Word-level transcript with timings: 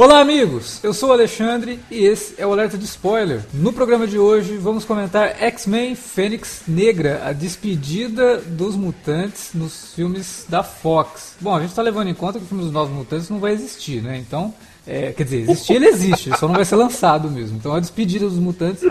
Olá, 0.00 0.20
amigos! 0.20 0.82
Eu 0.82 0.94
sou 0.94 1.10
o 1.10 1.12
Alexandre 1.12 1.78
e 1.90 2.06
esse 2.06 2.34
é 2.40 2.46
o 2.46 2.52
Alerta 2.52 2.78
de 2.78 2.86
Spoiler. 2.86 3.44
No 3.52 3.70
programa 3.70 4.06
de 4.06 4.18
hoje 4.18 4.56
vamos 4.56 4.82
comentar 4.82 5.36
X-Men 5.38 5.94
Fênix 5.94 6.62
Negra, 6.66 7.20
a 7.22 7.34
despedida 7.34 8.38
dos 8.38 8.76
mutantes 8.76 9.50
nos 9.52 9.92
filmes 9.92 10.46
da 10.48 10.62
Fox. 10.62 11.34
Bom, 11.38 11.54
a 11.54 11.60
gente 11.60 11.68
está 11.68 11.82
levando 11.82 12.08
em 12.08 12.14
conta 12.14 12.38
que 12.38 12.46
o 12.46 12.48
filme 12.48 12.64
dos 12.64 12.72
Novos 12.72 12.94
Mutantes 12.94 13.28
não 13.28 13.38
vai 13.38 13.52
existir, 13.52 14.02
né? 14.02 14.16
Então, 14.16 14.54
é, 14.86 15.12
quer 15.12 15.24
dizer, 15.24 15.42
existir 15.42 15.74
ele 15.74 15.88
existe, 15.88 16.30
só 16.38 16.48
não 16.48 16.54
vai 16.54 16.64
ser 16.64 16.76
lançado 16.76 17.30
mesmo. 17.30 17.58
Então 17.58 17.74
a 17.74 17.78
despedida 17.78 18.26
dos 18.26 18.38
mutantes 18.38 18.82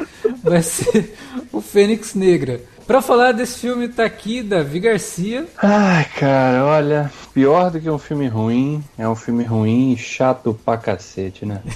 vai 0.44 0.62
ser 0.62 1.18
o 1.52 1.60
Fênix 1.60 2.14
Negra. 2.14 2.62
Pra 2.90 3.04
falar 3.04 3.34
desse 3.34 3.60
filme 3.60 3.88
tá 3.88 4.04
aqui 4.04 4.42
Davi 4.42 4.80
Garcia. 4.80 5.46
Ai, 5.62 6.06
cara, 6.06 6.66
olha, 6.66 7.12
pior 7.32 7.70
do 7.70 7.80
que 7.80 7.88
um 7.88 8.00
filme 8.00 8.28
ruim, 8.28 8.84
é 8.98 9.08
um 9.08 9.14
filme 9.14 9.44
ruim 9.44 9.94
e 9.94 9.98
chato 9.98 10.60
pra 10.66 10.76
cacete, 10.76 11.46
né? 11.46 11.62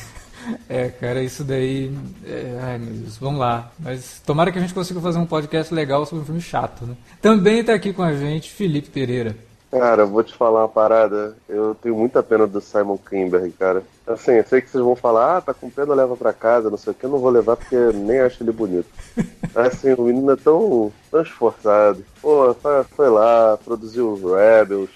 É, 0.67 0.89
cara, 0.89 1.23
isso 1.23 1.41
daí. 1.41 1.89
É... 2.27 2.59
Ai, 2.62 2.77
meu 2.77 2.94
Deus, 2.94 3.17
vamos 3.17 3.39
lá. 3.39 3.72
Mas 3.80 4.22
tomara 4.26 4.52
que 4.52 4.58
a 4.58 4.62
gente 4.62 4.73
consiga 4.73 4.99
fazer 4.99 5.17
um 5.17 5.26
podcast 5.26 5.73
legal 5.73 6.05
sobre 6.05 6.23
um 6.23 6.26
filme 6.26 6.41
chato, 6.41 6.86
né? 6.86 6.98
Também 7.22 7.64
tá 7.64 7.73
aqui 7.73 7.94
com 7.94 8.03
a 8.03 8.14
gente 8.14 8.52
Felipe 8.52 8.89
Pereira. 8.89 9.38
Cara, 9.80 10.05
vou 10.05 10.23
te 10.23 10.34
falar 10.36 10.62
uma 10.62 10.70
parada. 10.70 11.36
Eu 11.50 11.76
tenho 11.76 11.95
muita 11.95 12.22
pena 12.22 12.45
do 12.45 12.62
Simon 12.62 12.98
Kimberg, 12.98 13.52
cara. 13.52 13.84
Assim, 14.05 14.34
eu 14.34 14.44
sei 14.44 14.62
que 14.62 14.70
vocês 14.70 14.84
vão 14.84 14.95
falar, 14.95 15.38
ah, 15.38 15.42
tá 15.42 15.53
com 15.53 15.70
pena, 15.70 15.95
leva 15.95 16.16
pra 16.16 16.31
casa, 16.31 16.70
não 16.70 16.78
sei 16.78 16.92
o 16.92 16.94
que. 16.94 17.06
Eu 17.06 17.09
não 17.09 17.17
vou 17.17 17.31
levar 17.31 17.56
porque 17.56 17.75
nem 17.94 18.20
acho 18.20 18.44
ele 18.44 18.52
bonito. 18.52 18.88
Assim, 19.56 19.94
o 19.94 20.03
menino 20.03 20.31
é 20.31 20.36
tão, 20.36 20.92
tão 21.09 21.22
esforçado. 21.22 22.03
Pô, 22.22 22.56
foi 22.95 23.09
lá, 23.09 23.58
produziu 23.64 24.16
Rebels, 24.16 24.89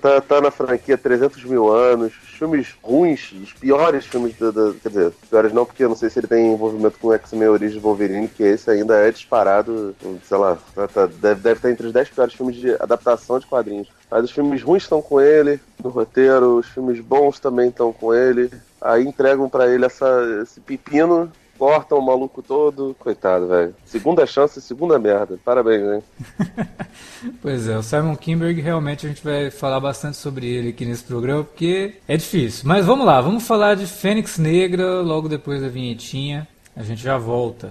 tá, 0.00 0.20
tá 0.20 0.40
na 0.40 0.50
franquia 0.50 0.96
300 0.96 1.44
mil 1.44 1.72
anos, 1.72 2.12
filmes 2.34 2.74
ruins, 2.82 3.32
os 3.32 3.52
piores 3.52 4.06
filmes 4.06 4.34
da, 4.38 4.52
Quer 4.82 4.88
dizer, 4.88 5.12
piores 5.28 5.52
não, 5.52 5.64
porque 5.64 5.84
eu 5.84 5.88
não 5.88 5.96
sei 5.96 6.10
se 6.10 6.18
ele 6.18 6.26
tem 6.26 6.52
envolvimento 6.52 6.98
com 6.98 7.12
X-Men 7.12 7.48
Origins 7.48 7.82
Wolverine, 7.82 8.28
que 8.28 8.42
esse 8.42 8.70
ainda 8.70 8.96
é 8.96 9.10
disparado, 9.10 9.94
sei 10.24 10.36
lá, 10.36 10.58
tá, 10.74 10.88
tá, 10.88 11.06
deve, 11.06 11.40
deve 11.40 11.58
estar 11.58 11.70
entre 11.70 11.86
os 11.86 11.92
10 11.92 12.10
piores 12.10 12.34
filmes 12.34 12.56
de 12.56 12.70
adaptação 12.74 13.38
de 13.38 13.46
quadrinhos. 13.46 13.88
Mas 14.10 14.24
os 14.24 14.30
filmes 14.30 14.62
ruins 14.62 14.82
estão 14.82 15.00
com 15.00 15.20
ele 15.20 15.60
no 15.82 15.90
roteiro, 15.90 16.58
os 16.58 16.68
filmes 16.68 17.00
bons 17.00 17.40
também 17.40 17.68
estão 17.68 17.92
com 17.92 18.14
ele. 18.14 18.50
Aí 18.80 19.06
entregam 19.06 19.48
para 19.48 19.68
ele 19.68 19.84
essa, 19.84 20.40
esse 20.42 20.60
pepino 20.60 21.32
cortam 21.58 21.98
o 21.98 22.04
maluco 22.04 22.42
todo. 22.42 22.94
Coitado, 22.98 23.48
velho. 23.48 23.74
Segunda 23.84 24.26
chance, 24.26 24.60
segunda 24.60 24.98
merda. 24.98 25.38
Parabéns, 25.44 25.82
hein? 25.82 26.02
pois 27.42 27.68
é, 27.68 27.76
o 27.76 27.82
Simon 27.82 28.16
Kimberg 28.16 28.60
realmente 28.60 29.06
a 29.06 29.08
gente 29.08 29.22
vai 29.22 29.50
falar 29.50 29.80
bastante 29.80 30.16
sobre 30.16 30.46
ele 30.46 30.70
aqui 30.70 30.84
nesse 30.84 31.04
programa, 31.04 31.44
porque 31.44 31.96
é 32.06 32.16
difícil. 32.16 32.64
Mas 32.66 32.86
vamos 32.86 33.06
lá, 33.06 33.20
vamos 33.20 33.46
falar 33.46 33.74
de 33.76 33.86
Fênix 33.86 34.38
Negra 34.38 35.00
logo 35.00 35.28
depois 35.28 35.60
da 35.60 35.68
vinhetinha. 35.68 36.46
A 36.76 36.82
gente 36.82 37.02
já 37.02 37.16
volta. 37.16 37.70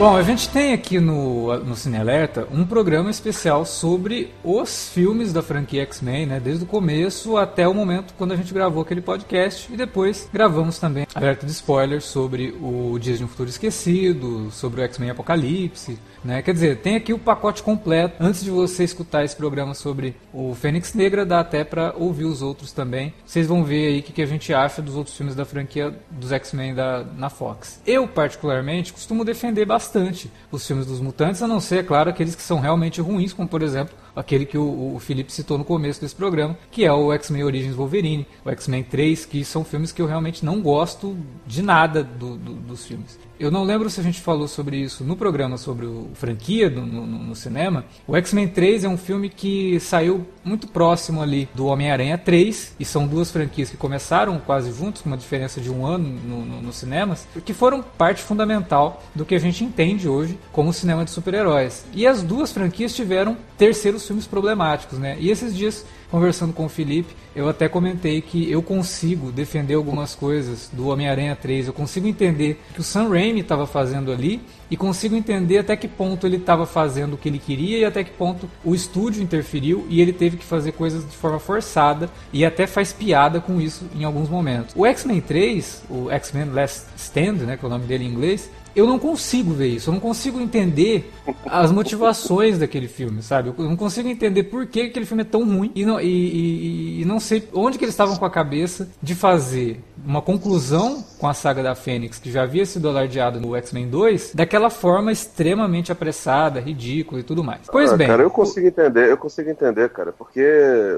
Bom, 0.00 0.16
a 0.16 0.22
gente 0.22 0.48
tem 0.48 0.72
aqui 0.72 0.98
no, 0.98 1.54
no 1.58 1.76
Cine 1.76 1.98
Alerta 1.98 2.48
um 2.50 2.64
programa 2.64 3.10
especial 3.10 3.66
sobre 3.66 4.32
os 4.42 4.88
filmes 4.88 5.30
da 5.30 5.42
franquia 5.42 5.82
X-Men, 5.82 6.24
né? 6.24 6.40
Desde 6.40 6.64
o 6.64 6.66
começo 6.66 7.36
até 7.36 7.68
o 7.68 7.74
momento 7.74 8.14
quando 8.16 8.32
a 8.32 8.36
gente 8.36 8.54
gravou 8.54 8.80
aquele 8.80 9.02
podcast. 9.02 9.70
E 9.70 9.76
depois 9.76 10.26
gravamos 10.32 10.78
também 10.78 11.06
alerta 11.14 11.44
de 11.44 11.52
spoilers 11.52 12.04
sobre 12.04 12.56
o 12.62 12.98
Dias 12.98 13.18
de 13.18 13.24
um 13.24 13.28
Futuro 13.28 13.50
Esquecido, 13.50 14.50
sobre 14.50 14.80
o 14.80 14.84
X-Men 14.84 15.10
Apocalipse, 15.10 15.98
né? 16.24 16.42
Quer 16.42 16.52
dizer, 16.52 16.78
tem 16.78 16.96
aqui 16.96 17.12
o 17.12 17.18
pacote 17.18 17.62
completo. 17.62 18.16
Antes 18.20 18.42
de 18.42 18.50
você 18.50 18.84
escutar 18.84 19.24
esse 19.24 19.36
programa 19.36 19.74
sobre 19.74 20.14
o 20.32 20.54
Fênix 20.54 20.94
Negra, 20.94 21.24
dá 21.24 21.40
até 21.40 21.64
para 21.64 21.94
ouvir 21.96 22.24
os 22.24 22.42
outros 22.42 22.72
também. 22.72 23.14
Vocês 23.24 23.46
vão 23.46 23.64
ver 23.64 23.88
aí 23.88 24.00
o 24.00 24.02
que, 24.02 24.12
que 24.12 24.22
a 24.22 24.26
gente 24.26 24.52
acha 24.52 24.82
dos 24.82 24.96
outros 24.96 25.16
filmes 25.16 25.34
da 25.34 25.44
franquia 25.44 25.94
dos 26.10 26.32
X-Men 26.32 26.74
na 27.16 27.30
Fox. 27.30 27.80
Eu, 27.86 28.06
particularmente, 28.06 28.92
costumo 28.92 29.24
defender 29.24 29.64
bastante 29.64 30.30
os 30.50 30.66
filmes 30.66 30.86
dos 30.86 31.00
mutantes, 31.00 31.42
a 31.42 31.48
não 31.48 31.60
ser, 31.60 31.78
é 31.78 31.82
claro, 31.82 32.10
aqueles 32.10 32.34
que 32.34 32.42
são 32.42 32.60
realmente 32.60 33.00
ruins, 33.00 33.32
como 33.32 33.48
por 33.48 33.62
exemplo 33.62 33.94
aquele 34.14 34.46
que 34.46 34.58
o, 34.58 34.94
o 34.94 34.98
Felipe 34.98 35.32
citou 35.32 35.58
no 35.58 35.64
começo 35.64 36.00
desse 36.00 36.14
programa, 36.14 36.56
que 36.70 36.84
é 36.84 36.92
o 36.92 37.12
X-Men 37.12 37.44
Origins 37.44 37.74
Wolverine, 37.74 38.26
o 38.44 38.50
X-Men 38.50 38.82
3, 38.84 39.26
que 39.26 39.44
são 39.44 39.64
filmes 39.64 39.92
que 39.92 40.02
eu 40.02 40.06
realmente 40.06 40.44
não 40.44 40.60
gosto 40.60 41.16
de 41.46 41.62
nada 41.62 42.02
do, 42.02 42.36
do, 42.36 42.54
dos 42.54 42.86
filmes. 42.86 43.18
Eu 43.40 43.50
não 43.50 43.64
lembro 43.64 43.88
se 43.88 43.98
a 43.98 44.02
gente 44.02 44.20
falou 44.20 44.46
sobre 44.46 44.76
isso 44.76 45.02
no 45.02 45.16
programa 45.16 45.56
sobre 45.56 45.86
o 45.86 46.10
franquia 46.12 46.68
no, 46.68 46.84
no, 46.84 47.06
no 47.06 47.34
cinema. 47.34 47.86
O 48.06 48.14
X-Men 48.14 48.48
3 48.48 48.84
é 48.84 48.88
um 48.88 48.98
filme 48.98 49.30
que 49.30 49.80
saiu 49.80 50.26
muito 50.44 50.68
próximo 50.68 51.22
ali 51.22 51.48
do 51.54 51.64
Homem-Aranha 51.64 52.18
3, 52.18 52.76
e 52.78 52.84
são 52.84 53.06
duas 53.06 53.30
franquias 53.30 53.70
que 53.70 53.78
começaram 53.78 54.38
quase 54.38 54.70
juntos, 54.72 55.00
com 55.00 55.08
uma 55.08 55.16
diferença 55.16 55.58
de 55.58 55.70
um 55.70 55.86
ano 55.86 56.20
no, 56.22 56.44
no, 56.44 56.62
nos 56.62 56.76
cinemas, 56.76 57.26
que 57.44 57.54
foram 57.54 57.82
parte 57.82 58.22
fundamental 58.22 59.02
do 59.14 59.24
que 59.24 59.34
a 59.34 59.40
gente 59.40 59.64
entende 59.64 60.06
hoje 60.06 60.38
como 60.52 60.70
cinema 60.70 61.04
de 61.04 61.10
super-heróis. 61.10 61.86
E 61.94 62.06
as 62.06 62.22
duas 62.22 62.52
franquias 62.52 62.94
tiveram 62.94 63.38
terceiros 63.56 63.99
filmes 64.06 64.26
problemáticos, 64.26 64.98
né? 64.98 65.16
E 65.18 65.30
esses 65.30 65.56
dias 65.56 65.84
conversando 66.10 66.52
com 66.52 66.66
o 66.66 66.68
Felipe, 66.68 67.14
eu 67.34 67.48
até 67.48 67.68
comentei 67.68 68.20
que 68.20 68.50
eu 68.50 68.62
consigo 68.62 69.30
defender 69.30 69.74
algumas 69.74 70.14
coisas 70.14 70.68
do 70.72 70.88
Homem-Aranha 70.88 71.36
3, 71.36 71.68
eu 71.68 71.72
consigo 71.72 72.06
entender 72.06 72.60
o 72.70 72.74
que 72.74 72.80
o 72.80 72.82
Sam 72.82 73.08
Raimi 73.08 73.40
estava 73.40 73.66
fazendo 73.66 74.10
ali 74.10 74.40
e 74.70 74.76
consigo 74.76 75.14
entender 75.14 75.58
até 75.58 75.76
que 75.76 75.86
ponto 75.86 76.26
ele 76.26 76.36
estava 76.36 76.66
fazendo 76.66 77.14
o 77.14 77.16
que 77.16 77.28
ele 77.28 77.38
queria 77.38 77.78
e 77.78 77.84
até 77.84 78.02
que 78.02 78.10
ponto 78.10 78.50
o 78.64 78.74
estúdio 78.74 79.22
interferiu 79.22 79.86
e 79.88 80.00
ele 80.00 80.12
teve 80.12 80.36
que 80.36 80.44
fazer 80.44 80.72
coisas 80.72 81.08
de 81.08 81.16
forma 81.16 81.38
forçada 81.38 82.10
e 82.32 82.44
até 82.44 82.66
faz 82.66 82.92
piada 82.92 83.40
com 83.40 83.60
isso 83.60 83.86
em 83.94 84.04
alguns 84.04 84.28
momentos. 84.28 84.74
O 84.76 84.84
X-Men 84.84 85.20
3, 85.20 85.84
o 85.88 86.10
X-Men 86.10 86.50
Last 86.50 86.86
Stand, 86.96 87.44
né, 87.46 87.56
que 87.56 87.64
é 87.64 87.68
o 87.68 87.70
nome 87.70 87.86
dele 87.86 88.04
em 88.04 88.08
inglês, 88.08 88.50
eu 88.74 88.86
não 88.86 88.98
consigo 88.98 89.52
ver 89.52 89.68
isso, 89.68 89.90
eu 89.90 89.94
não 89.94 90.00
consigo 90.00 90.40
entender 90.40 91.12
as 91.44 91.72
motivações 91.72 92.58
daquele 92.58 92.86
filme, 92.86 93.22
sabe? 93.22 93.52
Eu 93.56 93.64
não 93.64 93.76
consigo 93.76 94.08
entender 94.08 94.44
por 94.44 94.66
que 94.66 94.82
aquele 94.82 95.06
filme 95.06 95.22
é 95.22 95.26
tão 95.26 95.44
ruim 95.44 95.72
e 95.74 95.84
não, 95.84 95.99
e, 96.02 96.06
e, 96.06 97.02
e 97.02 97.04
não 97.04 97.20
sei 97.20 97.48
onde 97.52 97.78
que 97.78 97.84
eles 97.84 97.94
estavam 97.94 98.16
com 98.16 98.24
a 98.24 98.30
cabeça 98.30 98.88
de 99.02 99.14
fazer 99.14 99.80
uma 100.04 100.22
conclusão 100.22 101.04
com 101.18 101.28
a 101.28 101.34
saga 101.34 101.62
da 101.62 101.74
Fênix, 101.74 102.18
que 102.18 102.30
já 102.30 102.42
havia 102.42 102.64
sido 102.64 102.88
alardeado 102.88 103.40
no 103.40 103.54
X-Men 103.56 103.88
2, 103.88 104.32
daquela 104.34 104.70
forma 104.70 105.12
extremamente 105.12 105.92
apressada, 105.92 106.60
ridícula 106.60 107.20
e 107.20 107.24
tudo 107.24 107.44
mais. 107.44 107.62
Pois 107.70 107.92
ah, 107.92 107.96
bem. 107.96 108.06
Cara, 108.06 108.22
eu 108.22 108.30
consigo 108.30 108.66
entender, 108.66 109.10
eu 109.10 109.16
consigo 109.16 109.50
entender, 109.50 109.90
cara, 109.90 110.12
porque 110.12 110.42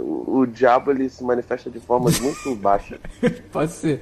o, 0.00 0.40
o 0.40 0.46
diabo 0.46 0.90
ele 0.90 1.08
se 1.08 1.24
manifesta 1.24 1.68
de 1.68 1.80
formas 1.80 2.20
muito 2.20 2.54
baixas. 2.56 2.98
Pode 3.50 3.72
ser. 3.72 4.00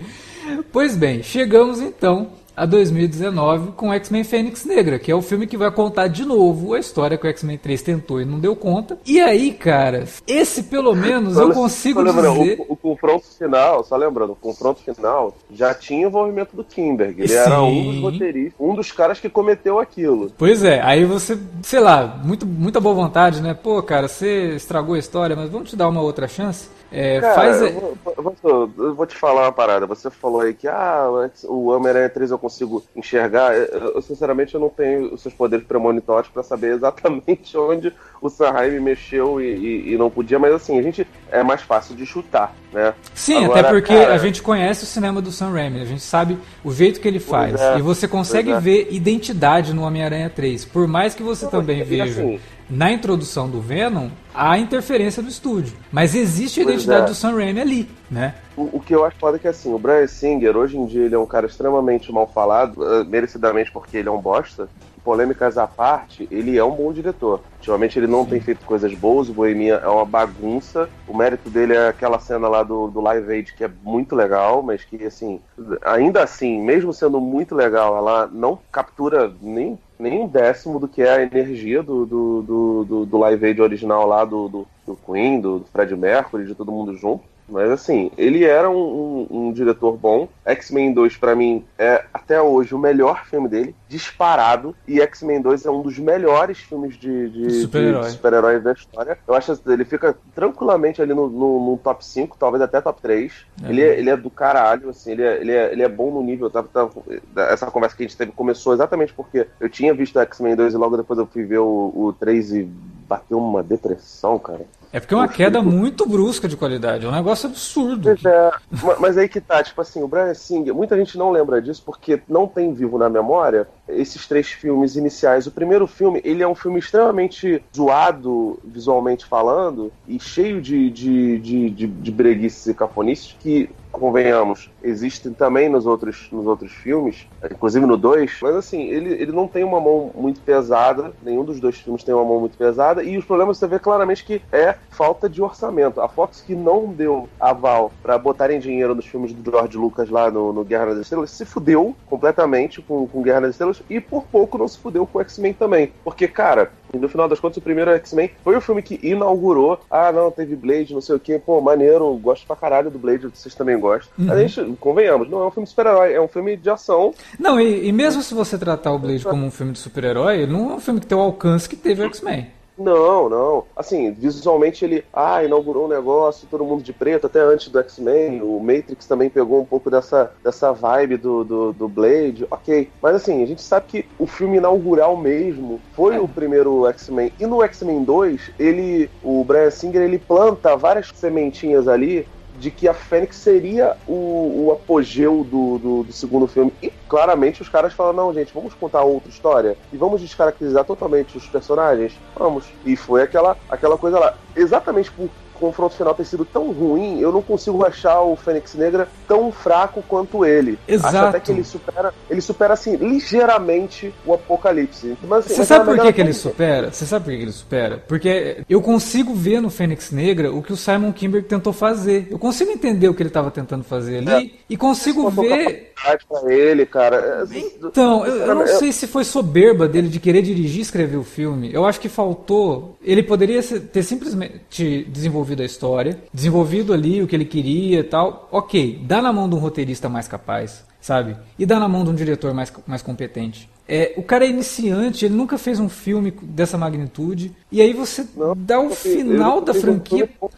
Pois 0.73 0.97
bem, 0.97 1.23
chegamos 1.23 1.81
então 1.81 2.33
a 2.57 2.67
2019 2.67 3.73
com 3.73 3.93
X-Men 3.93 4.25
Fênix 4.25 4.65
Negra, 4.65 4.99
que 4.99 5.11
é 5.11 5.15
o 5.15 5.23
filme 5.23 5.47
que 5.47 5.57
vai 5.57 5.71
contar 5.71 6.09
de 6.09 6.25
novo 6.25 6.75
a 6.75 6.79
história 6.79 7.17
que 7.17 7.27
o 7.27 7.31
X-Men 7.31 7.59
3 7.59 7.83
tentou 7.83 8.21
e 8.21 8.25
não 8.25 8.39
deu 8.39 8.55
conta. 8.55 8.99
E 9.07 9.21
aí, 9.21 9.53
cara, 9.53 10.05
esse 10.27 10.65
pelo 10.65 10.95
menos 10.95 11.37
eu 11.37 11.53
consigo 11.53 12.03
dizer... 12.05 12.61
O, 12.69 12.73
o, 12.73 12.77
confronto 12.77 13.27
final, 13.39 13.85
só 13.85 13.97
lembrando, 13.97 14.33
o 14.33 14.37
confronto 14.37 14.81
final 14.83 15.35
já 15.53 15.75
tinha 15.75 16.07
envolvimento 16.07 16.57
do 16.57 16.65
Kimberg. 16.65 17.21
Ele 17.21 17.29
Sim. 17.29 17.35
era 17.35 17.63
um 17.63 17.85
dos 17.85 18.01
roteiristas, 18.03 18.61
um 18.61 18.75
dos 18.75 18.93
caras 18.93 19.21
que 19.21 19.29
cometeu 19.29 19.79
aquilo. 19.79 20.31
Pois 20.37 20.65
é, 20.65 20.81
aí 20.83 21.05
você, 21.05 21.39
sei 21.63 21.81
lá, 21.81 22.21
muito, 22.25 22.47
muita 22.47 22.81
boa 22.81 22.95
vontade, 22.95 23.41
né? 23.41 23.55
Pô, 23.55 23.83
cara, 23.83 24.09
você 24.09 24.55
estragou 24.55 24.95
a 24.95 24.99
história, 24.99 25.37
mas 25.37 25.51
vamos 25.51 25.71
te 25.71 25.77
dar 25.77 25.89
uma 25.89 26.01
outra 26.01 26.29
chance. 26.29 26.69
É, 26.93 27.21
Cara, 27.21 27.35
faz... 27.35 27.63
eu, 27.63 27.97
vou, 28.17 28.71
eu 28.77 28.95
vou 28.95 29.07
te 29.07 29.17
falar 29.17 29.43
uma 29.43 29.53
parada. 29.53 29.87
Você 29.87 30.11
falou 30.11 30.41
aí 30.41 30.53
que 30.53 30.67
ah, 30.67 31.07
o 31.45 31.69
Homem-Aranha 31.69 32.09
3 32.09 32.33
eu 32.33 32.39
consigo 32.39 32.83
enxergar. 32.97 33.55
Eu, 33.55 34.03
sinceramente, 34.03 34.55
eu 34.55 34.61
não 34.61 34.69
tenho 34.69 35.15
os 35.15 35.23
seus 35.23 35.33
poderes 35.33 35.67
premonitórios 35.67 36.31
para 36.33 36.43
saber 36.43 36.75
exatamente 36.75 37.57
onde 37.57 37.93
o 38.21 38.29
Sanheim 38.29 38.81
mexeu 38.81 39.41
e, 39.41 39.45
e, 39.45 39.93
e, 39.93 39.97
não 39.97 40.11
podia, 40.11 40.39
mas 40.39 40.53
assim, 40.53 40.79
a 40.79 40.83
gente 40.83 41.07
é 41.31 41.43
mais 41.43 41.63
fácil 41.63 41.95
de 41.95 42.05
chutar, 42.05 42.55
né? 42.73 42.93
Sim, 43.15 43.45
Agora, 43.45 43.61
até 43.61 43.71
porque 43.71 43.95
cara... 43.95 44.15
a 44.15 44.19
gente 44.19 44.43
conhece 44.43 44.85
o 44.85 44.87
cinema 44.87 45.23
do 45.23 45.33
Sam 45.33 45.53
Raimi, 45.53 45.81
a 45.81 45.87
gente 45.87 46.03
sabe 46.03 46.37
o 46.63 46.73
jeito 46.73 47.01
que 47.01 47.09
ele 47.09 47.21
faz. 47.21 47.59
É, 47.59 47.79
e 47.79 47.83
você 47.83 48.07
consegue 48.07 48.51
é. 48.51 48.61
ver 48.61 48.89
identidade 48.91 49.73
no 49.73 49.83
Homem-Aranha 49.83 50.29
3. 50.29 50.67
Por 50.67 50.87
mais 50.87 51.15
que 51.15 51.23
você 51.23 51.45
não, 51.45 51.53
também 51.53 51.83
veja. 51.83 52.21
Assim, 52.21 52.41
na 52.71 52.93
introdução 52.93 53.49
do 53.51 53.61
Venom 53.61 54.09
há 54.33 54.57
interferência 54.57 55.23
do 55.23 55.29
estúdio. 55.29 55.77
Mas 55.91 56.15
existe 56.15 56.61
a 56.61 56.63
identidade 56.63 57.03
é. 57.03 57.07
do 57.07 57.15
Sam 57.15 57.35
Raimi 57.35 57.61
ali, 57.61 57.91
né? 58.11 58.35
O, 58.57 58.77
o, 58.77 58.81
que 58.81 58.95
eu 58.95 59.05
acho 59.05 59.17
foda 59.19 59.37
é 59.37 59.41
que 59.41 59.49
assim, 59.49 59.73
o 59.73 59.79
Brian 59.79 60.07
Singer, 60.07 60.57
hoje 60.57 60.79
em 60.79 60.87
dia, 60.87 61.05
ele 61.05 61.15
é 61.15 61.19
um 61.19 61.27
cara 61.27 61.47
extremamente 61.47 62.13
mal 62.13 62.27
falado, 62.27 62.81
uh, 62.83 63.05
merecidamente 63.05 63.73
porque 63.73 63.97
ele 63.97 64.09
é 64.09 64.13
um 64.13 64.21
bosta. 64.21 64.69
Polêmicas 65.03 65.57
à 65.57 65.67
parte, 65.67 66.29
ele 66.31 66.59
é 66.59 66.63
um 66.63 66.73
bom 66.73 66.93
diretor. 66.93 67.41
Ultimamente 67.57 67.99
ele 67.99 68.07
não 68.07 68.25
Sim. 68.25 68.31
tem 68.31 68.41
feito 68.41 68.67
coisas 68.67 68.93
boas, 68.95 69.31
o 69.31 69.33
Bohemia 69.33 69.77
é 69.77 69.89
uma 69.89 70.05
bagunça. 70.05 70.91
O 71.09 71.17
mérito 71.17 71.49
dele 71.49 71.75
é 71.75 71.89
aquela 71.89 72.19
cena 72.19 72.47
lá 72.49 72.63
do, 72.63 72.89
do 72.89 73.01
Live 73.01 73.33
Aid 73.33 73.55
que 73.55 73.65
é 73.65 73.71
muito 73.83 74.15
legal, 74.15 74.63
mas 74.63 74.85
que, 74.85 75.03
assim, 75.05 75.41
ainda 75.83 76.23
assim, 76.23 76.61
mesmo 76.61 76.93
sendo 76.93 77.19
muito 77.19 77.55
legal, 77.55 77.97
ela 77.97 78.29
não 78.31 78.59
captura 78.71 79.33
nem 79.41 79.79
nem 80.01 80.21
um 80.21 80.27
décimo 80.27 80.81
do 80.81 80.89
que 80.89 81.03
é 81.03 81.11
a 81.11 81.23
energia 81.23 81.83
do, 81.83 82.07
do, 82.07 82.43
do, 82.43 82.85
do, 82.85 83.07
do 83.07 83.19
Live 83.19 83.47
Aid 83.47 83.61
original 83.61 84.07
lá 84.07 84.25
do, 84.25 84.49
do, 84.49 84.67
do 84.87 84.97
Queen, 84.97 85.41
do, 85.41 85.61
do 85.61 85.67
Fred 85.67 85.95
Mercury, 85.95 86.47
de 86.47 86.55
todo 86.55 86.73
mundo 86.73 86.97
junto. 86.97 87.25
Mas 87.51 87.71
assim, 87.71 88.11
ele 88.17 88.45
era 88.45 88.71
um, 88.71 89.27
um, 89.31 89.49
um 89.49 89.53
diretor 89.53 89.97
bom. 89.97 90.29
X-Men 90.45 90.93
2, 90.93 91.17
para 91.17 91.35
mim, 91.35 91.65
é 91.79 92.05
até 92.15 92.41
hoje 92.41 92.75
o 92.75 92.79
melhor 92.79 93.25
filme 93.27 93.49
dele, 93.49 93.75
disparado. 93.89 94.75
E 94.87 95.01
X-Men 95.01 95.43
2 95.43 95.67
é 95.67 95.71
um 95.71 95.83
dos 95.83 95.99
melhores 95.99 96.59
filmes 96.59 96.97
de, 96.97 97.29
de 97.29 97.51
super-heróis 97.63 98.13
super 98.13 98.61
da 98.61 98.73
história. 98.73 99.19
Eu 99.27 99.35
acho 99.35 99.57
que 99.57 99.71
ele 99.71 99.85
fica 99.85 100.17
tranquilamente 100.35 101.03
ali 101.03 101.13
no, 101.13 101.29
no, 101.29 101.71
no 101.71 101.79
top 101.79 102.05
5, 102.05 102.37
talvez 102.39 102.63
até 102.63 102.81
top 102.81 103.03
3. 103.03 103.33
É. 103.65 103.69
Ele, 103.69 103.83
é, 103.83 103.99
ele 103.99 104.11
é 104.11 104.17
do 104.17 104.31
caralho, 104.31 104.91
assim, 104.91 105.13
ele 105.13 105.23
é, 105.23 105.41
ele 105.41 105.53
é, 105.53 105.73
ele 105.73 105.83
é 105.83 105.89
bom 105.89 106.11
no 106.11 106.23
nível. 106.23 106.49
Tava, 106.51 106.69
tava, 106.69 106.93
essa 107.37 107.71
conversa 107.71 107.97
que 107.97 108.05
a 108.05 108.07
gente 108.07 108.17
teve 108.17 108.33
começou 108.33 108.73
exatamente 108.73 109.13
porque 109.13 109.47
eu 109.59 109.69
tinha 109.69 109.93
visto 109.93 110.19
X-Men 110.21 110.55
2 110.55 110.75
e 110.75 110.77
logo 110.77 110.97
depois 110.97 111.19
eu 111.19 111.27
fui 111.27 111.45
ver 111.45 111.59
o, 111.59 111.93
o 111.95 112.13
3 112.13 112.53
e 112.53 112.63
bateu 113.11 113.39
uma 113.39 113.63
depressão, 113.63 114.39
cara. 114.39 114.65
É 114.93 114.99
porque 114.99 115.15
é 115.15 115.17
uma 115.17 115.29
queda 115.29 115.63
muito 115.63 116.07
brusca 116.07 116.49
de 116.49 116.57
qualidade, 116.57 117.07
é 117.07 117.09
um 117.09 117.13
negócio 117.13 117.49
absurdo. 117.49 118.03
Pois 118.03 118.25
é, 118.25 118.51
mas 118.99 119.17
aí 119.17 119.29
que 119.29 119.41
tá, 119.41 119.63
tipo 119.63 119.81
assim, 119.81 120.03
o 120.03 120.09
Brian 120.09 120.35
Singer, 120.35 120.75
muita 120.75 120.97
gente 120.97 121.17
não 121.17 121.31
lembra 121.31 121.63
disso 121.63 121.83
porque 121.85 122.21
não 122.29 122.49
tem 122.49 122.75
vivo 122.75 122.99
na 122.99 123.09
memória 123.09 123.69
esses 123.89 124.27
três 124.27 124.49
filmes 124.49 124.97
iniciais. 124.97 125.47
O 125.47 125.53
primeiro 125.53 125.87
filme, 125.87 126.21
ele 126.25 126.43
é 126.43 126.49
um 126.49 126.55
filme 126.55 126.81
extremamente 126.81 127.63
zoado, 127.75 128.59
visualmente 128.65 129.25
falando, 129.27 129.93
e 130.09 130.19
cheio 130.19 130.61
de, 130.61 130.91
de, 130.91 131.39
de, 131.39 131.71
de, 131.71 131.87
de 131.87 132.11
breguices 132.11 132.67
e 132.67 132.75
cafonices, 132.75 133.37
que 133.39 133.71
convenhamos, 133.91 134.71
existem 134.83 135.33
também 135.33 135.69
nos 135.69 135.87
outros, 135.87 136.29
nos 136.31 136.47
outros 136.47 136.73
filmes, 136.73 137.27
inclusive 137.51 137.85
no 137.87 137.97
2, 137.97 138.39
mas 138.43 138.55
assim, 138.57 138.83
ele, 138.83 139.13
ele 139.15 139.33
não 139.33 139.47
tem 139.47 139.65
uma 139.65 139.81
mão 139.81 140.11
muito 140.15 140.41
pesada, 140.41 141.13
nenhum 141.23 141.45
dos 141.45 141.61
dois 141.61 141.77
filmes 141.77 142.05
tem 142.05 142.15
uma 142.15 142.25
mão 142.25 142.41
muito 142.41 142.57
pesada, 142.57 143.03
e 143.03 143.17
os 143.19 143.25
problemas 143.25 143.59
você 143.59 143.67
vê 143.67 143.79
claramente 143.79 144.25
que 144.25 144.41
é 144.53 144.77
falta 144.91 145.29
de 145.29 145.43
orçamento. 145.43 146.01
A 146.01 146.09
Fox 146.09 146.41
que 146.41 146.55
não 146.55 146.87
deu 146.87 147.29
aval 147.39 147.93
para 148.03 148.19
botarem 148.19 148.59
dinheiro 148.59 148.95
nos 148.95 149.07
filmes 149.07 149.33
do 149.33 149.51
George 149.51 149.77
Lucas 149.77 150.09
lá 150.09 150.31
no, 150.31 150.53
no 150.53 150.65
Guerra 150.65 150.87
das 150.87 150.99
Estrelas, 150.99 151.31
se 151.31 151.45
fudeu 151.45 151.95
completamente 152.07 152.81
com, 152.81 153.07
com 153.07 153.23
Guerra 153.23 153.43
das 153.43 153.51
Estrelas, 153.51 153.83
e 153.89 154.01
por 154.01 154.25
pouco 154.25 154.59
não 154.59 154.69
se 154.69 154.79
fudeu 154.79 155.07
com 155.07 155.21
X-Men 155.21 155.53
também. 155.53 155.93
Porque, 156.05 156.29
cara, 156.29 156.71
no 156.99 157.09
final 157.09 157.29
das 157.29 157.39
contas, 157.39 157.59
o 157.59 157.63
primeiro 157.63 157.91
X-Men 157.93 158.31
foi 158.43 158.57
o 158.57 158.61
filme 158.61 158.83
que 158.83 158.99
inaugurou. 159.03 159.79
Ah, 159.91 160.11
não, 160.11 160.31
teve 160.31 160.57
Blade, 160.57 160.95
não 160.95 161.01
sei 161.01 161.15
o 161.15 161.21
que. 161.21 161.39
Pô, 161.39 161.61
maneiro, 161.61 162.13
gosto 162.17 162.47
pra 162.47 162.57
caralho 162.57 162.91
do 162.91 162.99
Blade, 162.99 163.29
vocês 163.29 163.55
também 163.55 163.79
gostam. 163.81 164.13
Uhum. 164.19 164.33
A 164.33 164.39
gente, 164.39 164.77
convenhamos, 164.79 165.29
não 165.29 165.43
é 165.43 165.47
um 165.47 165.51
filme 165.51 165.65
de 165.65 165.71
super-herói, 165.71 166.13
é 166.13 166.21
um 166.21 166.29
filme 166.29 166.57
de 166.57 166.71
ação. 166.71 167.13
Não, 167.39 167.61
e, 167.61 167.89
e 167.89 167.93
mesmo 167.93 168.23
se 168.23 168.35
você 168.35 168.59
tratar 168.59 168.93
o 168.93 168.99
Blade 168.99 169.25
como 169.25 169.45
um 169.45 169.51
filme 169.51 169.73
de 169.73 169.79
super-herói, 169.79 170.47
não 170.47 170.73
é 170.73 170.75
um 170.75 170.81
filme 170.81 171.01
que 171.01 171.07
tem 171.07 171.17
o 171.17 171.21
alcance 171.21 171.69
que 171.69 171.77
teve 171.77 172.03
o 172.03 172.07
X-Men. 172.07 172.61
Não, 172.81 173.29
não. 173.29 173.65
Assim, 173.77 174.11
visualmente 174.11 174.87
ele, 174.87 175.05
ah, 175.13 175.45
inaugurou 175.45 175.85
um 175.85 175.89
negócio, 175.89 176.49
todo 176.51 176.65
mundo 176.65 176.83
de 176.83 176.95
preto, 176.95 177.27
até 177.27 177.39
antes 177.39 177.69
do 177.69 177.79
X-Men. 177.79 178.41
O 178.41 178.59
Matrix 178.59 179.07
também 179.07 179.29
pegou 179.29 179.61
um 179.61 179.67
pouco 179.67 179.91
dessa, 179.91 180.33
dessa 180.43 180.73
vibe 180.73 181.19
do, 181.19 181.45
do, 181.45 181.73
do, 181.75 181.89
Blade, 181.89 182.47
ok. 182.51 182.89
Mas 183.03 183.17
assim, 183.17 183.43
a 183.43 183.47
gente 183.47 183.61
sabe 183.61 183.87
que 183.87 184.07
o 184.19 184.27
filme 184.27 184.57
inaugural 184.57 185.15
mesmo 185.15 185.79
foi 185.93 186.17
é. 186.17 186.21
o 186.21 186.27
primeiro 186.27 186.87
X-Men. 186.87 187.31
E 187.39 187.45
no 187.45 187.63
X-Men 187.63 188.03
2, 188.03 188.53
ele, 188.59 189.11
o 189.23 189.45
Brian 189.45 189.71
Singer, 189.71 190.01
ele 190.01 190.19
planta 190.19 190.75
várias 190.75 191.13
sementinhas 191.15 191.87
ali 191.87 192.27
de 192.61 192.71
que 192.71 192.87
a 192.87 192.93
Fênix 192.93 193.37
seria 193.37 193.97
o, 194.07 194.67
o 194.67 194.73
apogeu 194.73 195.43
do, 195.43 195.79
do, 195.79 196.03
do, 196.05 196.13
segundo 196.13 196.47
filme. 196.47 196.73
E 196.83 196.93
claramente 197.09 197.63
os 197.63 197.69
caras 197.69 197.95
falam: 197.95 198.13
não, 198.13 198.35
gente, 198.35 198.53
vamos 198.53 198.75
contar 198.75 199.03
outra 199.03 199.31
história 199.31 199.77
e 199.91 199.97
vamos 199.97 200.21
descaracterizar 200.21 200.85
totalmente 200.85 201.37
os 201.39 201.47
personagens. 201.47 202.13
Vamos. 202.37 202.67
E 202.85 202.95
foi 202.97 203.23
aquela, 203.23 203.57
aquela 203.69 203.97
coisa 203.97 204.19
lá. 204.19 204.35
Exatamente 204.55 205.11
por 205.11 205.31
confronto 205.61 205.95
final 205.95 206.15
ter 206.15 206.25
sido 206.25 206.45
tão 206.45 206.73
ruim, 206.73 207.21
eu 207.21 207.31
não 207.31 207.43
consigo 207.43 207.85
achar 207.85 208.21
o 208.23 208.35
Fênix 208.35 208.75
Negra 208.75 209.09
tão 209.29 209.53
fraco 209.53 210.03
quanto 210.09 210.45
ele. 210.45 210.79
Exato. 210.89 211.17
Acho 211.17 211.27
até 211.27 211.41
que 211.41 211.53
ele 211.53 211.65
supera, 211.65 212.15
ele 212.29 212.41
supera 212.41 212.75
assim, 212.75 212.97
ligeiramente 212.97 214.13
o 214.27 214.35
Apocalipse. 214.35 215.17
Mas, 215.23 215.47
assim, 215.47 215.57
Você 215.57 215.65
sabe 215.65 215.85
por 215.85 216.01
que, 216.01 216.13
que 216.13 216.21
ele 216.21 216.33
supera? 216.33 216.91
Você 216.91 217.05
sabe 217.05 217.27
por 217.27 217.37
que 217.37 217.43
ele 217.43 217.53
supera? 217.53 218.03
Porque 218.09 218.65
eu 218.69 218.81
consigo 218.81 219.35
ver 219.35 219.61
no 219.61 219.71
Fênix 219.71 220.11
Negra 220.11 220.53
o 220.53 220.63
que 220.63 220.73
o 220.73 220.77
Simon 220.77 221.13
Kimberg 221.13 221.47
tentou 221.47 221.73
fazer. 221.73 222.29
Eu 222.31 222.39
consigo 222.39 222.71
entender 222.71 223.09
o 223.09 223.15
que 223.15 223.23
ele 223.23 223.31
estava 223.31 223.51
tentando 223.51 223.85
fazer 223.85 224.19
ali 224.19 224.47
é. 224.47 224.51
e 224.69 224.77
consigo 224.77 225.29
ver 225.31 225.93
pra 226.29 226.53
ele, 226.53 226.87
cara. 226.87 227.47
É, 227.51 227.59
então, 227.83 228.25
eu, 228.27 228.47
eu 228.47 228.55
não 228.55 228.67
sei 228.67 228.93
se 228.93 229.07
foi 229.07 229.25
soberba 229.25 229.87
dele 229.87 230.09
de 230.09 230.19
querer 230.19 230.43
dirigir 230.43 230.79
e 230.79 230.83
escrever 230.83 231.17
o 231.17 231.25
filme. 231.25 231.71
Eu 231.73 231.85
acho 231.85 232.01
que 232.01 232.09
faltou. 232.09 232.97
Ele 233.03 233.23
poderia 233.23 233.63
ter 233.63 234.03
simplesmente 234.03 235.05
desenvolvido 235.09 235.50
a 235.59 235.65
história, 235.65 236.23
desenvolvido 236.33 236.93
ali 236.93 237.23
o 237.23 237.27
que 237.27 237.35
ele 237.35 237.45
queria 237.45 238.01
e 238.01 238.05
tal. 238.05 238.49
Ok, 238.53 239.01
dá 239.05 239.23
na 239.23 239.33
mão 239.33 239.49
de 239.49 239.55
um 239.55 239.59
roteirista 239.59 240.09
mais 240.09 240.29
capaz, 240.29 240.85
sabe? 241.01 241.37
E 241.59 241.67
dá 241.67 241.79
na 241.79 241.89
mão 241.89 242.05
de 242.05 242.11
um 242.11 242.15
diretor 242.15 242.53
mais, 242.55 242.73
mais 242.87 243.03
competente. 243.03 243.69
É, 243.93 244.15
o 244.17 244.23
cara 244.23 244.45
é 244.45 244.49
iniciante, 244.49 245.25
ele 245.25 245.35
nunca 245.35 245.59
fez 245.59 245.81
um 245.81 245.89
filme 245.89 246.31
dessa 246.31 246.79
magnitude. 246.79 247.53
E 247.73 247.83
aí 247.83 247.93
você 247.93 248.25
não, 248.37 248.55
dá 248.57 248.79
o 248.79 248.91
final 248.91 249.61
da 249.61 249.75
franquia. 249.75 250.29
Um 250.41 250.49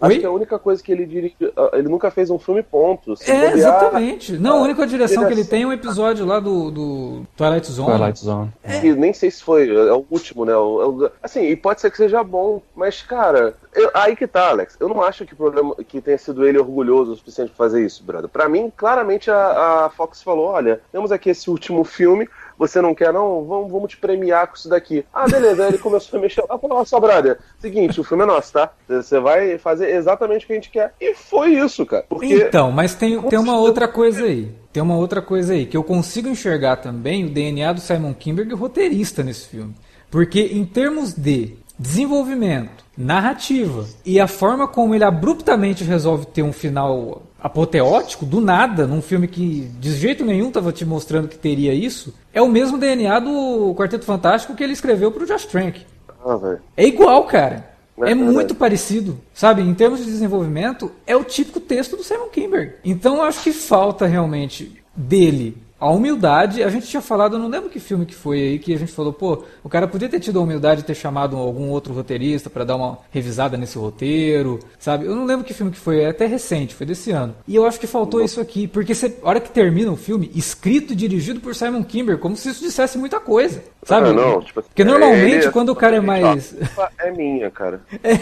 Acho 0.00 0.20
que 0.20 0.24
a 0.24 0.30
única 0.30 0.58
coisa 0.58 0.82
que 0.82 0.90
ele 0.90 1.04
dirigiu. 1.04 1.52
Ah, 1.54 1.70
ele 1.74 1.88
nunca 1.88 2.10
fez 2.10 2.30
um 2.30 2.38
filme 2.38 2.62
ponto. 2.62 3.14
Se 3.14 3.30
é, 3.30 3.34
bobear, 3.34 3.58
exatamente. 3.58 4.32
Não, 4.38 4.60
a 4.60 4.62
única 4.62 4.86
direção 4.86 5.26
que 5.26 5.32
ele 5.34 5.44
tem 5.44 5.64
é 5.64 5.66
um 5.66 5.72
episódio 5.72 6.24
lá 6.24 6.40
do, 6.40 6.70
do 6.70 7.22
Twilight 7.36 7.70
Zone. 7.70 7.90
Twilight 7.90 8.18
Zone. 8.20 8.50
É. 8.62 8.80
nem 8.94 9.12
sei 9.12 9.30
se 9.30 9.42
foi. 9.42 9.68
É 9.68 9.92
o 9.92 10.06
último, 10.10 10.46
né? 10.46 10.56
O, 10.56 11.10
assim, 11.22 11.42
e 11.42 11.56
pode 11.56 11.82
ser 11.82 11.90
que 11.90 11.96
seja 11.98 12.24
bom, 12.24 12.62
mas, 12.74 13.02
cara, 13.02 13.54
eu, 13.74 13.90
aí 13.92 14.16
que 14.16 14.26
tá, 14.26 14.48
Alex. 14.48 14.76
Eu 14.80 14.88
não 14.88 15.02
acho 15.02 15.26
que 15.26 15.34
o 15.34 15.36
problema 15.36 15.74
que 15.86 16.00
tenha 16.00 16.16
sido 16.16 16.46
ele 16.46 16.58
orgulhoso 16.58 17.12
o 17.12 17.16
suficiente 17.16 17.50
pra 17.50 17.66
fazer 17.66 17.84
isso, 17.84 18.02
brother. 18.02 18.30
Pra 18.30 18.48
mim, 18.48 18.72
claramente 18.74 19.30
a, 19.30 19.84
a 19.84 19.87
Fox 19.90 20.22
falou: 20.22 20.46
olha, 20.46 20.80
temos 20.92 21.12
aqui 21.12 21.30
esse 21.30 21.50
último 21.50 21.84
filme 21.84 22.28
você 22.58 22.82
não 22.82 22.94
quer, 22.94 23.12
não? 23.12 23.44
Vamos, 23.44 23.70
vamos 23.70 23.90
te 23.90 23.96
premiar 23.96 24.48
com 24.48 24.56
isso 24.56 24.68
daqui. 24.68 25.04
Ah, 25.14 25.28
beleza. 25.28 25.62
Aí 25.62 25.70
ele 25.70 25.78
começou 25.78 26.18
a 26.18 26.22
mexer 26.22 26.42
lá, 26.48 26.58
falou, 26.58 26.84
só, 26.84 26.98
brother, 26.98 27.38
seguinte, 27.60 28.00
o 28.00 28.04
filme 28.04 28.24
é 28.24 28.26
nosso, 28.26 28.52
tá? 28.52 28.72
Você 28.88 29.20
vai 29.20 29.56
fazer 29.58 29.90
exatamente 29.94 30.44
o 30.44 30.46
que 30.48 30.52
a 30.52 30.56
gente 30.56 30.70
quer. 30.70 30.92
E 31.00 31.14
foi 31.14 31.52
isso, 31.52 31.86
cara. 31.86 32.04
Porque... 32.08 32.34
Então, 32.34 32.72
mas 32.72 32.94
tem, 32.94 33.22
tem 33.22 33.38
uma 33.38 33.56
outra 33.56 33.86
coisa 33.86 34.24
aí. 34.24 34.52
Tem 34.72 34.82
uma 34.82 34.96
outra 34.96 35.22
coisa 35.22 35.52
aí, 35.52 35.66
que 35.66 35.76
eu 35.76 35.84
consigo 35.84 36.28
enxergar 36.28 36.76
também 36.76 37.24
o 37.24 37.30
DNA 37.30 37.72
do 37.72 37.80
Simon 37.80 38.12
Kimberg 38.12 38.52
roteirista 38.54 39.22
nesse 39.22 39.48
filme. 39.48 39.74
Porque 40.10 40.40
em 40.40 40.64
termos 40.64 41.14
de 41.14 41.56
desenvolvimento, 41.78 42.84
narrativa 42.96 43.86
e 44.04 44.18
a 44.18 44.26
forma 44.26 44.66
como 44.66 44.94
ele 44.94 45.04
abruptamente 45.04 45.84
resolve 45.84 46.26
ter 46.26 46.42
um 46.42 46.52
final 46.52 47.22
apoteótico, 47.40 48.26
do 48.26 48.40
nada, 48.40 48.86
num 48.86 49.00
filme 49.00 49.28
que 49.28 49.70
de 49.78 49.92
jeito 49.96 50.24
nenhum 50.24 50.48
estava 50.48 50.72
te 50.72 50.84
mostrando 50.84 51.28
que 51.28 51.38
teria 51.38 51.72
isso, 51.72 52.14
é 52.32 52.42
o 52.42 52.48
mesmo 52.48 52.78
DNA 52.78 53.18
do 53.20 53.74
Quarteto 53.74 54.04
Fantástico 54.04 54.54
que 54.54 54.64
ele 54.64 54.72
escreveu 54.72 55.12
para 55.12 55.22
o 55.22 55.26
Josh 55.26 55.46
Trank. 55.46 55.86
Ah, 56.24 56.56
é 56.76 56.86
igual, 56.86 57.24
cara. 57.24 57.70
É, 58.00 58.12
é 58.12 58.14
muito 58.14 58.54
parecido, 58.54 59.18
sabe? 59.34 59.62
Em 59.62 59.74
termos 59.74 60.00
de 60.00 60.06
desenvolvimento, 60.06 60.90
é 61.06 61.16
o 61.16 61.24
típico 61.24 61.60
texto 61.60 61.96
do 61.96 62.04
Simon 62.04 62.28
Kimberg. 62.28 62.74
Então 62.84 63.16
eu 63.16 63.22
acho 63.22 63.42
que 63.42 63.52
falta 63.52 64.06
realmente 64.06 64.80
dele 64.94 65.56
a 65.80 65.90
humildade, 65.90 66.62
a 66.62 66.68
gente 66.68 66.88
tinha 66.88 67.00
falado, 67.00 67.36
eu 67.36 67.38
não 67.38 67.48
lembro 67.48 67.70
que 67.70 67.78
filme 67.78 68.04
que 68.04 68.14
foi 68.14 68.40
aí, 68.40 68.58
que 68.58 68.74
a 68.74 68.78
gente 68.78 68.92
falou, 68.92 69.12
pô, 69.12 69.44
o 69.62 69.68
cara 69.68 69.86
podia 69.86 70.08
ter 70.08 70.18
tido 70.18 70.38
a 70.38 70.42
humildade 70.42 70.80
de 70.80 70.86
ter 70.86 70.94
chamado 70.94 71.36
algum 71.36 71.68
outro 71.68 71.94
roteirista 71.94 72.50
para 72.50 72.64
dar 72.64 72.76
uma 72.76 72.98
revisada 73.10 73.56
nesse 73.56 73.78
roteiro, 73.78 74.58
sabe? 74.78 75.06
Eu 75.06 75.14
não 75.14 75.24
lembro 75.24 75.44
que 75.44 75.54
filme 75.54 75.70
que 75.70 75.78
foi, 75.78 76.00
é 76.00 76.08
até 76.08 76.26
recente, 76.26 76.74
foi 76.74 76.84
desse 76.84 77.12
ano. 77.12 77.34
E 77.46 77.54
eu 77.54 77.64
acho 77.64 77.78
que 77.78 77.86
faltou 77.86 78.20
isso 78.20 78.40
aqui, 78.40 78.66
porque 78.66 78.92
a 78.92 79.28
hora 79.28 79.40
que 79.40 79.50
termina 79.50 79.92
o 79.92 79.96
filme, 79.96 80.30
escrito 80.34 80.92
e 80.92 80.96
dirigido 80.96 81.38
por 81.38 81.54
Simon 81.54 81.84
Kimber, 81.84 82.18
como 82.18 82.36
se 82.36 82.48
isso 82.48 82.64
dissesse 82.64 82.98
muita 82.98 83.20
coisa, 83.20 83.62
sabe? 83.84 84.08
Ah, 84.08 84.12
não, 84.12 84.42
tipo, 84.42 84.62
porque 84.62 84.82
normalmente 84.82 85.46
é, 85.46 85.50
quando 85.50 85.68
o 85.68 85.76
cara 85.76 85.96
é 85.96 86.00
mais... 86.00 86.56
É 86.98 87.10
minha, 87.10 87.50
cara. 87.50 87.80
É, 88.00 88.20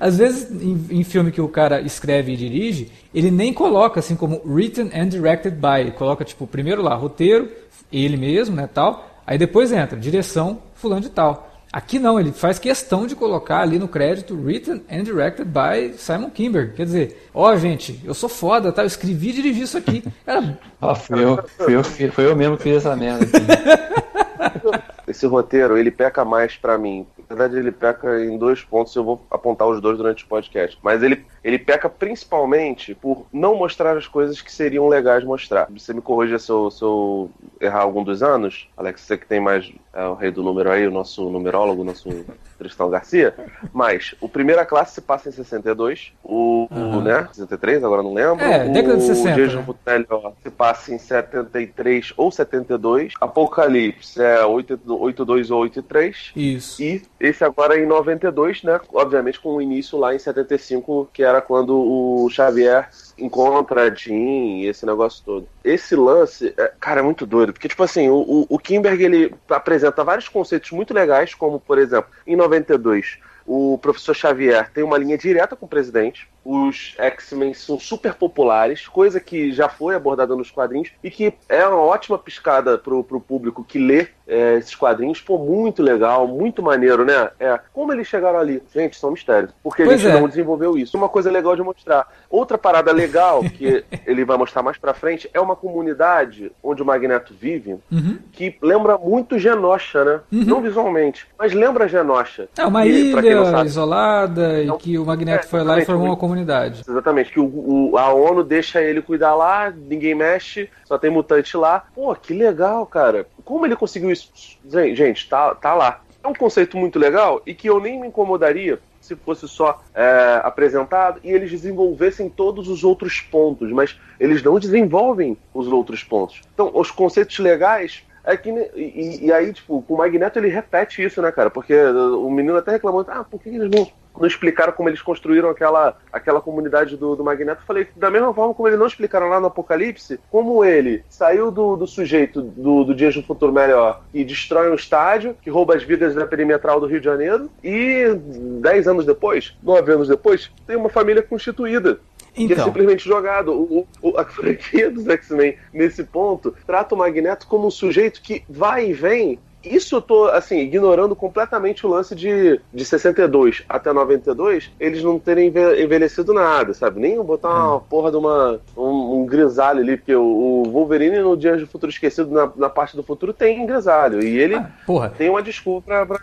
às 0.00 0.16
vezes 0.16 0.50
em, 0.50 0.86
em 0.90 1.04
filme 1.04 1.30
que 1.30 1.40
o 1.40 1.48
cara 1.48 1.80
escreve 1.82 2.32
e 2.32 2.36
dirige, 2.36 2.90
ele 3.14 3.30
nem 3.30 3.52
coloca 3.52 4.00
assim 4.00 4.16
como 4.16 4.40
written 4.44 4.90
and 4.94 5.08
directed 5.08 5.56
by, 5.56 5.80
ele 5.80 5.92
coloca 5.92 6.24
tipo 6.24 6.46
primeiro 6.46 6.82
lá 6.82 6.94
roteiro, 6.94 7.48
ele 7.92 8.16
mesmo, 8.16 8.54
né, 8.56 8.68
tal, 8.72 9.08
aí 9.26 9.36
depois 9.36 9.72
entra 9.72 9.98
direção 9.98 10.62
fulano 10.74 11.02
de 11.02 11.10
tal. 11.10 11.48
Aqui 11.72 12.00
não, 12.00 12.18
ele 12.18 12.32
faz 12.32 12.58
questão 12.58 13.06
de 13.06 13.14
colocar 13.14 13.60
ali 13.60 13.78
no 13.78 13.86
crédito 13.86 14.34
written 14.34 14.82
and 14.90 15.04
directed 15.04 15.48
by 15.48 15.96
Simon 15.96 16.28
Kimber. 16.28 16.74
Quer 16.74 16.84
dizer, 16.84 17.30
ó, 17.32 17.52
oh, 17.52 17.56
gente, 17.56 18.00
eu 18.04 18.12
sou 18.12 18.28
foda, 18.28 18.72
tá? 18.72 18.82
Eu 18.82 18.88
escrevi 18.88 19.28
e 19.28 19.32
dirigi 19.34 19.62
isso 19.62 19.78
aqui. 19.78 20.02
Era... 20.26 20.58
Ah, 20.82 20.94
fui, 20.96 21.22
eu, 21.22 21.44
fui, 21.44 21.76
eu, 21.76 22.12
fui 22.12 22.26
eu 22.26 22.34
mesmo 22.34 22.56
que 22.56 22.64
fiz 22.64 22.78
essa 22.78 22.96
merda 22.96 23.24
aqui. 23.24 24.80
Esse 25.06 25.26
roteiro, 25.26 25.76
ele 25.76 25.90
peca 25.90 26.24
mais 26.24 26.56
para 26.56 26.78
mim. 26.78 27.06
Na 27.28 27.36
verdade, 27.36 27.58
ele 27.58 27.72
peca 27.72 28.24
em 28.24 28.38
dois 28.38 28.62
pontos, 28.62 28.94
eu 28.94 29.04
vou 29.04 29.26
apontar 29.30 29.68
os 29.68 29.80
dois 29.80 29.96
durante 29.98 30.24
o 30.24 30.28
podcast. 30.28 30.78
Mas 30.82 31.02
ele 31.02 31.24
ele 31.42 31.58
peca 31.58 31.88
principalmente 31.88 32.94
por 32.94 33.26
não 33.32 33.56
mostrar 33.56 33.96
as 33.96 34.06
coisas 34.06 34.40
que 34.40 34.52
seriam 34.52 34.88
legais 34.88 35.24
mostrar. 35.24 35.68
Você 35.70 35.92
me 35.92 36.00
corrija 36.00 36.38
se 36.38 36.50
eu, 36.50 36.70
se 36.70 36.82
eu 36.82 37.30
errar 37.60 37.80
algum 37.80 38.04
dos 38.04 38.22
anos, 38.22 38.68
Alex, 38.76 39.00
você 39.00 39.16
que 39.16 39.26
tem 39.26 39.40
mais 39.40 39.72
é, 39.92 40.04
o 40.04 40.14
rei 40.14 40.30
do 40.30 40.42
número 40.42 40.70
aí, 40.70 40.86
o 40.86 40.90
nosso 40.90 41.28
numerólogo, 41.30 41.82
o 41.82 41.84
nosso 41.84 42.08
Tristão 42.58 42.90
Garcia. 42.90 43.34
Mas 43.72 44.14
o 44.20 44.28
Primeira 44.28 44.66
Classe 44.66 44.94
se 44.94 45.00
passa 45.00 45.30
em 45.30 45.32
62, 45.32 46.12
o, 46.22 46.68
uhum. 46.70 46.98
o 46.98 47.00
né, 47.00 47.26
63, 47.32 47.82
agora 47.82 48.02
não 48.02 48.12
lembro. 48.12 48.44
É, 48.44 48.68
década 48.68 48.98
de 48.98 49.02
60. 49.04 49.32
O 49.32 49.46
Jason 49.46 50.22
né? 50.22 50.32
se 50.42 50.50
passa 50.50 50.94
em 50.94 50.98
73 50.98 52.12
ou 52.16 52.30
72. 52.30 53.14
Apocalipse 53.20 54.22
é 54.22 54.44
82 54.44 55.50
ou 55.50 55.60
83. 55.62 56.32
Isso. 56.36 56.82
E 56.82 57.02
esse 57.18 57.42
agora 57.44 57.78
é 57.78 57.82
em 57.82 57.86
92, 57.86 58.62
né? 58.62 58.78
Obviamente 58.92 59.40
com 59.40 59.56
o 59.56 59.62
início 59.62 59.98
lá 59.98 60.14
em 60.14 60.18
75, 60.18 61.08
que 61.12 61.22
é 61.22 61.29
era 61.30 61.40
quando 61.40 61.74
o 61.76 62.28
Xavier 62.30 62.88
encontra 63.18 63.84
a 63.84 63.94
Jean 63.94 64.14
e 64.14 64.66
esse 64.66 64.84
negócio 64.84 65.22
todo. 65.24 65.48
Esse 65.64 65.94
lance, 65.96 66.54
é, 66.56 66.72
cara, 66.80 67.00
é 67.00 67.02
muito 67.02 67.26
doido, 67.26 67.52
porque, 67.52 67.68
tipo 67.68 67.82
assim, 67.82 68.08
o, 68.08 68.46
o 68.48 68.58
Kimberg, 68.58 69.02
ele 69.02 69.34
apresenta 69.48 70.04
vários 70.04 70.28
conceitos 70.28 70.70
muito 70.70 70.92
legais, 70.92 71.34
como, 71.34 71.60
por 71.60 71.78
exemplo, 71.78 72.10
em 72.26 72.36
92, 72.36 73.18
o 73.46 73.78
professor 73.78 74.14
Xavier 74.14 74.70
tem 74.72 74.84
uma 74.84 74.98
linha 74.98 75.18
direta 75.18 75.56
com 75.56 75.66
o 75.66 75.68
presidente, 75.68 76.28
os 76.44 76.94
X-Men 76.98 77.54
são 77.54 77.78
super 77.78 78.14
populares, 78.14 78.88
coisa 78.88 79.20
que 79.20 79.52
já 79.52 79.68
foi 79.68 79.94
abordada 79.94 80.34
nos 80.34 80.50
quadrinhos 80.50 80.90
e 81.02 81.10
que 81.10 81.32
é 81.48 81.66
uma 81.66 81.80
ótima 81.80 82.18
piscada 82.18 82.78
pro, 82.78 83.04
pro 83.04 83.20
público 83.20 83.64
que 83.64 83.78
lê 83.78 84.08
é, 84.26 84.56
esses 84.56 84.74
quadrinhos. 84.74 85.20
Pô, 85.20 85.38
muito 85.38 85.82
legal, 85.82 86.26
muito 86.26 86.62
maneiro, 86.62 87.04
né? 87.04 87.30
É, 87.38 87.58
como 87.72 87.92
eles 87.92 88.06
chegaram 88.06 88.38
ali? 88.38 88.62
Gente, 88.72 88.96
são 88.96 89.10
mistérios. 89.10 89.52
Porque 89.62 89.84
pois 89.84 90.00
a 90.00 90.02
gente 90.02 90.16
é. 90.16 90.20
não 90.20 90.28
desenvolveu 90.28 90.78
isso. 90.78 90.96
Uma 90.96 91.08
coisa 91.08 91.30
legal 91.30 91.56
de 91.56 91.62
mostrar. 91.62 92.06
Outra 92.30 92.56
parada 92.56 92.92
legal 92.92 93.42
que 93.50 93.84
ele 94.06 94.24
vai 94.24 94.36
mostrar 94.36 94.62
mais 94.62 94.78
pra 94.78 94.94
frente 94.94 95.28
é 95.34 95.40
uma 95.40 95.56
comunidade 95.56 96.52
onde 96.62 96.82
o 96.82 96.86
Magneto 96.86 97.34
vive 97.38 97.78
uhum. 97.90 98.18
que 98.32 98.56
lembra 98.62 98.96
muito 98.96 99.38
Genosha, 99.38 100.04
né? 100.04 100.20
Uhum. 100.32 100.44
Não 100.44 100.62
visualmente, 100.62 101.26
mas 101.38 101.52
lembra 101.52 101.88
Genosha. 101.88 102.48
É 102.56 102.64
uma 102.64 102.86
e, 102.86 103.10
ilha 103.10 103.64
isolada 103.64 104.62
então, 104.62 104.76
e 104.76 104.78
que 104.78 104.98
o 104.98 105.04
Magneto 105.04 105.46
é, 105.46 105.48
foi 105.48 105.62
lá 105.62 105.78
e 105.78 105.84
formou 105.84 106.06
uma 106.06 106.16
comunidade 106.16 106.29
comunidade. 106.30 106.82
Exatamente, 106.88 107.32
que 107.32 107.40
o, 107.40 107.90
o, 107.90 107.98
a 107.98 108.12
ONU 108.12 108.44
deixa 108.44 108.80
ele 108.80 109.02
cuidar 109.02 109.34
lá, 109.34 109.70
ninguém 109.70 110.14
mexe, 110.14 110.70
só 110.84 110.96
tem 110.96 111.10
mutante 111.10 111.56
lá. 111.56 111.84
Pô, 111.94 112.14
que 112.14 112.32
legal, 112.32 112.86
cara. 112.86 113.26
Como 113.44 113.66
ele 113.66 113.76
conseguiu 113.76 114.10
isso? 114.10 114.30
Gente, 114.64 115.28
tá, 115.28 115.54
tá 115.54 115.74
lá. 115.74 116.00
É 116.22 116.28
um 116.28 116.34
conceito 116.34 116.76
muito 116.76 116.98
legal 116.98 117.42
e 117.46 117.54
que 117.54 117.68
eu 117.68 117.80
nem 117.80 117.98
me 117.98 118.06
incomodaria 118.06 118.78
se 119.00 119.16
fosse 119.16 119.48
só 119.48 119.82
é, 119.94 120.40
apresentado 120.44 121.18
e 121.24 121.30
eles 121.30 121.50
desenvolvessem 121.50 122.28
todos 122.28 122.68
os 122.68 122.84
outros 122.84 123.20
pontos, 123.20 123.72
mas 123.72 123.98
eles 124.20 124.42
não 124.42 124.58
desenvolvem 124.58 125.36
os 125.54 125.66
outros 125.66 126.04
pontos. 126.04 126.42
Então, 126.52 126.70
os 126.74 126.90
conceitos 126.90 127.38
legais 127.38 128.04
é 128.22 128.36
que, 128.36 128.50
e, 128.76 129.26
e, 129.26 129.32
aí, 129.32 129.52
tipo, 129.52 129.82
o 129.88 129.96
Magneto 129.96 130.38
ele 130.38 130.48
repete 130.48 131.02
isso, 131.02 131.22
né, 131.22 131.32
cara? 131.32 131.48
Porque 131.48 131.74
o 131.74 132.30
menino 132.30 132.58
até 132.58 132.72
reclamou, 132.72 133.04
ah, 133.08 133.24
por 133.24 133.40
que 133.40 133.48
eles 133.48 133.70
não 133.70 133.88
não 134.18 134.26
explicaram 134.26 134.72
como 134.72 134.88
eles 134.88 135.02
construíram 135.02 135.50
aquela, 135.50 135.96
aquela 136.12 136.40
comunidade 136.40 136.96
do, 136.96 137.16
do 137.16 137.24
Magneto. 137.24 137.62
Eu 137.62 137.66
falei, 137.66 137.88
da 137.96 138.10
mesma 138.10 138.32
forma 138.34 138.54
como 138.54 138.68
eles 138.68 138.78
não 138.78 138.86
explicaram 138.86 139.28
lá 139.28 139.40
no 139.40 139.46
Apocalipse, 139.46 140.20
como 140.30 140.64
ele 140.64 141.04
saiu 141.08 141.50
do, 141.50 141.76
do 141.76 141.86
sujeito 141.86 142.42
do, 142.42 142.84
do 142.84 142.94
Dias 142.94 143.14
do 143.14 143.22
Futuro 143.22 143.52
Melhor 143.52 144.02
e 144.12 144.24
destrói 144.24 144.70
um 144.70 144.74
estádio, 144.74 145.36
que 145.42 145.50
rouba 145.50 145.74
as 145.74 145.82
vidas 145.82 146.14
da 146.14 146.26
perimetral 146.26 146.80
do 146.80 146.86
Rio 146.86 147.00
de 147.00 147.04
Janeiro, 147.06 147.50
e 147.62 148.14
dez 148.60 148.86
anos 148.86 149.06
depois, 149.06 149.56
nove 149.62 149.92
anos 149.92 150.08
depois, 150.08 150.50
tem 150.66 150.76
uma 150.76 150.88
família 150.88 151.22
constituída. 151.22 152.00
Então. 152.34 152.46
Que 152.46 152.52
é 152.52 152.56
então. 152.56 152.64
simplesmente 152.66 153.08
jogado. 153.08 153.52
O, 153.52 153.86
o, 154.00 154.18
a 154.18 154.24
franquia 154.24 154.90
dos 154.90 155.08
X-Men, 155.08 155.56
nesse 155.72 156.04
ponto, 156.04 156.54
trata 156.66 156.94
o 156.94 156.98
Magneto 156.98 157.46
como 157.46 157.66
um 157.66 157.70
sujeito 157.70 158.22
que 158.22 158.44
vai 158.48 158.90
e 158.90 158.92
vem 158.92 159.38
isso 159.62 159.96
eu 159.96 160.02
tô, 160.02 160.26
assim, 160.26 160.58
ignorando 160.58 161.14
completamente 161.14 161.86
o 161.86 161.90
lance 161.90 162.14
de, 162.14 162.60
de 162.72 162.84
62 162.84 163.62
até 163.68 163.92
92, 163.92 164.70
eles 164.80 165.02
não 165.02 165.18
terem 165.18 165.48
envelhecido 165.48 166.32
nada, 166.32 166.72
sabe? 166.72 167.00
Nem 167.00 167.20
botar 167.22 167.48
uma 167.48 167.76
hum. 167.76 167.80
porra 167.88 168.10
de 168.10 168.16
uma, 168.16 168.60
um, 168.76 169.20
um 169.20 169.26
grisalho 169.26 169.80
ali, 169.80 169.96
porque 169.96 170.14
o, 170.14 170.22
o, 170.22 170.62
Wolverine 170.70 171.18
no 171.18 171.36
Dias 171.36 171.60
do 171.60 171.66
Futuro 171.66 171.90
Esquecido, 171.90 172.30
na, 172.30 172.50
na 172.56 172.68
parte 172.68 172.96
do 172.96 173.02
futuro, 173.02 173.32
tem 173.32 173.66
grisalho. 173.66 174.22
E 174.22 174.38
ele 174.38 174.56
ah, 174.56 175.10
tem 175.16 175.28
uma 175.28 175.42
desculpa 175.42 175.86
pra, 175.86 176.06
pra... 176.06 176.20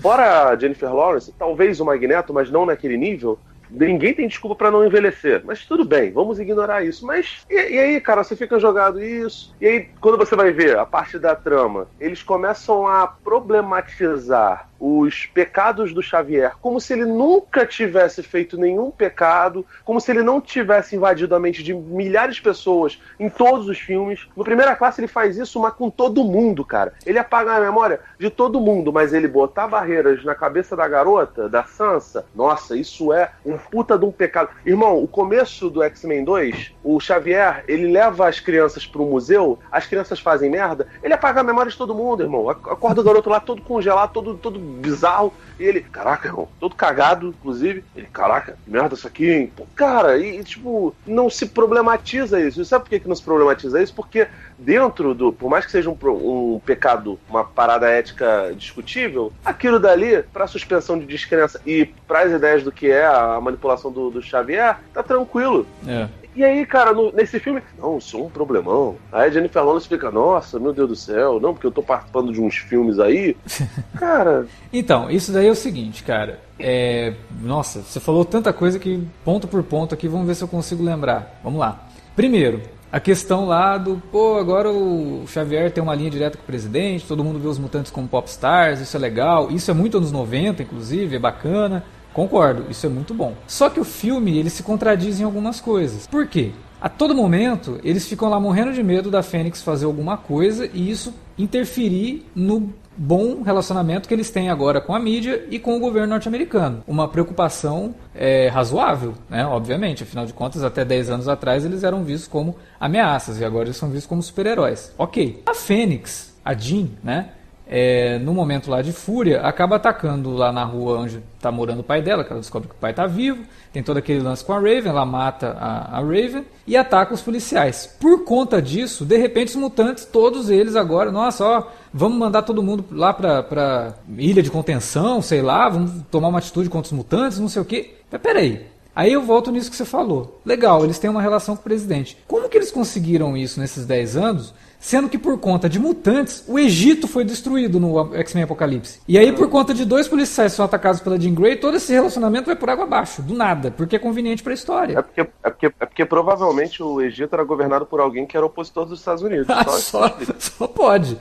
Fora 0.00 0.48
a 0.48 0.56
Jennifer 0.56 0.94
Lawrence, 0.94 1.34
talvez 1.38 1.80
o 1.80 1.84
Magneto, 1.84 2.32
mas 2.32 2.50
não 2.50 2.64
naquele 2.64 2.96
nível, 2.96 3.38
Ninguém 3.70 4.14
tem 4.14 4.28
desculpa 4.28 4.56
para 4.56 4.70
não 4.70 4.84
envelhecer. 4.84 5.42
Mas 5.44 5.64
tudo 5.64 5.84
bem, 5.84 6.12
vamos 6.12 6.38
ignorar 6.38 6.84
isso. 6.84 7.06
Mas 7.06 7.44
e, 7.50 7.54
e, 7.54 7.78
aí, 7.78 8.00
cara, 8.00 8.22
você 8.22 8.36
fica 8.36 8.58
jogado 8.58 9.02
isso. 9.02 9.54
E 9.60 9.66
aí, 9.66 9.88
quando 10.00 10.18
você 10.18 10.36
vai 10.36 10.52
ver 10.52 10.78
a 10.78 10.86
parte 10.86 11.18
da 11.18 11.34
trama, 11.34 11.88
eles 12.00 12.22
começam 12.22 12.86
a 12.86 13.06
problematizar 13.06 14.68
os 14.78 15.26
pecados 15.26 15.92
do 15.92 16.02
Xavier, 16.02 16.54
como 16.60 16.80
se 16.80 16.92
ele 16.92 17.04
nunca 17.04 17.64
tivesse 17.64 18.22
feito 18.22 18.58
nenhum 18.58 18.90
pecado, 18.90 19.64
como 19.84 20.00
se 20.00 20.10
ele 20.10 20.22
não 20.22 20.40
tivesse 20.40 20.96
invadido 20.96 21.34
a 21.34 21.40
mente 21.40 21.62
de 21.62 21.74
milhares 21.74 22.36
de 22.36 22.42
pessoas 22.42 23.00
em 23.18 23.28
todos 23.28 23.68
os 23.68 23.78
filmes. 23.78 24.28
No 24.36 24.44
primeira 24.44 24.76
classe 24.76 25.00
ele 25.00 25.08
faz 25.08 25.36
isso, 25.36 25.60
mas 25.60 25.74
com 25.74 25.90
todo 25.90 26.24
mundo, 26.24 26.64
cara. 26.64 26.92
Ele 27.04 27.18
apaga 27.18 27.54
a 27.54 27.60
memória 27.60 28.00
de 28.18 28.30
todo 28.30 28.60
mundo, 28.60 28.92
mas 28.92 29.12
ele 29.12 29.28
botar 29.28 29.66
barreiras 29.66 30.24
na 30.24 30.34
cabeça 30.34 30.76
da 30.76 30.86
garota, 30.86 31.48
da 31.48 31.64
Sansa, 31.64 32.26
nossa, 32.34 32.76
isso 32.76 33.12
é 33.12 33.30
um 33.44 33.56
puta 33.56 33.98
de 33.98 34.04
um 34.04 34.12
pecado. 34.12 34.50
Irmão, 34.64 35.02
o 35.02 35.08
começo 35.08 35.70
do 35.70 35.82
X-Men 35.82 36.24
2, 36.24 36.74
o 36.82 37.00
Xavier, 37.00 37.64
ele 37.66 37.88
leva 37.88 38.28
as 38.28 38.40
crianças 38.40 38.86
pro 38.86 39.04
museu, 39.04 39.58
as 39.70 39.86
crianças 39.86 40.20
fazem 40.20 40.50
merda, 40.50 40.86
ele 41.02 41.14
apaga 41.14 41.40
a 41.40 41.44
memória 41.44 41.70
de 41.70 41.76
todo 41.76 41.94
mundo, 41.94 42.22
irmão. 42.22 42.48
Acorda 42.48 43.00
o 43.00 43.04
garoto 43.04 43.30
lá 43.30 43.40
todo 43.40 43.62
congelado, 43.62 44.12
todo, 44.12 44.34
todo 44.34 44.58
bizarro. 44.66 45.32
E 45.58 45.64
ele, 45.64 45.80
caraca, 45.80 46.28
irmão, 46.28 46.48
todo 46.60 46.74
cagado, 46.74 47.28
inclusive. 47.28 47.82
Ele, 47.94 48.06
caraca, 48.12 48.58
que 48.62 48.70
merda 48.70 48.94
isso 48.94 49.06
aqui, 49.06 49.30
hein? 49.30 49.52
Cara, 49.74 50.18
e, 50.18 50.42
tipo, 50.44 50.94
não 51.06 51.30
se 51.30 51.46
problematiza 51.46 52.40
isso. 52.40 52.60
E 52.60 52.64
sabe 52.64 52.84
por 52.84 52.90
que, 52.90 53.00
que 53.00 53.08
não 53.08 53.16
se 53.16 53.22
problematiza 53.22 53.82
isso? 53.82 53.94
Porque 53.94 54.28
dentro 54.58 55.14
do. 55.14 55.32
Por 55.32 55.50
mais 55.50 55.64
que 55.64 55.72
seja 55.72 55.90
um, 55.90 55.96
um 56.02 56.60
pecado, 56.64 57.18
uma 57.28 57.44
parada 57.44 57.88
ética 57.88 58.52
discutível, 58.56 59.32
aquilo 59.44 59.78
dali, 59.78 60.22
pra 60.22 60.46
suspensão 60.46 60.98
de 60.98 61.06
descrença 61.06 61.60
e 61.66 61.86
para 62.06 62.22
as 62.22 62.32
ideias 62.32 62.62
do 62.62 62.72
que 62.72 62.90
é 62.90 63.06
a 63.06 63.40
manipulação 63.40 63.90
do, 63.90 64.10
do 64.10 64.22
Xavier, 64.22 64.78
tá 64.92 65.02
tranquilo. 65.02 65.66
É. 65.86 66.08
E 66.36 66.44
aí, 66.44 66.66
cara, 66.66 66.92
no, 66.92 67.10
nesse 67.12 67.40
filme, 67.40 67.62
não, 67.78 67.98
é 67.98 68.16
um 68.16 68.28
problemão. 68.28 68.96
Aí 69.10 69.28
a 69.28 69.30
Jennifer 69.30 69.64
Lawrence 69.64 69.88
fica, 69.88 70.10
nossa, 70.10 70.60
meu 70.60 70.72
Deus 70.72 70.88
do 70.88 70.94
céu, 70.94 71.40
não, 71.40 71.54
porque 71.54 71.66
eu 71.66 71.72
tô 71.72 71.82
participando 71.82 72.30
de 72.30 72.40
uns 72.42 72.56
filmes 72.56 72.98
aí. 72.98 73.34
cara. 73.98 74.46
Então, 74.70 75.10
isso 75.10 75.32
daí 75.32 75.48
é 75.48 75.50
o 75.50 75.54
seguinte, 75.54 76.04
cara. 76.04 76.38
É, 76.58 77.14
nossa, 77.40 77.80
você 77.80 77.98
falou 77.98 78.22
tanta 78.22 78.52
coisa 78.52 78.78
que 78.78 79.02
ponto 79.24 79.48
por 79.48 79.62
ponto 79.62 79.94
aqui, 79.94 80.06
vamos 80.08 80.26
ver 80.26 80.34
se 80.34 80.44
eu 80.44 80.48
consigo 80.48 80.84
lembrar. 80.84 81.40
Vamos 81.42 81.58
lá. 81.58 81.88
Primeiro, 82.14 82.60
a 82.92 83.00
questão 83.00 83.46
lá 83.46 83.78
do, 83.78 84.00
pô, 84.12 84.36
agora 84.36 84.70
o 84.70 85.24
Xavier 85.26 85.70
tem 85.70 85.82
uma 85.82 85.94
linha 85.94 86.10
direta 86.10 86.36
com 86.36 86.44
o 86.44 86.46
presidente, 86.46 87.06
todo 87.06 87.24
mundo 87.24 87.38
vê 87.38 87.48
os 87.48 87.58
mutantes 87.58 87.90
como 87.90 88.06
popstars, 88.06 88.80
isso 88.80 88.96
é 88.96 89.00
legal, 89.00 89.50
isso 89.50 89.70
é 89.70 89.74
muito 89.74 89.96
anos 89.96 90.12
90, 90.12 90.62
inclusive, 90.62 91.16
é 91.16 91.18
bacana. 91.18 91.82
Concordo, 92.16 92.64
isso 92.70 92.86
é 92.86 92.88
muito 92.88 93.12
bom. 93.12 93.34
Só 93.46 93.68
que 93.68 93.78
o 93.78 93.84
filme, 93.84 94.38
ele 94.38 94.48
se 94.48 94.62
contradiz 94.62 95.20
em 95.20 95.24
algumas 95.24 95.60
coisas. 95.60 96.06
Por 96.06 96.26
quê? 96.26 96.52
A 96.80 96.88
todo 96.88 97.14
momento, 97.14 97.78
eles 97.84 98.08
ficam 98.08 98.30
lá 98.30 98.40
morrendo 98.40 98.72
de 98.72 98.82
medo 98.82 99.10
da 99.10 99.22
Fênix 99.22 99.60
fazer 99.60 99.84
alguma 99.84 100.16
coisa 100.16 100.66
e 100.72 100.90
isso 100.90 101.12
interferir 101.36 102.24
no 102.34 102.72
bom 102.96 103.42
relacionamento 103.42 104.08
que 104.08 104.14
eles 104.14 104.30
têm 104.30 104.48
agora 104.48 104.80
com 104.80 104.94
a 104.94 104.98
mídia 104.98 105.46
e 105.50 105.58
com 105.58 105.76
o 105.76 105.78
governo 105.78 106.08
norte-americano. 106.08 106.82
Uma 106.88 107.06
preocupação 107.06 107.94
é, 108.14 108.48
razoável, 108.48 109.12
né? 109.28 109.44
obviamente. 109.44 110.02
Afinal 110.02 110.24
de 110.24 110.32
contas, 110.32 110.64
até 110.64 110.86
10 110.86 111.10
anos 111.10 111.28
atrás 111.28 111.66
eles 111.66 111.84
eram 111.84 112.02
vistos 112.02 112.28
como 112.28 112.56
ameaças 112.80 113.38
e 113.40 113.44
agora 113.44 113.66
eles 113.66 113.76
são 113.76 113.90
vistos 113.90 114.06
como 114.06 114.22
super-heróis. 114.22 114.90
Ok. 114.96 115.42
A 115.44 115.52
Fênix, 115.52 116.34
a 116.42 116.54
Jean, 116.54 116.88
né? 117.04 117.32
É, 117.68 118.18
no 118.18 118.32
momento 118.32 118.70
lá 118.70 118.80
de 118.80 118.92
fúria, 118.92 119.40
acaba 119.40 119.76
atacando 119.76 120.30
lá 120.32 120.52
na 120.52 120.62
rua 120.62 121.00
onde 121.00 121.20
está 121.34 121.50
morando 121.50 121.80
o 121.80 121.84
pai 121.84 122.00
dela, 122.00 122.22
que 122.22 122.30
ela 122.30 122.40
descobre 122.40 122.68
que 122.68 122.74
o 122.74 122.78
pai 122.78 122.92
está 122.92 123.06
vivo. 123.06 123.44
Tem 123.72 123.82
todo 123.82 123.96
aquele 123.96 124.20
lance 124.20 124.44
com 124.44 124.52
a 124.52 124.56
Raven, 124.56 124.86
ela 124.86 125.04
mata 125.04 125.56
a, 125.58 125.98
a, 125.98 126.00
Raven 126.00 126.44
e 126.66 126.76
ataca 126.76 127.12
os 127.12 127.20
policiais. 127.20 127.94
Por 128.00 128.24
conta 128.24 128.62
disso, 128.62 129.04
de 129.04 129.16
repente 129.16 129.48
os 129.48 129.56
mutantes, 129.56 130.04
todos 130.04 130.48
eles 130.48 130.76
agora, 130.76 131.10
nossa, 131.10 131.44
ó, 131.44 131.64
vamos 131.92 132.18
mandar 132.18 132.42
todo 132.42 132.62
mundo 132.62 132.84
lá 132.90 133.12
para 133.12 133.94
ilha 134.16 134.42
de 134.42 134.50
contenção, 134.50 135.20
sei 135.20 135.42
lá, 135.42 135.68
vamos 135.68 135.90
tomar 136.10 136.28
uma 136.28 136.38
atitude 136.38 136.70
contra 136.70 136.86
os 136.86 136.96
mutantes, 136.96 137.40
não 137.40 137.48
sei 137.48 137.60
o 137.62 137.64
que. 137.64 137.94
Mas 138.10 138.20
peraí, 138.20 138.66
Aí 138.96 139.12
eu 139.12 139.20
volto 139.20 139.52
nisso 139.52 139.70
que 139.70 139.76
você 139.76 139.84
falou. 139.84 140.40
Legal, 140.42 140.82
eles 140.82 140.98
têm 140.98 141.10
uma 141.10 141.20
relação 141.20 141.54
com 141.54 141.60
o 141.60 141.64
presidente. 141.64 142.16
Como 142.26 142.48
que 142.48 142.56
eles 142.56 142.70
conseguiram 142.70 143.36
isso 143.36 143.60
nesses 143.60 143.84
10 143.84 144.16
anos 144.16 144.54
Sendo 144.86 145.08
que 145.08 145.18
por 145.18 145.36
conta 145.40 145.68
de 145.68 145.80
mutantes, 145.80 146.44
o 146.46 146.56
Egito 146.56 147.08
foi 147.08 147.24
destruído 147.24 147.80
no 147.80 148.14
X-Men 148.14 148.44
Apocalipse. 148.44 149.00
E 149.08 149.18
aí, 149.18 149.32
por 149.32 149.50
conta 149.50 149.74
de 149.74 149.84
dois 149.84 150.06
policiais 150.06 150.52
que 150.52 150.56
são 150.56 150.64
atacados 150.64 151.00
pela 151.00 151.18
Jean 151.18 151.34
Grey, 151.34 151.56
todo 151.56 151.76
esse 151.76 151.92
relacionamento 151.92 152.46
vai 152.46 152.54
por 152.54 152.70
água 152.70 152.84
abaixo, 152.84 153.20
do 153.20 153.34
nada, 153.34 153.72
porque 153.72 153.96
é 153.96 153.98
conveniente 153.98 154.44
para 154.44 154.52
a 154.52 154.54
história. 154.54 154.96
É 154.96 155.02
porque, 155.02 155.20
é, 155.22 155.24
porque, 155.24 155.66
é 155.66 155.86
porque 155.86 156.04
provavelmente 156.04 156.84
o 156.84 157.02
Egito 157.02 157.34
era 157.34 157.42
governado 157.42 157.84
por 157.84 157.98
alguém 157.98 158.26
que 158.26 158.36
era 158.36 158.46
opositor 158.46 158.86
dos 158.86 159.00
Estados 159.00 159.24
Unidos. 159.24 159.48
Ah, 159.50 159.64
só, 159.74 160.08
só, 160.08 160.16
só, 160.38 160.68
pode. 160.68 161.18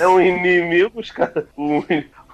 é 0.00 0.08
um 0.08 0.18
inimigo, 0.18 1.00
os 1.00 1.10
caras. 1.10 1.44
Um, 1.58 1.82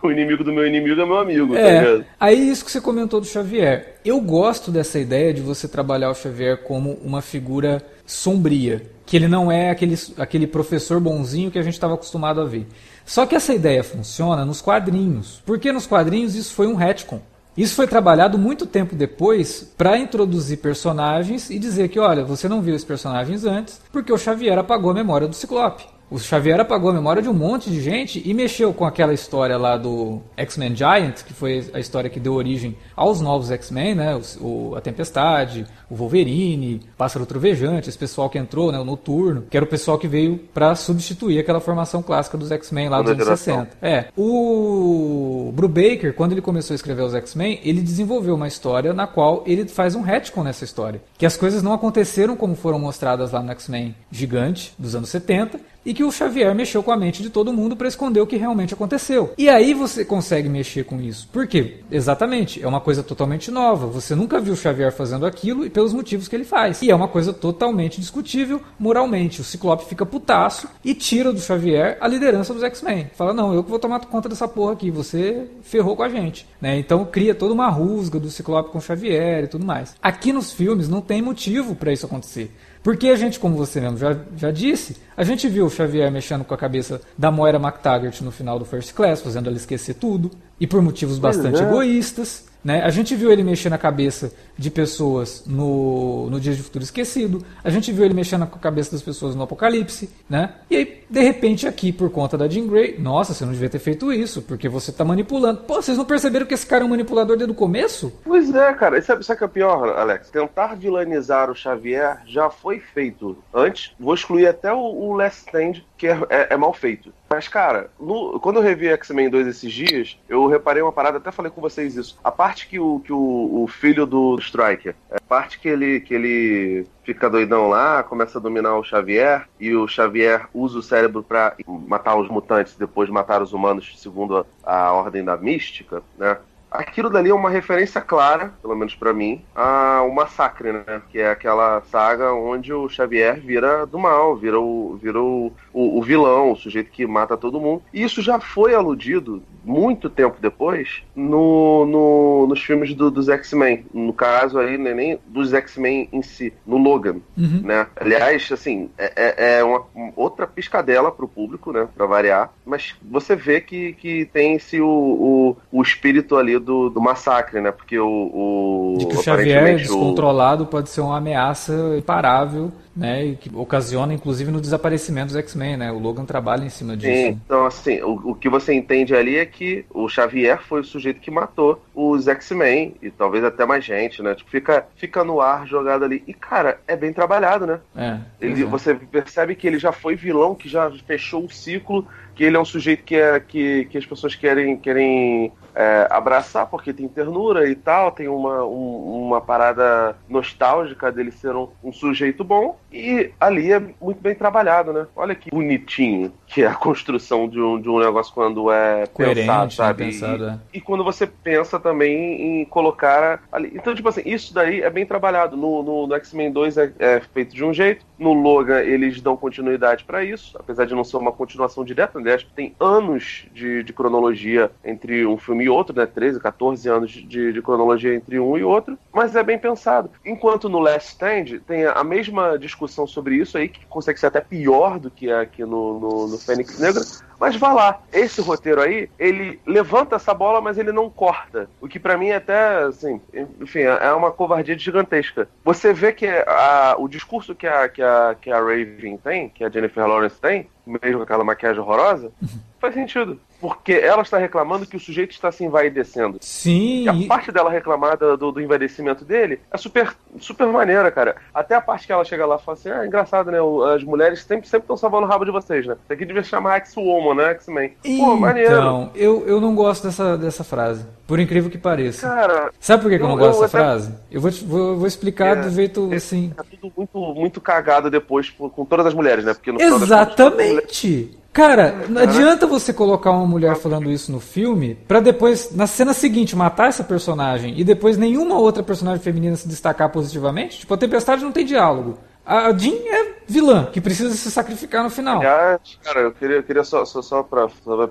o 0.01 0.13
inimigo 0.13 0.45
do 0.45 0.53
meu 0.53 0.65
inimigo 0.65 1.01
é 1.01 1.05
meu 1.05 1.19
amigo, 1.19 1.55
tá 1.55 1.61
é, 1.61 1.99
tá 1.99 2.05
Aí 2.21 2.49
isso 2.49 2.65
que 2.65 2.71
você 2.71 2.81
comentou 2.81 3.21
do 3.21 3.27
Xavier. 3.27 3.97
Eu 4.05 4.21
gosto 4.21 4.71
dessa 4.71 5.01
ideia 5.01 5.35
de 5.35 5.41
você 5.41 5.67
trabalhar 5.67 6.09
o 6.11 6.15
Xavier 6.15 6.63
como 6.63 6.93
uma 7.03 7.21
figura 7.21 7.83
sombria 8.07 8.91
que 9.05 9.17
ele 9.17 9.29
não 9.29 9.51
é 9.51 9.71
aquele, 9.71 9.97
aquele 10.19 10.47
professor 10.47 11.01
bonzinho 11.01 11.51
que 11.51 11.59
a 11.59 11.63
gente 11.63 11.75
estava 11.75 11.95
acostumado 11.95 12.41
a 12.41 12.45
ver. 12.45 12.67
Só 13.05 13.25
que 13.25 13.37
essa 13.37 13.55
ideia 13.55 13.85
funciona 13.85 14.45
nos 14.45 14.61
quadrinhos, 14.61 15.43
porque 15.47 15.71
nos 15.71 15.87
quadrinhos 15.87 16.35
isso 16.35 16.55
foi 16.55 16.67
um 16.67 16.75
retcon. 16.75 17.21
Isso 17.57 17.75
foi 17.75 17.87
trabalhado 17.87 18.37
muito 18.37 18.67
tempo 18.67 18.95
depois 18.95 19.63
para 19.79 19.97
introduzir 19.97 20.59
personagens 20.59 21.49
e 21.49 21.59
dizer 21.59 21.89
que, 21.89 21.99
olha, 21.99 22.23
você 22.23 22.49
não 22.49 22.61
viu 22.61 22.75
esses 22.75 22.85
personagens 22.85 23.45
antes 23.45 23.81
porque 23.91 24.13
o 24.13 24.19
Xavier 24.19 24.59
apagou 24.59 24.91
a 24.91 24.95
memória 24.95 25.27
do 25.27 25.35
Ciclope. 25.35 25.96
O 26.09 26.19
Xavier 26.19 26.61
apagou 26.61 26.91
a 26.91 26.93
memória 26.93 27.21
de 27.21 27.29
um 27.29 27.35
monte 27.35 27.69
de 27.69 27.81
gente 27.81 28.23
e 28.25 28.33
mexeu 28.33 28.73
com 28.73 28.85
aquela 28.85 29.13
história 29.13 29.59
lá 29.59 29.77
do 29.77 30.21
X-Men 30.37 30.77
Giant, 30.77 31.25
que 31.25 31.35
foi 31.35 31.69
a 31.73 31.81
história 31.81 32.09
que 32.09 32.21
deu 32.21 32.35
origem 32.35 32.77
aos 32.95 33.21
novos 33.21 33.51
X-Men, 33.51 33.97
né? 33.97 34.21
O, 34.41 34.47
o, 34.47 34.77
a 34.77 34.81
Tempestade, 34.81 35.67
o 35.91 35.97
Wolverine, 35.97 36.81
Pássaro 36.97 37.27
Trovejante, 37.27 37.89
esse 37.89 37.99
pessoal 37.99 38.31
que 38.31 38.39
entrou, 38.39 38.71
né? 38.71 38.79
O 38.79 38.85
Noturno, 38.85 39.43
que 39.51 39.57
era 39.57 39.65
o 39.65 39.69
pessoal 39.69 39.99
que 39.99 40.07
veio 40.07 40.39
para 40.55 40.77
substituir 40.77 41.41
aquela 41.41 41.61
formação 41.61 42.03
clássica 42.03 42.39
dos 42.39 42.53
X-Men 42.53 42.89
lá 42.89 43.03
dos 43.03 43.11
anos 43.11 43.27
60. 43.27 43.77
É. 43.83 44.07
O 44.17 45.51
Brubaker, 45.55 46.15
quando 46.15 46.33
ele 46.33 46.43
começou 46.43 46.75
a 46.75 46.77
escrever 46.77 47.03
os 47.03 47.15
X-Men, 47.15 47.61
ele 47.65 47.81
desenvolveu 47.81 48.37
uma 48.37 48.47
história 48.47 48.93
na 48.93 49.09
qual 49.09 49.43
ele 49.45 49.67
faz 49.67 49.97
um 49.97 50.03
retcon 50.03 50.45
nessa 50.45 50.65
história. 50.65 51.03
Que 51.19 51.27
as 51.27 51.37
coisas 51.37 51.65
não 51.65 51.73
aconteceram 51.73 52.37
como 52.37 52.55
foram 52.55 52.79
mostradas 52.79 53.33
lá 53.33 53.43
no 53.43 53.51
X-Men 53.51 53.95
Gigante 54.11 54.73
dos 54.79 54.95
anos 54.95 55.09
70, 55.09 55.59
e 55.87 55.95
que 55.95 56.03
o 56.03 56.11
Xavier 56.11 56.53
mexeu 56.53 56.83
com 56.83 56.91
a 56.91 56.97
mente 56.97 57.23
de 57.23 57.31
todo 57.31 57.53
mundo 57.53 57.77
para 57.77 57.87
esconder 57.87 58.21
o 58.21 58.27
que 58.27 58.37
realmente 58.37 58.75
aconteceu. 58.75 59.33
E 59.39 59.49
aí 59.49 59.73
você 59.73 60.05
consegue 60.05 60.49
mexer 60.49 60.85
com 60.85 61.01
isso. 61.01 61.29
Por 61.33 61.47
quê? 61.47 61.77
Exatamente, 61.91 62.61
é 62.61 62.67
uma 62.67 62.81
coisa 62.81 63.05
totalmente 63.05 63.53
nova. 63.53 63.87
Você 63.87 64.17
nunca 64.17 64.41
viu 64.41 64.55
o 64.55 64.57
Xavier 64.57 64.93
fazendo 64.93 65.25
aquilo 65.25 65.65
e 65.65 65.71
pelos 65.71 65.93
motivos 65.93 66.27
que 66.27 66.35
ele 66.35 66.45
faz. 66.45 66.83
E 66.83 66.91
é 66.91 66.95
uma 66.95 67.07
coisa 67.07 67.33
totalmente 67.33 68.01
discutível 68.01 68.61
moralmente. 68.77 69.41
O 69.41 69.45
Ciclope 69.45 69.85
fica 69.85 70.05
putaço 70.05 70.69
e 70.85 70.93
tira 70.93 71.33
do 71.33 71.39
Xavier 71.39 71.97
a 72.01 72.09
liderança 72.09 72.53
dos 72.53 72.65
X-Men. 72.65 73.11
Fala: 73.15 73.33
"Não, 73.33 73.55
eu 73.55 73.63
que 73.63 73.71
vou 73.71 73.79
tomar 73.79 74.01
conta 74.01 74.29
dessa 74.29 74.49
porra 74.49 74.73
aqui, 74.73 74.91
você 74.91 75.47
ferrou 75.63 75.95
com 75.95 76.03
a 76.03 76.09
gente", 76.09 76.49
né? 76.61 76.77
Então 76.77 77.05
cria 77.05 77.35
toda 77.35 77.55
uma 77.55 77.69
rusga 77.69 78.19
do 78.19 78.29
Ciclope 78.29 78.71
com 78.73 78.79
o 78.79 78.83
Xavier 78.83 79.45
e 79.45 79.49
tudo 79.49 79.65
mais. 79.65 79.95
Aqui 80.03 80.33
nos 80.33 80.53
filmes 80.53 80.89
não 80.89 81.01
tem 81.01 81.23
motivo 81.23 81.77
para 81.77 81.93
isso 81.93 82.07
acontecer. 82.07 82.51
Porque 82.87 83.09
a 83.09 83.17
gente, 83.17 83.41
como 83.41 83.57
você 83.57 83.81
mesmo 83.81 83.99
já, 83.99 84.17
já 84.37 84.53
disse, 84.53 84.97
a 85.17 85.25
gente 85.25 85.49
viu 85.49 85.67
o 85.67 85.69
Xavier 85.69 86.09
mexendo 86.09 86.45
com 86.45 86.55
a 86.55 86.57
cabeça 86.57 87.01
da 87.19 87.33
Moira 87.33 87.59
McTaggart 87.59 88.21
no 88.21 88.31
final 88.31 88.61
do 88.61 88.65
First 88.65 88.95
Class, 88.95 89.23
fazendo 89.23 89.49
ela 89.49 89.57
esquecer 89.57 89.95
tudo, 89.95 90.31
e 90.61 90.69
por 90.69 90.81
motivos 90.81 91.19
bastante 91.19 91.61
é. 91.61 91.65
egoístas. 91.65 92.45
Né? 92.67 92.83
A 92.83 92.91
gente 92.91 93.15
viu 93.15 93.31
ele 93.31 93.45
mexer 93.45 93.71
na 93.71 93.79
cabeça 93.79 94.33
de 94.59 94.73
pessoas 94.73 95.45
no, 95.47 96.29
no 96.29 96.41
Dias 96.41 96.57
de 96.57 96.65
Futuro 96.65 96.83
Esquecido, 96.83 97.41
a 97.63 97.71
gente 97.71 97.93
viu 97.93 98.05
ele 98.05 98.13
mexendo 98.13 98.45
com 98.45 98.57
a 98.57 98.59
cabeça 98.59 98.91
das 98.91 99.03
pessoas 99.03 99.37
no 99.37 99.45
Apocalipse, 99.45 100.11
né? 100.29 100.53
E 100.69 100.77
aí, 100.77 101.05
de 101.09 101.21
repente, 101.23 101.69
aqui, 101.69 101.93
por 101.93 102.11
conta 102.11 102.37
da 102.37 102.49
Jean 102.49 102.67
Grey, 102.67 102.99
nossa, 102.99 103.33
você 103.33 103.45
não 103.45 103.53
devia 103.53 103.71
ter 103.71 103.79
feito 103.79 104.13
isso, 104.13 104.43
porque 104.43 104.69
você 104.69 104.91
está 104.91 105.05
manipulando. 105.05 105.61
Pô, 105.61 105.81
vocês 105.81 105.97
não 105.97 106.05
perceberam 106.05 106.45
que 106.45 106.55
esse 106.55 106.67
cara 106.67 106.83
é 106.83 106.85
um 106.85 106.91
manipulador 106.91 107.37
desde 107.37 107.53
o 107.53 107.55
começo? 107.55 108.13
Pois 108.25 108.53
é, 108.53 108.73
cara. 108.75 109.01
Sabe, 109.01 109.25
sabe 109.25 109.37
o 109.37 109.39
que 109.39 109.45
é 109.45 109.49
pior, 109.49 109.97
Alex? 109.97 110.29
Tentar 110.31 110.75
vilanizar 110.75 111.49
o 111.49 111.55
Xavier 111.55 112.21
já 112.27 112.51
foi 112.51 112.81
feito 112.81 113.39
antes. 113.55 113.95
Vou 113.97 114.13
excluir 114.13 114.49
até 114.49 114.73
o, 114.73 114.81
o 114.81 115.13
Last 115.13 115.43
Stand, 115.47 115.85
que 115.97 116.07
é, 116.07 116.19
é, 116.29 116.55
é 116.55 116.57
mal 116.57 116.73
feito. 116.73 117.13
Mas, 117.29 117.49
cara, 117.49 117.91
no, 117.99 118.39
quando 118.41 118.57
eu 118.57 118.63
revi 118.63 118.89
X-Men 118.89 119.31
2 119.31 119.47
esses 119.47 119.73
dias, 119.73 120.19
eu 120.29 120.47
reparei 120.47 120.83
uma 120.83 120.93
parada, 120.93 121.19
até 121.19 121.33
falei 121.33 121.51
com 121.51 121.61
vocês 121.61 121.97
isso. 121.97 122.19
A 122.23 122.31
parte 122.31 122.69
que 122.69 122.79
o, 122.79 123.01
que 123.01 123.13
o, 123.13 123.63
o 123.63 123.67
filho 123.67 124.07
do 124.07 124.37
Striker, 124.39 124.95
a 125.11 125.21
parte 125.21 125.59
que 125.59 125.69
ele, 125.69 126.01
que 126.01 126.15
ele 126.15 126.87
fica 127.03 127.31
doidão 127.31 127.69
lá, 127.69 128.03
começa 128.03 128.39
a 128.39 128.41
dominar 128.41 128.77
o 128.77 128.85
Xavier, 128.85 129.49
e 129.59 129.75
o 129.75 129.89
Xavier 129.89 130.47
usa 130.53 130.79
o 130.79 130.83
cérebro 130.83 131.23
para 131.23 131.57
matar 131.67 132.17
os 132.17 132.29
mutantes, 132.29 132.77
depois 132.77 133.09
matar 133.09 133.43
os 133.43 133.53
humanos, 133.53 133.95
segundo 133.97 134.47
a, 134.65 134.77
a 134.77 134.93
ordem 134.93 135.25
da 135.25 135.37
mística, 135.37 136.03
né? 136.19 136.37
Aquilo 136.79 137.11
dali 137.11 137.31
é 137.31 137.35
uma 137.35 137.51
referência 137.51 138.01
clara, 138.01 138.53
pelo 138.63 138.77
menos 138.77 138.95
para 138.95 139.13
mim, 139.13 139.43
a 139.55 140.03
o 140.03 140.15
Massacre, 140.15 140.73
né? 140.73 141.03
Que 141.11 141.19
é 141.19 141.31
aquela 141.31 141.81
saga 141.83 142.33
onde 142.33 142.73
o 142.73 142.89
Xavier 142.89 143.41
vira 143.41 143.87
do 143.87 143.99
mal, 143.99 144.37
vira 144.37 144.61
o, 144.61 144.99
vira 145.01 145.21
o, 145.21 145.53
o, 145.73 145.99
o 145.99 146.03
vilão, 146.03 146.53
o 146.53 146.57
sujeito 146.57 146.91
que 146.91 147.07
mata 147.07 147.37
todo 147.37 147.61
mundo. 147.61 147.83
E 147.93 148.03
isso 148.03 148.23
já 148.23 148.39
foi 148.41 148.75
aludido 148.75 149.43
muito 149.65 150.09
tempo 150.09 150.37
depois 150.41 151.03
no, 151.15 151.85
no 151.87 152.47
nos 152.47 152.63
filmes 152.63 152.95
do, 152.95 153.11
dos 153.11 153.29
X-Men. 153.29 153.85
No 153.93 154.13
caso 154.13 154.59
aí, 154.59 154.79
né, 154.79 154.95
nem 154.95 155.19
dos 155.27 155.53
X-Men 155.53 156.09
em 156.13 156.23
si, 156.23 156.53
no 156.65 156.77
Logan, 156.77 157.17
uhum. 157.37 157.63
né? 157.65 157.87
Aliás, 157.97 158.49
assim, 158.53 158.89
é, 158.97 159.13
é, 159.17 159.59
é 159.59 159.65
uma, 159.65 159.85
outra 160.15 160.47
piscadela 160.47 161.11
pro 161.11 161.27
público, 161.29 161.73
né? 161.73 161.89
Pra 161.97 162.07
variar. 162.07 162.53
Mas 162.65 162.95
você 163.03 163.35
vê 163.35 163.61
que, 163.61 163.95
que 163.95 164.25
tem 164.27 164.55
esse 164.55 164.81
o, 164.81 164.89
o, 164.89 165.57
o 165.73 165.83
espírito 165.83 166.37
ali 166.37 166.59
do, 166.67 166.91
do 166.91 167.01
massacre, 167.01 167.61
né? 167.61 167.71
Porque 167.71 167.99
o. 167.99 168.07
o 168.07 168.99
De 168.99 169.07
que 169.07 169.17
o 169.17 169.23
Xavier 169.23 169.77
descontrolado 169.77 170.65
o... 170.65 170.67
pode 170.67 170.91
ser 170.91 171.01
uma 171.01 171.17
ameaça 171.17 171.73
imparável 171.97 172.73
né? 172.97 173.25
E 173.25 173.37
que 173.37 173.51
ocasiona, 173.55 174.15
inclusive, 174.15 174.51
no 174.51 174.61
desaparecimento 174.61 175.29
dos 175.29 175.37
X-Men, 175.37 175.77
né? 175.77 175.93
O 175.93 175.99
Logan 175.99 176.25
trabalha 176.25 176.65
em 176.65 176.69
cima 176.71 176.97
disso. 176.97 177.13
Sim, 177.13 177.41
então 177.45 177.67
assim, 177.67 178.01
o, 178.03 178.31
o 178.31 178.35
que 178.35 178.49
você 178.49 178.73
entende 178.75 179.15
ali 179.15 179.37
é 179.37 179.47
que 179.47 179.85
o 179.93 180.09
Xavier 180.09 180.61
foi 180.63 180.81
o 180.81 180.85
sujeito 180.85 181.21
que 181.21 181.31
matou 181.31 181.83
os 181.95 182.27
X-Men 182.29 182.95
e 183.03 183.11
talvez 183.11 183.45
até 183.45 183.65
mais 183.67 183.85
gente, 183.85 184.23
né? 184.23 184.35
Tipo, 184.35 184.51
fica, 184.51 184.87
fica 184.97 185.23
no 185.25 185.41
ar 185.41 185.67
jogado 185.67 186.05
ali. 186.05 186.23
E, 186.27 186.33
cara, 186.35 186.81
é 186.87 186.97
bem 186.97 187.13
trabalhado, 187.13 187.67
né? 187.67 187.81
É, 187.97 188.19
Ele, 188.41 188.63
é. 188.63 188.67
Você 188.67 188.95
percebe 188.95 189.55
que 189.55 189.67
ele 189.67 189.79
já 189.79 189.93
foi 189.93 190.17
vilão, 190.17 190.55
que 190.55 190.69
já 190.69 190.91
fechou 191.07 191.45
o 191.45 191.51
ciclo, 191.51 192.07
que 192.35 192.45
ele 192.45 192.57
é 192.57 192.61
um 192.61 192.65
sujeito 192.65 193.03
que, 193.03 193.17
é, 193.17 193.41
que, 193.41 193.87
que 193.87 193.97
as 193.99 194.05
pessoas 194.05 194.35
querem, 194.35 194.77
querem 194.77 195.53
é, 195.75 196.07
abraçar 196.11 196.67
porque 196.67 196.93
tem 196.93 197.09
ternura 197.09 197.69
e 197.69 197.75
tal, 197.75 198.13
tem 198.13 198.29
uma, 198.29 198.63
um- 198.65 199.25
uma 199.27 199.41
parada 199.41 200.17
nostálgica 200.29 201.11
dele 201.11 201.31
ser 201.33 201.55
um, 201.57 201.69
um 201.83 201.93
sujeito 201.93 202.45
bom, 202.45 202.79
e 202.93 203.31
ali 203.41 203.73
é 203.73 203.81
muito 204.01 204.21
bem 204.21 204.35
trabalhado, 204.35 204.93
né? 204.93 205.07
Olha 205.15 205.35
que 205.35 205.51
bonitinho 205.51 206.33
que 206.47 206.63
é 206.63 206.67
a 206.67 206.75
construção 206.75 207.49
de 207.49 207.61
um, 207.61 207.81
de 207.81 207.89
um 207.89 207.99
negócio 207.99 208.33
quando 208.33 208.71
é 208.71 209.07
Coerente, 209.07 209.41
pensado, 209.41 209.65
né? 209.65 209.71
sabe? 209.71 210.05
Pensado, 210.05 210.45
é. 210.47 210.59
E 210.73 210.81
quando 210.81 211.05
você 211.05 211.27
pensa 211.27 211.79
também 211.79 212.61
em 212.61 212.65
colocar 212.65 213.43
ali. 213.51 213.73
Então, 213.75 213.95
tipo 213.95 214.09
assim, 214.09 214.23
isso 214.25 214.55
daí 214.55 214.81
é 214.81 214.89
bem 214.89 215.05
trabalhado. 215.05 215.57
No, 215.57 215.83
no, 215.83 216.07
no 216.07 216.15
X-Men 216.15 216.53
2 216.53 216.79
é, 216.79 216.93
é 216.99 217.21
feito 217.21 217.55
de 217.55 217.65
um 217.65 217.73
jeito. 217.73 218.07
No 218.19 218.33
Logan, 218.33 218.81
eles 218.81 219.21
dão 219.21 219.37
continuidade 219.37 220.05
pra 220.05 220.25
isso, 220.25 220.57
apesar 220.59 220.87
de 220.87 220.95
não 220.95 221.05
ser 221.05 221.19
uma 221.19 221.33
continuação 221.33 221.85
direta. 221.85 222.19
Aliás, 222.19 222.47
tem 222.55 222.75
anos 222.81 223.47
de, 223.53 223.83
de 223.83 223.93
cronologia 223.93 224.71
entre 224.85 225.27
um 225.27 225.37
filme 225.37 225.65
e 225.65 225.69
outro, 225.69 225.95
né? 225.95 226.07
13, 226.07 226.41
14 226.41 226.89
anos 226.89 227.11
de, 227.11 227.53
de 227.53 227.63
cronologia 227.63 228.15
entre 228.15 228.39
um 228.39 228.57
e 228.57 228.65
outro. 228.65 228.97
Mas 229.13 229.37
é 229.37 229.43
bem 229.43 229.59
pensado. 229.59 230.11
Enquanto 230.25 230.69
no 230.69 230.79
Last 230.79 231.11
Stand 231.11 231.61
tem 231.67 231.85
a 231.85 232.03
mesma 232.03 232.59
discussão 232.59 232.86
sobre 232.89 233.37
isso 233.37 233.57
aí, 233.59 233.69
que 233.69 233.85
consegue 233.87 234.19
ser 234.21 234.27
até 234.27 234.41
pior 234.41 234.99
do 234.99 235.11
que 235.11 235.31
é 235.31 235.41
aqui 235.41 235.63
no, 235.63 235.99
no, 236.01 236.29
no 236.29 236.39
Fênix 236.39 236.79
Negra. 236.79 237.03
Mas 237.39 237.55
vá 237.57 237.73
lá, 237.73 238.01
esse 238.13 238.41
roteiro 238.41 238.81
aí, 238.81 239.11
ele 239.19 239.61
levanta 239.67 240.17
essa 240.17 240.33
bola, 240.33 240.59
mas 240.61 240.79
ele 240.79 240.91
não 240.91 241.11
corta. 241.11 241.69
O 241.81 241.87
que 241.87 242.01
pra 242.01 242.17
mim 242.17 242.29
é 242.29 242.37
até, 242.37 242.79
assim, 242.85 243.21
enfim, 243.61 243.81
é 243.81 244.11
uma 244.13 244.33
covardia 244.33 244.79
gigantesca. 244.79 245.47
Você 245.63 245.93
vê 245.93 246.13
que 246.13 246.27
a- 246.27 246.97
o 246.99 247.07
discurso 247.07 247.55
que 247.55 247.67
a, 247.67 247.89
que, 247.91 248.01
a, 248.03 248.35
que 248.41 248.51
a 248.51 248.59
Raven 248.59 249.19
tem, 249.23 249.51
que 249.51 249.63
a 249.63 249.69
Jennifer 249.69 250.07
Lawrence 250.07 250.41
tem, 250.41 250.71
mesmo 250.87 251.19
com 251.19 251.25
aquela 251.25 251.45
maquiagem 251.45 251.81
horrorosa, 251.83 252.33
faz 252.81 252.95
sentido. 252.95 253.39
Porque 253.61 253.93
ela 253.93 254.23
está 254.23 254.39
reclamando 254.39 254.87
que 254.87 254.97
o 254.97 255.01
sujeito 255.01 255.31
está 255.33 255.51
se 255.51 255.65
envaidecendo. 255.65 256.39
Sim, 256.41 257.05
E 257.05 257.09
a 257.09 257.29
parte 257.29 257.51
dela 257.51 257.71
reclamar 257.71 258.17
do, 258.17 258.37
do, 258.53 258.61
envelhecimento 258.61 259.25
dele 259.25 259.61
é 259.73 259.77
super, 259.79 260.15
super 260.39 260.67
maneira, 260.67 261.11
cara. 261.11 261.37
Até 261.55 261.75
a 261.75 261.81
parte 261.81 262.07
que 262.07 262.13
ela 262.13 262.25
chega 262.25 262.45
lá 262.47 262.57
e 262.57 262.65
fala 262.65 262.77
assim: 262.79 262.91
ah, 262.91 263.07
engraçado, 263.07 263.51
né? 263.51 263.59
As 263.95 264.03
mulheres 264.05 264.43
sempre 264.43 264.67
sempre 264.69 264.85
estão 264.85 264.97
salvando 264.97 265.27
o 265.27 265.29
rabo 265.29 265.45
de 265.45 265.51
vocês, 265.51 265.87
né? 265.87 265.97
Isso 266.05 266.13
aqui 266.13 266.25
devia 266.25 266.43
chamar 266.43 266.77
X-Woman, 266.77 267.35
né? 267.35 267.51
X-Men. 267.53 267.93
Pô, 268.19 268.37
maneiro. 268.37 268.71
Então, 268.73 269.11
eu, 269.15 269.45
eu 269.47 269.61
não 269.61 269.75
gosto 269.75 270.05
dessa, 270.05 270.37
dessa 270.37 270.63
frase. 270.65 271.07
Por 271.27 271.41
incrível 271.41 271.71
que 271.71 271.79
pareça. 271.79 272.29
Cara, 272.29 272.71
Sabe 272.79 273.03
por 273.03 273.11
que, 273.11 273.17
que 273.19 273.23
eu 273.25 273.29
não 273.29 273.35
eu- 273.35 273.39
gosto 273.41 273.57
eu 273.59 273.63
dessa 273.63 273.79
até- 273.79 273.87
frase? 273.87 274.15
Eu 274.31 274.41
vou, 274.41 274.51
vou, 274.51 274.97
vou 274.99 275.07
explicar 275.07 275.57
É, 275.57 275.63
do 275.63 275.71
jeito 275.71 276.13
é, 276.13 276.17
assim. 276.17 276.53
tá 276.57 276.63
tudo 276.63 276.93
muito, 276.97 277.19
muito 277.35 277.61
cagado 277.61 278.11
depois 278.11 278.51
com 278.51 278.85
todas 278.85 279.07
as 279.07 279.15
mulheres, 279.15 279.45
né? 279.45 279.55
Porque 279.55 279.73
no 279.73 279.81
Exatamente! 279.81 281.37
Cara, 281.57 282.05
não 282.11 282.21
adianta 282.21 282.67
você 282.67 282.93
colocar 282.93 283.31
uma 283.31 283.47
mulher 283.47 283.77
falando 283.77 284.11
isso 284.11 284.31
no 284.31 284.39
filme 284.39 284.95
pra 285.09 285.21
depois, 285.21 285.75
na 285.75 285.87
cena 285.87 286.13
seguinte, 286.13 286.55
matar 286.55 286.89
essa 286.89 287.03
personagem 287.03 287.81
e 287.81 287.83
depois 287.83 288.19
nenhuma 288.19 288.59
outra 288.59 288.83
personagem 288.83 289.23
feminina 289.23 289.57
se 289.57 289.67
destacar 289.67 290.13
positivamente. 290.13 290.81
Tipo, 290.81 290.93
a 290.93 290.99
Tempestade 290.99 291.43
não 291.43 291.53
tem 291.53 291.65
diálogo. 291.65 292.19
A 292.45 292.71
Jean 292.77 292.99
é 293.07 293.36
vilã, 293.47 293.87
que 293.93 294.01
precisa 294.01 294.35
se 294.35 294.51
sacrificar 294.51 295.03
no 295.03 295.11
final. 295.11 295.39
Aliás, 295.39 295.99
cara, 296.03 296.21
eu 296.21 296.33
queria, 296.33 296.57
eu 296.57 296.63
queria 296.63 296.85
só, 296.85 297.05
só, 297.05 297.23
só 297.23 297.43
pra 297.43 297.69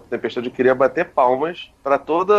Tempestade, 0.10 0.48
eu 0.48 0.54
queria 0.54 0.74
bater 0.76 1.06
palmas 1.06 1.70
pra 1.84 1.98
todos 1.98 2.36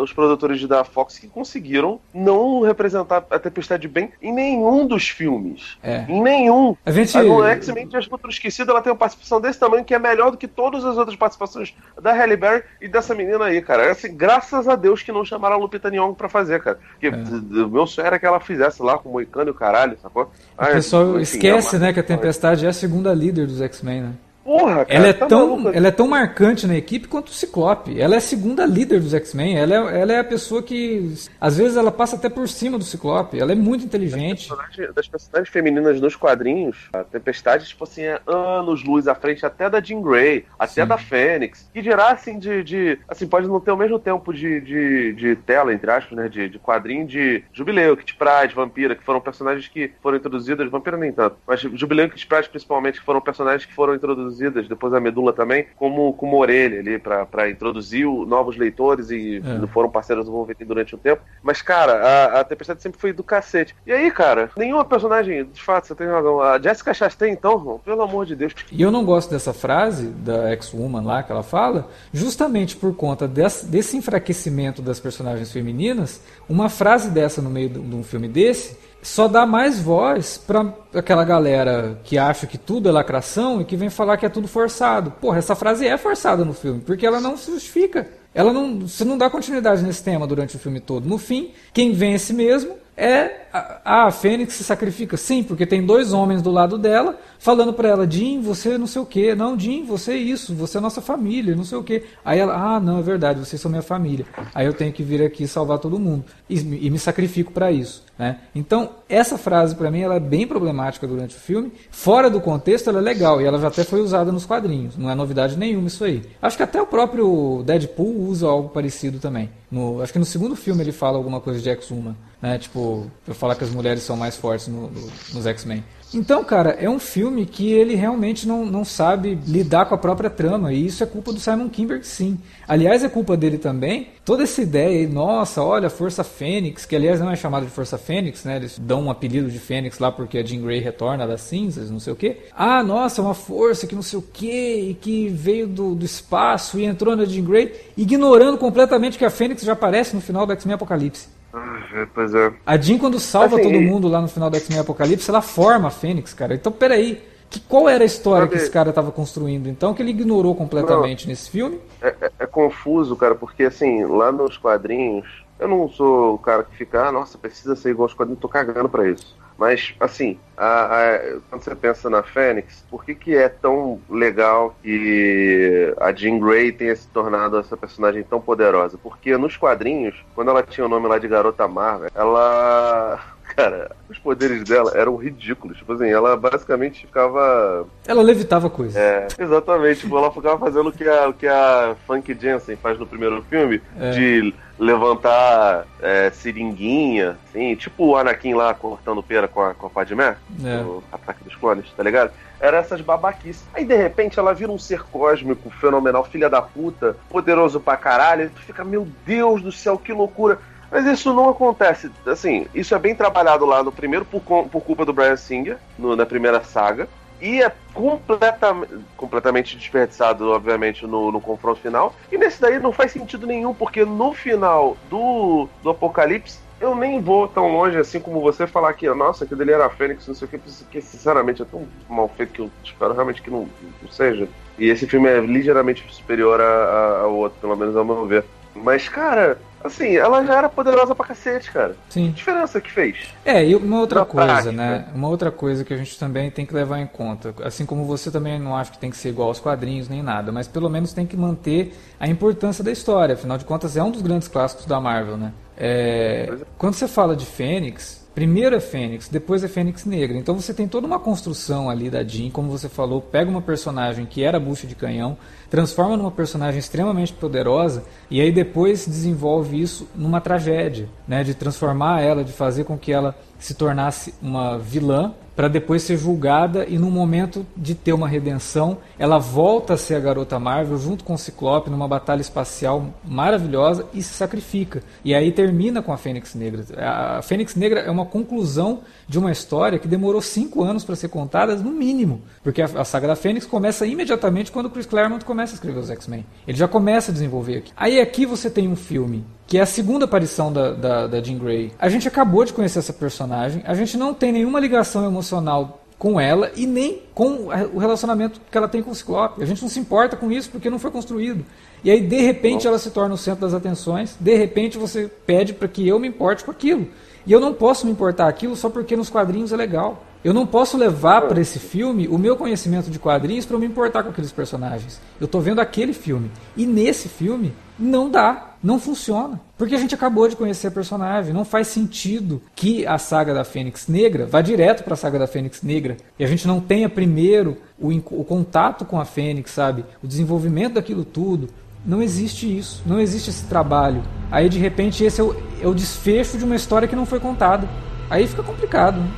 os 0.00 0.12
produtores 0.12 0.64
da 0.66 0.84
Fox 0.84 1.18
que 1.18 1.26
conseguiram 1.26 2.00
não 2.12 2.60
representar 2.62 3.24
a 3.30 3.38
Tempestade 3.38 3.88
bem 3.88 4.12
em 4.22 4.32
nenhum 4.32 4.86
dos 4.86 5.08
filmes. 5.08 5.76
É. 5.82 6.04
Em 6.08 6.22
nenhum. 6.22 6.76
A 6.84 6.90
gente- 6.92 7.16
no 7.18 7.44
X-Men 7.44 7.88
de 7.88 8.08
Futuro 8.08 8.30
Esquecido, 8.32 8.70
ela 8.70 8.80
tem 8.82 8.92
uma 8.92 8.98
participação 8.98 9.40
desse 9.40 9.58
tamanho 9.58 9.84
que 9.84 9.94
é 9.94 9.98
melhor 9.98 10.30
do 10.30 10.36
que 10.36 10.46
todas 10.46 10.84
as 10.84 10.96
outras 10.96 11.16
participações 11.16 11.74
da 12.00 12.12
Halle 12.12 12.36
Berry 12.36 12.62
e 12.80 12.88
dessa 12.88 13.14
menina 13.14 13.46
aí, 13.46 13.60
cara. 13.62 13.90
Assim, 13.90 14.14
graças 14.14 14.68
a 14.68 14.76
Deus 14.76 15.02
que 15.02 15.10
não 15.12 15.24
chamaram 15.24 15.56
a 15.56 15.58
Lupita 15.58 15.90
Nyong'o 15.90 16.14
pra 16.14 16.28
fazer, 16.28 16.60
cara. 16.62 16.78
Porque 16.92 17.08
o 17.08 17.68
meu 17.68 17.86
sonho 17.86 18.06
era 18.06 18.18
que 18.18 18.26
ela 18.26 18.40
fizesse 18.40 18.82
lá 18.82 18.98
com 18.98 19.08
o 19.08 19.12
Moicano 19.12 19.48
e 19.48 19.52
o 19.52 19.54
caralho, 19.54 19.96
sacou? 20.02 20.24
O 20.24 20.28
Ah, 20.58 20.66
pessoal 20.66 21.10
enfim, 21.12 21.22
esquece, 21.22 21.74
é 21.74 21.78
uma- 21.78 21.86
né, 21.86 21.92
que 21.92 22.00
a 22.00 22.02
Tempestade 22.02 22.33
é 22.66 22.68
a 22.68 22.72
segunda 22.72 23.12
líder 23.12 23.46
dos 23.46 23.60
X-Men, 23.60 24.02
né? 24.02 24.12
Porra, 24.44 24.84
cara, 24.84 24.86
Ela 24.88 25.06
é, 25.08 25.12
tá 25.14 25.26
tão, 25.26 25.56
maluco? 25.56 25.76
ela 25.76 25.88
é 25.88 25.90
tão 25.90 26.06
marcante 26.06 26.66
na 26.66 26.76
equipe 26.76 27.08
quanto 27.08 27.28
o 27.28 27.32
Ciclope. 27.32 27.98
Ela 28.00 28.14
é 28.14 28.18
a 28.18 28.20
segunda 28.20 28.66
líder 28.66 29.00
dos 29.00 29.14
X-Men. 29.14 29.56
Ela 29.58 29.74
é, 29.74 30.00
ela 30.02 30.12
é 30.12 30.18
a 30.18 30.24
pessoa 30.24 30.62
que, 30.62 31.14
às 31.40 31.56
vezes, 31.56 31.76
ela 31.76 31.90
passa 31.90 32.16
até 32.16 32.28
por 32.28 32.46
cima 32.48 32.76
do 32.76 32.84
Ciclope. 32.84 33.38
Ela 33.40 33.52
é 33.52 33.54
muito 33.54 33.84
inteligente. 33.84 34.48
personagem- 34.48 34.92
das 34.94 35.08
personagens 35.08 35.48
femininas 35.48 36.00
nos 36.00 36.14
quadrinhos, 36.14 36.88
a 36.92 37.02
Tempestade, 37.04 37.66
tipo 37.66 37.84
assim, 37.84 38.02
é 38.02 38.20
anos 38.26 38.84
luz 38.84 39.08
à 39.08 39.14
frente 39.14 39.46
até 39.46 39.70
da 39.70 39.80
Jean 39.80 40.02
Grey, 40.02 40.44
até 40.58 40.82
Sim. 40.82 40.86
da 40.88 40.98
Fênix. 40.98 41.68
E 41.74 41.80
dirá, 41.80 42.10
assim, 42.10 42.38
de, 42.38 42.62
de- 42.62 42.98
Assim, 43.08 43.26
pode 43.26 43.46
não 43.48 43.60
ter 43.60 43.70
o 43.70 43.76
mesmo 43.76 43.98
tempo 43.98 44.32
de, 44.32 44.60
de, 44.60 45.12
de 45.14 45.36
tela, 45.36 45.72
entre 45.72 45.90
aspas, 45.90 46.16
né? 46.16 46.28
De, 46.28 46.48
de 46.50 46.58
quadrinho 46.58 47.06
de 47.06 47.42
Jubileu, 47.52 47.96
Kit 47.96 48.14
Pride, 48.16 48.54
Vampira, 48.54 48.94
que 48.94 49.02
foram 49.04 49.20
personagens 49.20 49.68
que 49.68 49.90
foram 50.02 50.18
introduzidas. 50.18 50.70
Vampira 50.70 50.96
nem 50.96 51.12
tanto, 51.12 51.36
mas 51.46 51.60
Jubileu 51.60 52.06
e 52.06 52.10
Kit 52.10 52.26
Pride, 52.26 52.48
principalmente, 52.48 52.98
que 53.00 53.04
foram 53.06 53.20
personagens 53.20 53.64
que 53.64 53.72
foram 53.74 53.94
introduzidas, 54.34 54.68
depois 54.68 54.92
a 54.92 55.00
Medula 55.00 55.32
também, 55.32 55.66
como, 55.76 56.12
como 56.14 56.36
orelha 56.38 56.80
ali, 56.80 56.98
pra 56.98 57.48
introduzir 57.50 58.06
o- 58.06 58.24
novos 58.26 58.56
leitores 58.56 59.10
e 59.10 59.42
É. 59.44 59.66
foram 59.68 59.88
parceiros 59.90 60.26
do 60.26 60.32
Wolverine 60.32 60.66
durante 60.66 60.94
um 60.94 60.98
tempo. 60.98 61.22
Mas, 61.42 61.62
cara, 61.62 61.92
a, 61.94 62.40
a 62.40 62.44
Tempestade 62.44 62.82
sempre 62.82 63.00
foi 63.00 63.12
do 63.12 63.22
cacete. 63.22 63.74
E 63.86 63.92
aí, 63.92 64.10
cara, 64.10 64.50
nenhuma 64.56 64.84
personagem, 64.84 65.44
de 65.44 65.62
fato, 65.62 65.86
você 65.86 65.94
tem 65.94 66.06
razão. 66.06 66.40
A 66.40 66.58
Jessica 66.60 66.92
Chastain, 66.94 67.32
então, 67.32 67.58
irmão, 67.58 67.80
pelo 67.84 68.02
amor 68.02 68.26
de 68.26 68.34
Deus. 68.36 68.54
E 68.70 68.82
eu 68.82 68.90
não 68.90 69.04
gosto 69.04 69.30
dessa 69.30 69.52
frase 69.52 70.06
da 70.08 70.50
ex-woman 70.52 71.02
lá 71.04 71.22
que 71.22 71.32
ela 71.32 71.42
fala, 71.42 71.88
justamente 72.12 72.76
por 72.76 72.94
conta 72.94 73.26
desse, 73.26 73.66
desse 73.66 73.96
enfraquecimento 73.96 74.82
das 74.82 75.00
personagens 75.00 75.50
femininas. 75.52 76.22
Uma 76.48 76.68
frase 76.68 77.10
dessa 77.10 77.40
no 77.40 77.50
meio 77.50 77.68
de 77.68 77.78
um 77.96 78.02
filme 78.02 78.28
desse 78.28 78.76
só 79.04 79.28
dá 79.28 79.44
mais 79.44 79.78
voz 79.78 80.38
pra 80.38 80.72
aquela 80.94 81.24
galera 81.24 82.00
que 82.04 82.16
acha 82.16 82.46
que 82.46 82.56
tudo 82.56 82.88
é 82.88 82.92
lacração 82.92 83.60
e 83.60 83.64
que 83.64 83.76
vem 83.76 83.90
falar 83.90 84.16
que 84.16 84.24
é 84.24 84.30
tudo 84.30 84.48
forçado. 84.48 85.10
Porra, 85.10 85.38
essa 85.38 85.54
frase 85.54 85.86
é 85.86 85.96
forçada 85.98 86.44
no 86.44 86.54
filme, 86.54 86.80
porque 86.80 87.06
ela 87.06 87.20
não 87.20 87.36
se 87.36 87.52
justifica. 87.52 88.08
Ela 88.34 88.52
não, 88.52 88.80
você 88.80 89.04
não 89.04 89.18
dá 89.18 89.28
continuidade 89.28 89.82
nesse 89.82 90.02
tema 90.02 90.26
durante 90.26 90.56
o 90.56 90.58
filme 90.58 90.80
todo. 90.80 91.06
No 91.06 91.18
fim, 91.18 91.52
quem 91.72 91.92
vence 91.92 92.32
mesmo 92.32 92.76
é 92.96 93.44
a, 93.52 94.06
a 94.06 94.10
Fênix 94.10 94.54
se 94.54 94.64
sacrifica. 94.64 95.16
Sim, 95.16 95.42
porque 95.42 95.66
tem 95.66 95.84
dois 95.84 96.12
homens 96.12 96.42
do 96.42 96.50
lado 96.50 96.78
dela 96.78 97.18
falando 97.38 97.72
pra 97.72 97.88
ela: 97.88 98.10
Jim, 98.10 98.40
você 98.40 98.78
não 98.78 98.86
sei 98.86 99.02
o 99.02 99.06
que. 99.06 99.34
Não, 99.34 99.58
Jim, 99.58 99.84
você 99.84 100.12
é 100.12 100.16
isso. 100.16 100.54
Você 100.54 100.78
é 100.78 100.80
nossa 100.80 101.00
família, 101.00 101.56
não 101.56 101.64
sei 101.64 101.78
o 101.78 101.82
que. 101.82 102.04
Aí 102.24 102.38
ela: 102.38 102.54
Ah, 102.54 102.80
não, 102.80 102.98
é 102.98 103.02
verdade, 103.02 103.40
vocês 103.40 103.60
são 103.60 103.70
minha 103.70 103.82
família. 103.82 104.26
Aí 104.54 104.66
eu 104.66 104.72
tenho 104.72 104.92
que 104.92 105.02
vir 105.02 105.22
aqui 105.22 105.46
salvar 105.46 105.78
todo 105.78 105.98
mundo 105.98 106.24
e, 106.48 106.58
e 106.58 106.90
me 106.90 106.98
sacrifico 106.98 107.52
pra 107.52 107.70
isso. 107.70 108.04
Né? 108.16 108.38
Então, 108.54 108.90
essa 109.08 109.36
frase 109.36 109.74
pra 109.74 109.90
mim 109.90 110.00
ela 110.00 110.14
é 110.14 110.20
bem 110.20 110.46
problemática 110.46 111.06
durante 111.06 111.36
o 111.36 111.40
filme. 111.40 111.72
Fora 111.90 112.30
do 112.30 112.40
contexto, 112.40 112.88
ela 112.88 113.00
é 113.00 113.02
legal 113.02 113.40
e 113.40 113.44
ela 113.44 113.58
já 113.58 113.68
até 113.68 113.82
foi 113.82 114.00
usada 114.00 114.30
nos 114.30 114.46
quadrinhos. 114.46 114.96
Não 114.96 115.10
é 115.10 115.14
novidade 115.14 115.58
nenhuma 115.58 115.88
isso 115.88 116.04
aí. 116.04 116.22
Acho 116.40 116.56
que 116.56 116.62
até 116.62 116.80
o 116.80 116.86
próprio 116.86 117.62
Deadpool 117.66 118.28
usa 118.28 118.46
algo 118.46 118.68
parecido 118.68 119.18
também. 119.18 119.50
No, 119.70 120.00
acho 120.00 120.12
que 120.12 120.18
no 120.20 120.24
segundo 120.24 120.54
filme 120.54 120.82
ele 120.82 120.92
fala 120.92 121.16
alguma 121.16 121.40
coisa 121.40 121.60
de 121.60 121.68
X-Uma, 121.68 122.16
né? 122.44 122.58
Tipo, 122.58 123.10
pra 123.24 123.34
falar 123.34 123.54
que 123.54 123.64
as 123.64 123.70
mulheres 123.70 124.02
são 124.02 124.16
mais 124.18 124.36
fortes 124.36 124.68
no- 124.68 124.90
no- 124.90 125.08
nos 125.32 125.46
X-Men. 125.46 125.82
Então, 126.12 126.44
cara, 126.44 126.70
é 126.78 126.88
um 126.88 126.98
filme 127.00 127.44
que 127.44 127.72
ele 127.72 127.94
realmente 127.96 128.46
não, 128.46 128.64
não 128.66 128.84
sabe 128.84 129.36
lidar 129.48 129.86
com 129.86 129.96
a 129.96 129.98
própria 129.98 130.30
trama, 130.30 130.72
e 130.72 130.86
isso 130.86 131.02
é 131.02 131.06
culpa 131.06 131.32
do 131.32 131.40
Simon 131.40 131.68
Kinberg, 131.68 132.06
sim. 132.06 132.38
Aliás, 132.68 133.02
é 133.02 133.08
culpa 133.08 133.36
dele 133.36 133.58
também. 133.58 134.10
Toda 134.24 134.44
essa 134.44 134.62
ideia 134.62 135.00
aí, 135.00 135.06
nossa, 135.08 135.60
olha, 135.62 135.90
Força 135.90 136.22
Fênix, 136.22 136.84
que 136.86 136.94
aliás 136.94 137.18
não 137.18 137.30
é 137.30 137.34
chamada 137.36 137.64
de 137.66 137.72
Força 137.72 137.98
Fênix, 137.98 138.44
né? 138.44 138.56
Eles 138.56 138.78
dão 138.78 139.04
um 139.04 139.10
apelido 139.10 139.50
de 139.50 139.58
Fênix 139.58 139.98
lá 139.98 140.12
porque 140.12 140.38
a 140.38 140.44
Jean 140.44 140.60
Grey 140.60 140.78
retorna 140.80 141.26
das 141.26 141.40
cinzas, 141.40 141.90
não 141.90 141.98
sei 141.98 142.12
o 142.12 142.16
quê. 142.16 142.42
Ah, 142.54 142.80
nossa, 142.82 143.20
uma 143.20 143.34
força 143.34 143.86
que 143.86 143.94
não 143.94 144.02
sei 144.02 144.18
o 144.18 144.22
quê, 144.22 144.86
e 144.90 144.94
que 144.94 145.28
veio 145.28 145.66
do, 145.66 145.94
do 145.96 146.04
espaço 146.04 146.78
e 146.78 146.84
entrou 146.84 147.16
na 147.16 147.24
Jean 147.24 147.42
Grey, 147.44 147.72
ignorando 147.96 148.56
completamente 148.58 149.18
que 149.18 149.24
a 149.24 149.30
Fênix 149.30 149.62
já 149.62 149.72
aparece 149.72 150.14
no 150.14 150.20
final 150.20 150.46
do 150.46 150.52
X-Men 150.52 150.74
Apocalipse. 150.74 151.26
Ah, 151.54 152.06
pois 152.12 152.34
é. 152.34 152.52
A 152.66 152.76
Jean, 152.76 152.98
quando 152.98 153.20
salva 153.20 153.56
Assim, 153.56 153.64
todo 153.70 153.80
mundo 153.80 154.08
lá 154.08 154.20
no 154.20 154.28
final 154.28 154.50
do 154.50 154.56
X-Men 154.56 154.80
Apocalipse, 154.80 155.30
ela 155.30 155.40
forma 155.40 155.88
a 155.88 155.90
Fênix, 155.90 156.34
cara. 156.34 156.54
Então, 156.54 156.72
peraí. 156.72 157.22
Que, 157.50 157.60
qual 157.60 157.88
era 157.88 158.02
a 158.02 158.06
história 158.06 158.46
Sabe- 158.46 158.56
que 158.56 158.62
esse 158.62 158.70
cara 158.70 158.88
estava 158.88 159.12
construindo, 159.12 159.68
então, 159.68 159.94
que 159.94 160.02
ele 160.02 160.10
ignorou 160.10 160.56
completamente 160.56 161.28
nesse 161.28 161.48
filme? 161.50 161.78
É, 162.02 162.08
é- 162.20 162.32
é 162.40 162.46
confuso, 162.46 163.14
cara, 163.14 163.36
porque 163.36 163.62
assim, 163.62 164.04
lá 164.04 164.32
nos 164.32 164.56
quadrinhos, 164.56 165.24
eu 165.60 165.68
não 165.68 165.88
sou 165.88 166.34
o 166.34 166.38
cara 166.38 166.64
que 166.64 166.74
fica, 166.74 167.06
ah, 167.06 167.12
nossa, 167.12 167.38
precisa 167.38 167.76
ser 167.76 167.90
igual 167.90 168.06
aos 168.06 168.14
quadrinhos, 168.14 168.40
tô 168.40 168.48
cagando 168.48 168.88
pra 168.88 169.08
isso. 169.08 169.36
Mas, 169.56 169.94
assim, 170.00 170.38
a, 170.56 170.84
a, 170.84 171.18
quando 171.48 171.62
você 171.62 171.74
pensa 171.74 172.10
na 172.10 172.22
Fênix, 172.22 172.84
por 172.90 173.04
que, 173.04 173.14
que 173.14 173.36
é 173.36 173.48
tão 173.48 174.00
legal 174.10 174.74
que 174.82 175.94
a 176.00 176.12
Jean 176.12 176.38
Grey 176.38 176.72
tenha 176.72 176.94
se 176.96 177.08
tornado 177.08 177.58
essa 177.58 177.76
personagem 177.76 178.22
tão 178.24 178.40
poderosa? 178.40 178.98
Porque 178.98 179.36
nos 179.36 179.56
quadrinhos, 179.56 180.24
quando 180.34 180.50
ela 180.50 180.62
tinha 180.62 180.84
o 180.84 180.88
nome 180.88 181.06
lá 181.06 181.18
de 181.18 181.28
Garota 181.28 181.68
Marvel, 181.68 182.10
ela 182.14 183.33
cara, 183.56 183.90
os 184.08 184.18
poderes 184.18 184.64
dela 184.64 184.92
eram 184.94 185.16
ridículos. 185.16 185.78
Tipo 185.78 185.92
assim, 185.94 186.08
ela 186.08 186.36
basicamente 186.36 187.06
ficava. 187.06 187.86
Ela 188.06 188.22
levitava 188.22 188.68
coisas. 188.68 188.96
É, 188.96 189.26
exatamente. 189.38 190.00
Tipo, 190.00 190.18
ela 190.18 190.32
ficava 190.32 190.58
fazendo 190.58 190.88
o 190.88 190.92
que 190.92 191.08
a, 191.08 191.28
o 191.28 191.32
que 191.32 191.46
a 191.46 191.96
Funk 192.06 192.36
Jensen 192.38 192.76
faz 192.76 192.98
no 192.98 193.06
primeiro 193.06 193.42
filme, 193.48 193.80
é. 193.98 194.10
de 194.10 194.54
levantar 194.78 195.86
é, 196.00 196.30
seringuinha, 196.30 197.36
assim, 197.48 197.74
tipo 197.76 198.06
o 198.06 198.16
Anakin 198.16 198.54
lá 198.54 198.74
cortando 198.74 199.22
pera 199.22 199.46
com 199.46 199.62
a, 199.62 199.72
com 199.72 199.86
a 199.86 199.90
Padmé, 199.90 200.36
é. 200.64 200.76
no 200.78 201.02
Ataque 201.12 201.44
dos 201.44 201.54
Clones, 201.54 201.86
tá 201.96 202.02
ligado? 202.02 202.32
Era 202.60 202.78
essas 202.78 203.00
babaquices. 203.00 203.64
Aí 203.72 203.84
de 203.84 203.96
repente 203.96 204.38
ela 204.38 204.52
vira 204.52 204.72
um 204.72 204.78
ser 204.78 205.02
cósmico, 205.04 205.70
fenomenal, 205.70 206.24
filha 206.24 206.50
da 206.50 206.60
puta, 206.60 207.16
poderoso 207.30 207.78
pra 207.78 207.96
caralho, 207.96 208.46
e 208.46 208.48
tu 208.48 208.60
fica, 208.62 208.82
meu 208.82 209.06
Deus 209.24 209.62
do 209.62 209.70
céu, 209.70 209.96
que 209.96 210.12
loucura. 210.12 210.58
Mas 210.94 211.06
isso 211.06 211.34
não 211.34 211.48
acontece. 211.48 212.08
Assim, 212.24 212.68
isso 212.72 212.94
é 212.94 212.98
bem 213.00 213.16
trabalhado 213.16 213.66
lá 213.66 213.82
no 213.82 213.90
primeiro 213.90 214.24
por, 214.24 214.40
por 214.40 214.80
culpa 214.80 215.04
do 215.04 215.12
Brian 215.12 215.36
Singer, 215.36 215.76
no, 215.98 216.14
na 216.14 216.24
primeira 216.24 216.62
saga. 216.62 217.08
E 217.40 217.60
é 217.60 217.72
completamente, 217.92 218.94
completamente 219.16 219.76
desperdiçado, 219.76 220.48
obviamente, 220.50 221.04
no, 221.04 221.32
no, 221.32 221.40
confronto 221.40 221.80
final. 221.80 222.14
E 222.30 222.38
nesse 222.38 222.60
daí 222.60 222.78
não 222.78 222.92
faz 222.92 223.10
sentido 223.10 223.44
nenhum, 223.44 223.74
porque 223.74 224.04
no 224.04 224.32
final 224.32 224.96
do, 225.10 225.68
do 225.82 225.90
Apocalipse, 225.90 226.60
eu 226.80 226.94
nem 226.94 227.20
vou 227.20 227.48
tão 227.48 227.72
longe 227.72 227.98
assim 227.98 228.20
como 228.20 228.40
você 228.40 228.64
falar 228.64 228.92
que, 228.92 229.08
nossa, 229.08 229.44
que 229.44 229.56
dele 229.56 229.72
era 229.72 229.90
Fênix, 229.90 230.28
não 230.28 230.34
sei 230.36 230.46
o 230.46 230.48
que, 230.48 230.58
porque 230.58 231.00
sinceramente 231.00 231.60
é 231.60 231.64
tão 231.64 231.88
mal 232.08 232.28
feito 232.28 232.52
que 232.52 232.60
eu 232.60 232.70
espero 232.84 233.14
realmente 233.14 233.42
que 233.42 233.50
não, 233.50 233.68
não 234.00 234.10
seja. 234.12 234.48
E 234.78 234.88
esse 234.88 235.08
filme 235.08 235.28
é 235.28 235.40
ligeiramente 235.40 236.06
superior 236.08 236.60
ao 236.60 237.34
outro, 237.34 237.58
pelo 237.60 237.76
menos 237.76 237.96
ao 237.96 238.04
meu 238.04 238.24
ver. 238.26 238.44
Mas, 238.74 239.08
cara, 239.08 239.58
assim, 239.84 240.16
ela 240.16 240.44
já 240.44 240.56
era 240.56 240.68
poderosa 240.68 241.14
pra 241.14 241.26
cacete, 241.26 241.70
cara. 241.70 241.94
Sim. 242.08 242.28
Que 242.28 242.32
diferença 242.32 242.80
que 242.80 242.90
fez? 242.90 243.16
É, 243.44 243.64
e 243.64 243.76
uma 243.76 244.00
outra 244.00 244.20
Na 244.20 244.26
coisa, 244.26 244.46
prática. 244.46 244.72
né? 244.72 245.06
Uma 245.14 245.28
outra 245.28 245.50
coisa 245.50 245.84
que 245.84 245.92
a 245.92 245.96
gente 245.96 246.18
também 246.18 246.50
tem 246.50 246.64
que 246.64 246.74
levar 246.74 246.98
em 246.98 247.06
conta. 247.06 247.54
Assim 247.62 247.84
como 247.84 248.04
você 248.04 248.30
também 248.30 248.58
não 248.58 248.74
acha 248.74 248.90
que 248.90 248.98
tem 248.98 249.10
que 249.10 249.16
ser 249.16 249.28
igual 249.28 249.48
aos 249.48 249.60
quadrinhos 249.60 250.08
nem 250.08 250.22
nada, 250.22 250.50
mas 250.50 250.66
pelo 250.66 250.88
menos 250.88 251.12
tem 251.12 251.26
que 251.26 251.36
manter 251.36 251.94
a 252.18 252.26
importância 252.26 252.82
da 252.82 252.90
história. 252.90 253.34
Afinal 253.34 253.58
de 253.58 253.64
contas, 253.64 253.96
é 253.96 254.02
um 254.02 254.10
dos 254.10 254.22
grandes 254.22 254.48
clássicos 254.48 254.86
da 254.86 255.00
Marvel, 255.00 255.36
né? 255.36 255.52
É, 255.76 256.48
é. 256.50 256.56
quando 256.78 256.94
você 256.94 257.06
fala 257.08 257.36
de 257.36 257.44
Fênix, 257.44 258.23
Primeiro 258.34 258.74
é 258.74 258.80
Fênix, 258.80 259.28
depois 259.28 259.62
é 259.62 259.68
Fênix 259.68 260.04
Negra. 260.04 260.36
Então 260.36 260.58
você 260.58 260.74
tem 260.74 260.88
toda 260.88 261.06
uma 261.06 261.20
construção 261.20 261.88
ali 261.88 262.10
da 262.10 262.24
Jean, 262.24 262.50
como 262.50 262.68
você 262.68 262.88
falou, 262.88 263.20
pega 263.22 263.48
uma 263.48 263.62
personagem 263.62 264.26
que 264.26 264.42
era 264.42 264.58
bucha 264.58 264.88
de 264.88 264.96
canhão, 264.96 265.36
transforma 265.70 266.16
numa 266.16 266.32
personagem 266.32 266.80
extremamente 266.80 267.32
poderosa 267.32 268.02
e 268.28 268.40
aí 268.40 268.50
depois 268.50 269.06
desenvolve 269.06 269.80
isso 269.80 270.08
numa 270.16 270.40
tragédia, 270.40 271.08
né, 271.28 271.44
de 271.44 271.54
transformar 271.54 272.22
ela, 272.22 272.42
de 272.42 272.52
fazer 272.52 272.82
com 272.82 272.98
que 272.98 273.12
ela 273.12 273.38
se 273.56 273.72
tornasse 273.72 274.34
uma 274.42 274.78
vilã 274.78 275.32
para 275.56 275.68
depois 275.68 276.02
ser 276.02 276.16
julgada 276.16 276.84
e 276.88 276.98
no 276.98 277.10
momento 277.10 277.66
de 277.76 277.94
ter 277.94 278.12
uma 278.12 278.28
redenção, 278.28 278.98
ela 279.18 279.38
volta 279.38 279.94
a 279.94 279.96
ser 279.96 280.16
a 280.16 280.20
garota 280.20 280.58
Marvel 280.58 280.98
junto 280.98 281.24
com 281.24 281.34
o 281.34 281.38
Ciclope 281.38 281.90
numa 281.90 282.08
batalha 282.08 282.40
espacial 282.40 283.06
maravilhosa 283.24 284.06
e 284.12 284.22
se 284.22 284.34
sacrifica. 284.34 285.02
E 285.24 285.34
aí 285.34 285.52
termina 285.52 286.02
com 286.02 286.12
a 286.12 286.16
Fênix 286.16 286.54
Negra. 286.54 286.84
A 286.98 287.42
Fênix 287.42 287.74
Negra 287.74 288.00
é 288.00 288.10
uma 288.10 288.26
conclusão 288.26 289.00
de 289.28 289.38
uma 289.38 289.50
história 289.50 289.98
que 289.98 290.08
demorou 290.08 290.40
cinco 290.40 290.82
anos 290.82 291.04
para 291.04 291.16
ser 291.16 291.28
contada, 291.28 291.76
no 291.76 291.90
mínimo, 291.90 292.42
porque 292.62 292.82
a, 292.82 292.86
a, 292.86 293.04
saga 293.04 293.28
da 293.28 293.36
Fênix 293.36 293.66
começa 293.66 294.06
imediatamente 294.06 294.70
quando 294.70 294.86
o 294.86 294.90
Chris 294.90 295.06
Claremont 295.06 295.44
começa 295.44 295.72
a 295.72 295.76
escrever 295.76 295.98
os 295.98 296.10
X-Men. 296.10 296.44
Ele 296.66 296.76
já 296.76 296.88
começa 296.88 297.30
a 297.30 297.34
desenvolver 297.34 297.78
aqui. 297.78 297.92
Aí 297.96 298.20
aqui 298.20 298.46
você 298.46 298.70
tem 298.70 298.88
um 298.88 298.96
filme 298.96 299.44
que 299.66 299.78
é 299.78 299.80
a 299.80 299.86
segunda 299.86 300.26
aparição 300.26 300.72
da, 300.72 300.92
da, 300.92 301.26
da 301.26 301.42
Jean 301.42 301.58
Grey. 301.58 301.92
A 301.98 302.08
gente 302.08 302.28
acabou 302.28 302.64
de 302.64 302.72
conhecer 302.72 302.98
essa 302.98 303.12
personagem, 303.12 303.82
a 303.86 303.94
gente 303.94 304.16
não 304.16 304.34
tem 304.34 304.52
nenhuma 304.52 304.78
ligação 304.78 305.24
emocional 305.24 306.03
com 306.18 306.40
ela 306.40 306.70
e 306.76 306.86
nem 306.86 307.22
com 307.34 307.68
o 307.92 307.98
relacionamento 307.98 308.60
que 308.70 308.78
ela 308.78 308.88
tem 308.88 309.02
com 309.02 309.10
o 309.10 309.14
Ciclope. 309.14 309.62
A 309.62 309.66
gente 309.66 309.82
não 309.82 309.88
se 309.88 309.98
importa 309.98 310.36
com 310.36 310.50
isso 310.50 310.70
porque 310.70 310.88
não 310.88 310.98
foi 310.98 311.10
construído. 311.10 311.64
E 312.02 312.10
aí, 312.10 312.20
de 312.20 312.40
repente, 312.40 312.86
ela 312.86 312.98
se 312.98 313.10
torna 313.10 313.34
o 313.34 313.38
centro 313.38 313.62
das 313.62 313.74
atenções, 313.74 314.36
de 314.38 314.54
repente 314.56 314.98
você 314.98 315.30
pede 315.46 315.72
para 315.72 315.88
que 315.88 316.06
eu 316.06 316.18
me 316.18 316.28
importe 316.28 316.64
com 316.64 316.70
aquilo. 316.70 317.08
E 317.46 317.52
eu 317.52 317.60
não 317.60 317.74
posso 317.74 318.06
me 318.06 318.12
importar 318.12 318.48
aquilo 318.48 318.74
só 318.76 318.88
porque 318.88 319.16
nos 319.16 319.28
quadrinhos 319.28 319.72
é 319.72 319.76
legal. 319.76 320.24
Eu 320.42 320.52
não 320.52 320.66
posso 320.66 320.96
levar 320.98 321.42
para 321.42 321.60
esse 321.60 321.78
filme 321.78 322.28
o 322.28 322.38
meu 322.38 322.56
conhecimento 322.56 323.10
de 323.10 323.18
quadrinhos 323.18 323.64
para 323.64 323.78
me 323.78 323.86
importar 323.86 324.22
com 324.22 324.30
aqueles 324.30 324.52
personagens. 324.52 325.20
Eu 325.40 325.46
estou 325.46 325.60
vendo 325.60 325.80
aquele 325.80 326.12
filme. 326.12 326.50
E 326.76 326.86
nesse 326.86 327.28
filme, 327.28 327.74
não 327.98 328.30
dá. 328.30 328.70
Não 328.82 329.00
funciona. 329.00 329.58
Porque 329.78 329.94
a 329.94 329.98
gente 329.98 330.14
acabou 330.14 330.46
de 330.46 330.56
conhecer 330.56 330.88
a 330.88 330.90
personagem. 330.90 331.54
Não 331.54 331.64
faz 331.64 331.88
sentido 331.88 332.60
que 332.74 333.06
a 333.06 333.16
saga 333.16 333.54
da 333.54 333.64
Fênix 333.64 334.08
Negra 334.08 334.44
vá 334.44 334.60
direto 334.60 335.02
para 335.02 335.14
a 335.14 335.16
saga 335.16 335.38
da 335.38 335.46
Fênix 335.46 335.82
Negra. 335.82 336.18
E 336.38 336.44
a 336.44 336.46
gente 336.46 336.66
não 336.66 336.80
tenha 336.80 337.08
primeiro 337.08 337.78
o, 337.98 338.08
o 338.10 338.44
contato 338.44 339.06
com 339.06 339.18
a 339.18 339.24
Fênix, 339.24 339.70
sabe? 339.70 340.04
O 340.22 340.26
desenvolvimento 340.26 340.94
daquilo 340.94 341.24
tudo. 341.24 341.70
Não 342.04 342.22
existe 342.22 342.76
isso. 342.76 343.02
Não 343.06 343.18
existe 343.18 343.48
esse 343.48 343.64
trabalho. 343.64 344.22
Aí, 344.50 344.68
de 344.68 344.78
repente, 344.78 345.24
esse 345.24 345.40
é 345.40 345.44
o, 345.44 345.56
é 345.80 345.88
o 345.88 345.94
desfecho 345.94 346.58
de 346.58 346.64
uma 346.64 346.76
história 346.76 347.08
que 347.08 347.16
não 347.16 347.24
foi 347.24 347.40
contada. 347.40 347.88
Aí 348.28 348.46
fica 348.46 348.62
complicado. 348.62 349.18
Né? 349.18 349.28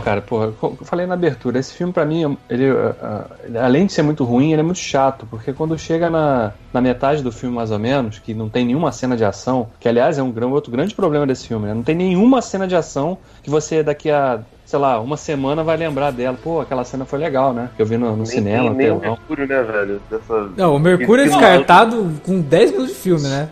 Cara, 0.00 0.20
porra, 0.20 0.52
eu 0.62 0.78
falei 0.82 1.06
na 1.06 1.14
abertura, 1.14 1.58
esse 1.58 1.72
filme 1.72 1.92
para 1.92 2.04
mim, 2.04 2.36
ele, 2.48 2.66
além 3.60 3.86
de 3.86 3.92
ser 3.92 4.02
muito 4.02 4.24
ruim, 4.24 4.52
ele 4.52 4.60
é 4.60 4.64
muito 4.64 4.78
chato, 4.78 5.26
porque 5.30 5.52
quando 5.52 5.78
chega 5.78 6.10
na, 6.10 6.52
na 6.72 6.80
metade 6.80 7.22
do 7.22 7.32
filme, 7.32 7.56
mais 7.56 7.70
ou 7.70 7.78
menos, 7.78 8.18
que 8.18 8.34
não 8.34 8.48
tem 8.48 8.64
nenhuma 8.64 8.92
cena 8.92 9.16
de 9.16 9.24
ação, 9.24 9.68
que 9.78 9.88
aliás 9.88 10.18
é 10.18 10.22
um 10.22 10.52
outro 10.52 10.70
grande 10.70 10.94
problema 10.94 11.26
desse 11.26 11.48
filme, 11.48 11.66
né? 11.66 11.74
Não 11.74 11.82
tem 11.82 11.94
nenhuma 11.94 12.42
cena 12.42 12.66
de 12.66 12.76
ação 12.76 13.18
que 13.42 13.50
você 13.50 13.82
daqui 13.82 14.10
a 14.10 14.40
sei 14.70 14.78
lá, 14.78 15.00
uma 15.00 15.16
semana 15.16 15.64
vai 15.64 15.76
lembrar 15.76 16.12
dela. 16.12 16.38
Pô, 16.40 16.60
aquela 16.60 16.84
cena 16.84 17.04
foi 17.04 17.18
legal, 17.18 17.52
né? 17.52 17.70
Que 17.74 17.82
eu 17.82 17.86
vi 17.86 17.96
no, 17.96 18.10
no 18.10 18.18
nem, 18.18 18.26
cinema. 18.26 18.70
Nem, 18.70 18.76
nem 18.76 18.90
o 18.92 19.00
Mercúrio, 19.00 19.48
né, 19.48 19.62
velho? 19.64 20.00
Dessa... 20.08 20.48
Não, 20.56 20.76
o 20.76 20.78
Mercúrio 20.78 21.24
é 21.24 21.28
descartado 21.28 22.12
com 22.24 22.40
10 22.40 22.70
minutos 22.70 22.92
de 22.92 22.98
filme, 23.00 23.26
né? 23.26 23.48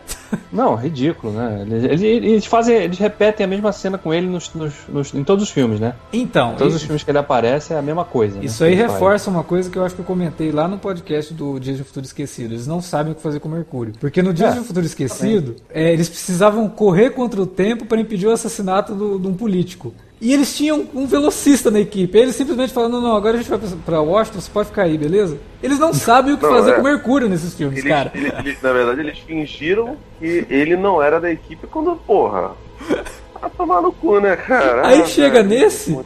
Não, 0.53 0.75
ridículo, 0.75 1.33
né? 1.33 1.67
Eles, 1.67 2.03
eles, 2.03 2.47
fazem, 2.47 2.77
eles 2.77 2.99
repetem 2.99 3.45
a 3.45 3.49
mesma 3.49 3.73
cena 3.73 3.99
com 3.99 4.13
ele 4.13 4.27
nos, 4.27 4.53
nos, 4.55 4.75
nos 4.89 5.15
em 5.15 5.25
todos 5.25 5.45
os 5.45 5.51
filmes, 5.51 5.81
né? 5.81 5.95
Então. 6.13 6.53
Em 6.53 6.57
todos 6.57 6.75
os 6.75 6.83
filmes 6.83 7.03
que 7.03 7.11
ele 7.11 7.19
aparece 7.19 7.73
é 7.73 7.79
a 7.79 7.83
mesma 7.83 8.05
coisa. 8.05 8.39
Né? 8.39 8.45
Isso 8.45 8.63
né? 8.63 8.71
aí 8.71 8.75
reforça 8.75 9.27
faz. 9.27 9.37
uma 9.37 9.45
coisa 9.45 9.71
que 9.71 9.77
eu 9.77 9.85
acho 9.85 9.95
que 9.95 10.01
eu 10.01 10.05
comentei 10.05 10.51
lá 10.51 10.67
no 10.67 10.79
podcast 10.79 11.33
do 11.35 11.59
Dias 11.59 11.81
um 11.81 11.85
Futuro 11.85 12.07
Esquecido. 12.07 12.55
Eles 12.55 12.67
não 12.67 12.81
sabem 12.81 13.13
o 13.13 13.15
que 13.15 13.23
fazer 13.23 13.41
com 13.41 13.49
o 13.49 13.53
Mercúrio. 13.53 13.95
Porque 14.01 14.23
no 14.23 14.33
Dias 14.33 14.57
é, 14.57 14.61
um 14.61 14.65
Futuro 14.65 14.87
Esquecido, 14.87 15.57
é, 15.71 15.93
eles 15.93 16.09
precisavam 16.09 16.69
correr 16.69 17.11
contra 17.11 17.41
o 17.41 17.47
tempo 17.47 17.87
para 17.87 18.01
impedir 18.01 18.27
o 18.27 18.33
assassinato 18.33 18.95
de 18.95 19.27
um 19.27 19.35
político. 19.35 19.95
E 20.21 20.33
eles 20.33 20.57
tinham 20.57 20.87
um 20.95 21.07
velocista 21.07 21.71
na 21.71 21.81
equipe. 21.81 22.19
Eles 22.19 22.35
simplesmente 22.35 22.73
falaram: 22.73 22.95
não, 22.95 23.01
não, 23.01 23.17
agora 23.17 23.37
a 23.37 23.41
gente 23.41 23.49
vai 23.49 23.59
pra 23.85 24.01
Washington, 24.01 24.41
você 24.41 24.51
pode 24.51 24.69
ficar 24.69 24.83
aí, 24.83 24.99
beleza? 24.99 25.39
Eles 25.63 25.79
não 25.79 25.93
sabem 25.95 26.35
o 26.35 26.39
que 26.39 26.45
não, 26.45 26.53
fazer 26.53 26.71
é. 26.71 26.75
com 26.75 26.81
o 26.81 26.85
Mercúrio 26.85 27.29
nesses 27.29 27.55
filmes, 27.55 27.79
eles, 27.79 27.91
cara. 27.91 28.11
Eles, 28.15 28.33
eles, 28.39 28.63
na 28.63 28.73
verdade, 28.73 29.01
eles 29.01 29.19
fingiram 29.19 29.97
que 30.19 30.47
ele 30.51 30.77
não 30.77 31.01
era 31.01 31.21
da 31.21 31.31
equipe 31.31 31.67
quando, 31.67 31.97
porra. 31.97 32.53
Tá 33.41 33.49
tomar 33.51 33.81
no 33.81 33.93
cu, 33.93 34.19
né, 34.19 34.35
cara? 34.35 34.85
Aí 34.85 35.01
ah, 35.01 35.07
chega 35.07 35.45
nesse 35.45 35.97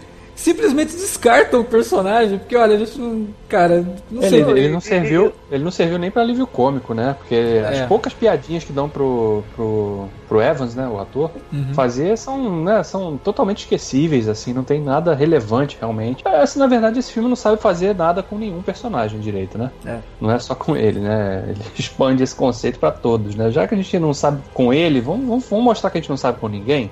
simplesmente 0.43 0.93
descartam 0.93 1.61
o 1.61 1.65
personagem, 1.65 2.39
porque 2.39 2.57
olha, 2.57 2.75
a 2.75 2.79
gente 2.79 2.99
não. 2.99 3.29
Cara, 3.49 3.85
não 4.11 4.23
ele, 4.23 4.31
sei. 4.31 4.41
Ele 4.43 4.69
não 4.69 4.81
serviu, 4.81 5.33
ele 5.51 5.63
não 5.63 5.71
serviu 5.71 5.99
nem 5.99 6.11
para 6.11 6.23
alívio 6.23 6.47
cômico, 6.47 6.95
né? 6.95 7.15
Porque 7.19 7.35
é. 7.35 7.69
as 7.69 7.87
poucas 7.87 8.13
piadinhas 8.13 8.65
que 8.65 8.73
dão 8.73 8.89
pro, 8.89 9.45
pro, 9.55 10.09
pro 10.29 10.43
Evans, 10.43 10.75
né, 10.75 10.89
o 10.89 10.99
ator, 10.99 11.31
uhum. 11.53 11.75
fazer 11.75 12.17
são, 12.17 12.65
né, 12.65 12.83
são 12.83 13.17
totalmente 13.19 13.61
esquecíveis, 13.61 14.29
assim, 14.29 14.53
não 14.53 14.65
tem 14.65 14.81
nada 14.81 15.15
relevante 15.15 15.77
realmente. 15.79 16.27
É, 16.27 16.41
assim, 16.41 16.59
na 16.59 16.67
verdade, 16.67 16.99
esse 16.99 17.13
filme 17.13 17.29
não 17.29 17.37
sabe 17.37 17.61
fazer 17.61 17.95
nada 17.95 18.23
com 18.23 18.37
nenhum 18.37 18.63
personagem 18.63 19.21
direito, 19.21 19.59
né? 19.59 19.71
É. 19.85 19.99
Não 20.21 20.31
é 20.31 20.39
só 20.39 20.55
com 20.55 20.77
ele, 20.77 20.99
né? 20.99 21.45
Ele 21.49 21.61
expande 21.79 22.23
esse 22.23 22.35
conceito 22.35 22.79
para 22.79 22.91
todos, 22.91 23.37
né? 23.37 23.51
Já 23.51 23.69
que 23.69 23.75
a 23.75 23.77
gente 23.77 23.99
não 23.99 24.15
sabe 24.15 24.43
com 24.53 24.73
ele, 24.73 25.01
vamos, 25.01 25.27
vamos, 25.27 25.49
vamos 25.49 25.65
mostrar 25.65 25.91
que 25.91 25.99
a 25.99 26.01
gente 26.01 26.11
não 26.11 26.17
sabe 26.17 26.41
com 26.41 26.49
ninguém. 26.49 26.91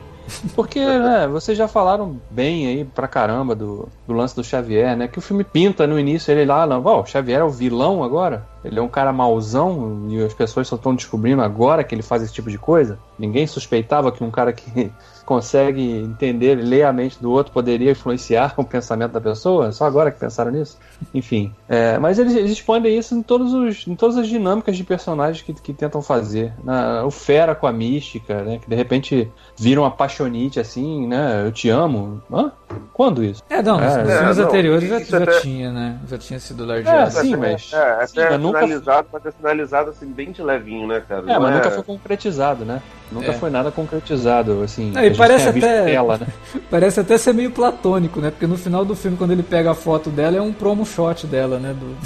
Porque, 0.54 0.84
né, 0.84 1.26
vocês 1.28 1.56
já 1.56 1.68
falaram 1.68 2.20
bem 2.30 2.66
aí 2.66 2.84
pra 2.84 3.08
caramba 3.08 3.54
do, 3.54 3.88
do 4.06 4.14
lance 4.14 4.34
do 4.34 4.44
Xavier, 4.44 4.96
né? 4.96 5.08
Que 5.08 5.18
o 5.18 5.22
filme 5.22 5.44
pinta 5.44 5.86
no 5.86 5.98
início 5.98 6.30
ele 6.32 6.44
lá, 6.44 6.66
não, 6.66 6.84
ó, 6.84 7.02
o 7.02 7.06
Xavier 7.06 7.40
é 7.40 7.44
o 7.44 7.50
vilão 7.50 8.02
agora? 8.02 8.46
Ele 8.64 8.78
é 8.78 8.82
um 8.82 8.88
cara 8.88 9.12
mauzão 9.12 10.06
e 10.08 10.22
as 10.22 10.34
pessoas 10.34 10.68
só 10.68 10.76
estão 10.76 10.94
descobrindo 10.94 11.42
agora 11.42 11.82
que 11.82 11.94
ele 11.94 12.02
faz 12.02 12.22
esse 12.22 12.32
tipo 12.32 12.50
de 12.50 12.58
coisa? 12.58 12.98
Ninguém 13.18 13.46
suspeitava 13.46 14.12
que 14.12 14.22
um 14.22 14.30
cara 14.30 14.52
que 14.52 14.92
consegue 15.30 15.80
entender, 16.02 16.56
ler 16.56 16.82
a 16.82 16.92
mente 16.92 17.22
do 17.22 17.30
outro, 17.30 17.52
poderia 17.52 17.92
influenciar 17.92 18.52
o 18.58 18.64
pensamento 18.64 19.12
da 19.12 19.20
pessoa? 19.20 19.70
Só 19.70 19.84
agora 19.84 20.10
que 20.10 20.18
pensaram 20.18 20.50
nisso? 20.50 20.76
Enfim. 21.14 21.54
É, 21.68 21.96
mas 21.98 22.18
eles, 22.18 22.34
eles 22.34 22.50
expandem 22.50 22.98
isso 22.98 23.14
em, 23.14 23.22
todos 23.22 23.54
os, 23.54 23.86
em 23.86 23.94
todas 23.94 24.16
as 24.16 24.26
dinâmicas 24.26 24.76
de 24.76 24.82
personagens 24.82 25.40
que, 25.40 25.54
que 25.54 25.72
tentam 25.72 26.02
fazer. 26.02 26.52
Na, 26.64 27.04
o 27.04 27.12
Fera 27.12 27.54
com 27.54 27.68
a 27.68 27.72
mística, 27.72 28.42
né? 28.42 28.58
Que 28.58 28.68
de 28.68 28.74
repente 28.74 29.30
vira 29.56 29.80
uma 29.80 29.90
paixonite 29.92 30.58
assim, 30.58 31.06
né? 31.06 31.44
Eu 31.46 31.52
te 31.52 31.68
amo. 31.68 32.20
Hã? 32.32 32.50
Quando 32.92 33.22
isso? 33.22 33.40
É, 33.48 33.62
não, 33.62 33.78
nos, 33.78 33.94
É, 33.94 34.02
nos 34.02 34.10
é, 34.12 34.18
filmes 34.18 34.36
não, 34.36 34.44
anteriores 34.46 34.88
já, 34.88 34.98
já 34.98 35.22
até- 35.22 35.40
tinha, 35.40 35.70
né? 35.72 36.00
Já 36.08 36.18
tinha 36.18 36.40
sido 36.40 36.64
É, 36.64 36.66
lardeado. 36.66 37.10
sim, 37.12 37.36
mas. 37.36 37.72
É, 37.72 38.06
sim, 38.08 38.18
mas 38.18 38.40
nunca- 38.40 38.58
sinalizado, 38.62 39.08
mas 39.12 39.26
é 39.26 39.30
sinalizado 39.30 39.90
assim, 39.90 40.06
bem 40.06 40.32
de 40.32 40.42
levinho, 40.42 40.88
né, 40.88 41.00
cara? 41.08 41.22
É, 41.22 41.34
Não 41.34 41.40
mas 41.40 41.54
nunca 41.54 41.70
foi 41.70 41.84
concretizado, 41.84 42.64
né? 42.64 42.82
Nunca 43.10 43.32
É. 43.32 43.32
foi 43.32 43.50
nada 43.50 43.70
concretizado, 43.72 44.62
assim. 44.62 44.90
Não, 44.92 45.04
e 45.04 45.14
parece 45.16 45.48
até- 45.48 45.84
Tela, 45.84 46.18
né? 46.18 46.26
Parece 46.70 47.00
até 47.00 47.18
ser 47.18 47.34
meio 47.34 47.50
platônico, 47.50 48.20
né? 48.20 48.30
Porque 48.30 48.46
no 48.46 48.56
final 48.56 48.84
do 48.84 48.94
filme, 48.94 49.16
quando 49.16 49.32
ele 49.32 49.42
pega 49.42 49.72
a 49.72 49.74
foto 49.74 50.10
dela, 50.10 50.36
é 50.36 50.40
um 50.40 50.52
promo 50.52 50.86
shot 50.86 51.26
dela, 51.26 51.58
né? 51.58 51.74
Do... 51.74 51.96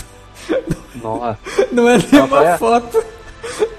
Nossa. 1.02 1.38
Não 1.70 1.88
é 1.88 1.98
nem 1.98 2.20
uma 2.22 2.44
é? 2.44 2.56
foto. 2.58 3.04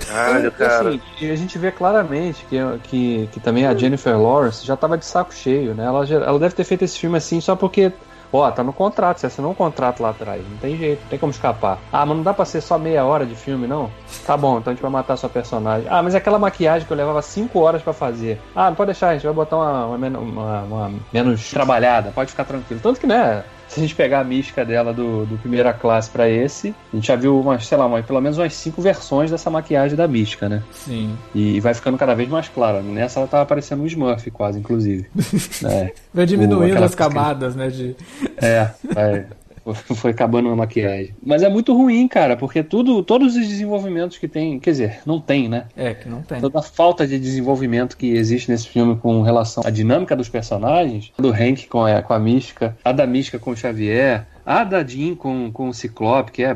Caralho, 0.07 0.51
cara. 0.51 0.89
Assim, 0.89 1.01
e 1.21 1.31
a 1.31 1.35
gente 1.35 1.57
vê 1.57 1.71
claramente 1.71 2.45
que, 2.47 2.57
que, 2.83 3.29
que 3.31 3.39
também 3.39 3.65
a 3.65 3.73
Jennifer 3.73 4.15
Lawrence 4.19 4.65
já 4.65 4.77
tava 4.77 4.97
de 4.97 5.05
saco 5.05 5.33
cheio, 5.33 5.73
né? 5.73 5.85
Ela, 5.85 6.05
já- 6.05 6.17
ela 6.23 6.37
deve 6.39 6.53
ter 6.55 6.63
feito 6.63 6.83
esse 6.85 6.97
filme 6.99 7.17
assim 7.17 7.41
só 7.41 7.55
porque. 7.55 7.91
Ó, 8.31 8.49
tá 8.51 8.63
no 8.63 8.73
contrato, 8.73 9.19
você 9.19 9.27
assinou 9.27 9.51
um 9.51 9.55
contrato 9.55 10.01
lá 10.03 10.09
atrás, 10.09 10.41
não 10.49 10.57
tem 10.57 10.75
jeito, 10.77 11.01
não 11.03 11.09
tem 11.09 11.19
como 11.19 11.31
escapar. 11.31 11.77
Ah, 11.91 12.05
mas 12.05 12.17
não 12.17 12.23
dá 12.23 12.33
pra 12.33 12.43
ser 12.45 12.59
só 12.61 12.77
meia 12.77 13.05
hora 13.05 13.25
de 13.25 13.35
filme, 13.35 13.65
não? 13.67 13.89
Tá 14.25 14.35
bom, 14.35 14.57
então 14.57 14.71
a 14.71 14.73
gente 14.75 14.81
vai 14.81 14.91
matar 14.91 15.15
sua 15.17 15.29
personagem. 15.29 15.87
Ah, 15.89 16.03
mas 16.03 16.15
aquela 16.15 16.37
maquiagem 16.39 16.85
que 16.85 16.91
eu 16.91 16.97
levava 16.97 17.21
cinco 17.21 17.59
horas 17.59 17.81
pra 17.81 17.93
fazer. 17.93 18.41
Ah, 18.55 18.67
não 18.69 18.75
pode 18.75 18.87
deixar, 18.87 19.09
a 19.09 19.13
gente 19.13 19.25
vai 19.25 19.33
botar 19.33 19.55
uma, 19.57 19.85
uma, 19.85 20.07
uma- 20.19 20.61
uma 20.63 20.91
menos 21.13 21.49
trabalhada, 21.49 22.11
pode 22.13 22.31
ficar 22.31 22.43
tranquilo. 22.45 22.81
Tanto 22.83 22.99
que, 22.99 23.07
né, 23.07 23.43
se 23.67 23.79
a 23.79 23.83
gente 23.83 23.95
pegar 23.95 24.19
a 24.19 24.23
mística 24.23 24.63
dela 24.63 24.93
do, 24.93 25.25
do 25.25 25.37
primeira 25.37 25.73
classe 25.73 26.09
pra 26.09 26.29
esse, 26.29 26.73
a 26.91 26.95
gente 26.95 27.07
já 27.07 27.15
viu 27.15 27.39
umas, 27.39 27.65
sei 27.65 27.77
lá, 27.77 28.01
pelo 28.01 28.21
menos 28.21 28.37
umas 28.37 28.53
cinco 28.53 28.81
versões 28.81 29.31
dessa 29.31 29.49
maquiagem 29.49 29.97
da 29.97 30.07
mística, 30.07 30.47
né? 30.47 30.61
Sim. 30.71 31.15
E 31.33 31.59
vai 31.59 31.73
ficando 31.73 31.97
cada 31.97 32.13
vez 32.13 32.29
mais 32.29 32.47
clara. 32.47 32.81
Nessa 32.81 33.19
ela 33.19 33.27
tava 33.27 33.45
parecendo 33.45 33.83
um 33.83 33.87
Smurf, 33.87 34.29
quase, 34.31 34.59
inclusive. 34.59 35.07
é, 35.65 35.93
Vai 36.13 36.25
diminuindo 36.25 36.71
aquela 36.71 36.85
as 36.85 36.95
camadas, 36.95 37.55
né? 37.55 37.69
De... 37.69 37.95
é, 38.37 38.69
vai. 38.93 39.25
Foi 39.95 40.11
acabando 40.11 40.49
a 40.49 40.55
maquiagem. 40.55 41.15
Mas 41.23 41.41
é 41.41 41.49
muito 41.49 41.75
ruim, 41.75 42.07
cara, 42.07 42.37
porque 42.37 42.63
tudo, 42.63 43.01
todos 43.03 43.35
os 43.35 43.47
desenvolvimentos 43.47 44.17
que 44.17 44.27
tem. 44.27 44.59
Quer 44.59 44.71
dizer, 44.71 44.99
não 45.05 45.19
tem, 45.19 45.49
né? 45.49 45.65
É, 45.75 45.93
que 45.93 46.07
não 46.07 46.21
tem. 46.21 46.39
Toda 46.39 46.59
a 46.59 46.63
falta 46.63 47.07
de 47.07 47.19
desenvolvimento 47.19 47.97
que 47.97 48.11
existe 48.11 48.51
nesse 48.51 48.67
filme 48.67 48.95
com 48.95 49.21
relação 49.21 49.63
à 49.65 49.69
dinâmica 49.69 50.15
dos 50.15 50.29
personagens, 50.29 51.11
do 51.17 51.29
Hank 51.29 51.67
com 51.67 51.85
a, 51.85 52.01
com 52.01 52.13
a 52.13 52.19
Mística, 52.19 52.77
a 52.83 52.91
da 52.91 53.07
Mística 53.07 53.39
com 53.39 53.51
o 53.51 53.55
Xavier, 53.55 54.25
a 54.45 54.63
da 54.63 54.83
Jean 54.83 55.15
com, 55.15 55.51
com 55.51 55.69
o 55.69 55.73
Ciclope, 55.73 56.31
que 56.31 56.43
é. 56.43 56.55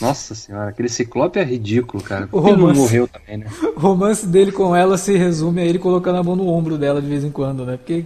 nossa 0.00 0.34
senhora, 0.34 0.70
aquele 0.70 0.88
Ciclope 0.88 1.38
é 1.38 1.44
ridículo, 1.44 2.02
cara. 2.02 2.28
O 2.30 2.38
Ele 2.38 2.52
não 2.52 2.60
romance. 2.60 2.80
morreu 2.80 3.08
também, 3.08 3.38
né? 3.38 3.46
O 3.76 3.80
romance 3.80 4.26
dele 4.26 4.52
com 4.52 4.76
ela 4.76 4.96
se 4.96 5.16
resume 5.16 5.62
a 5.62 5.64
ele 5.64 5.78
colocando 5.78 6.18
a 6.18 6.22
mão 6.22 6.36
no 6.36 6.46
ombro 6.46 6.78
dela 6.78 7.00
de 7.00 7.08
vez 7.08 7.24
em 7.24 7.30
quando, 7.30 7.66
né? 7.66 7.76
Porque. 7.76 8.04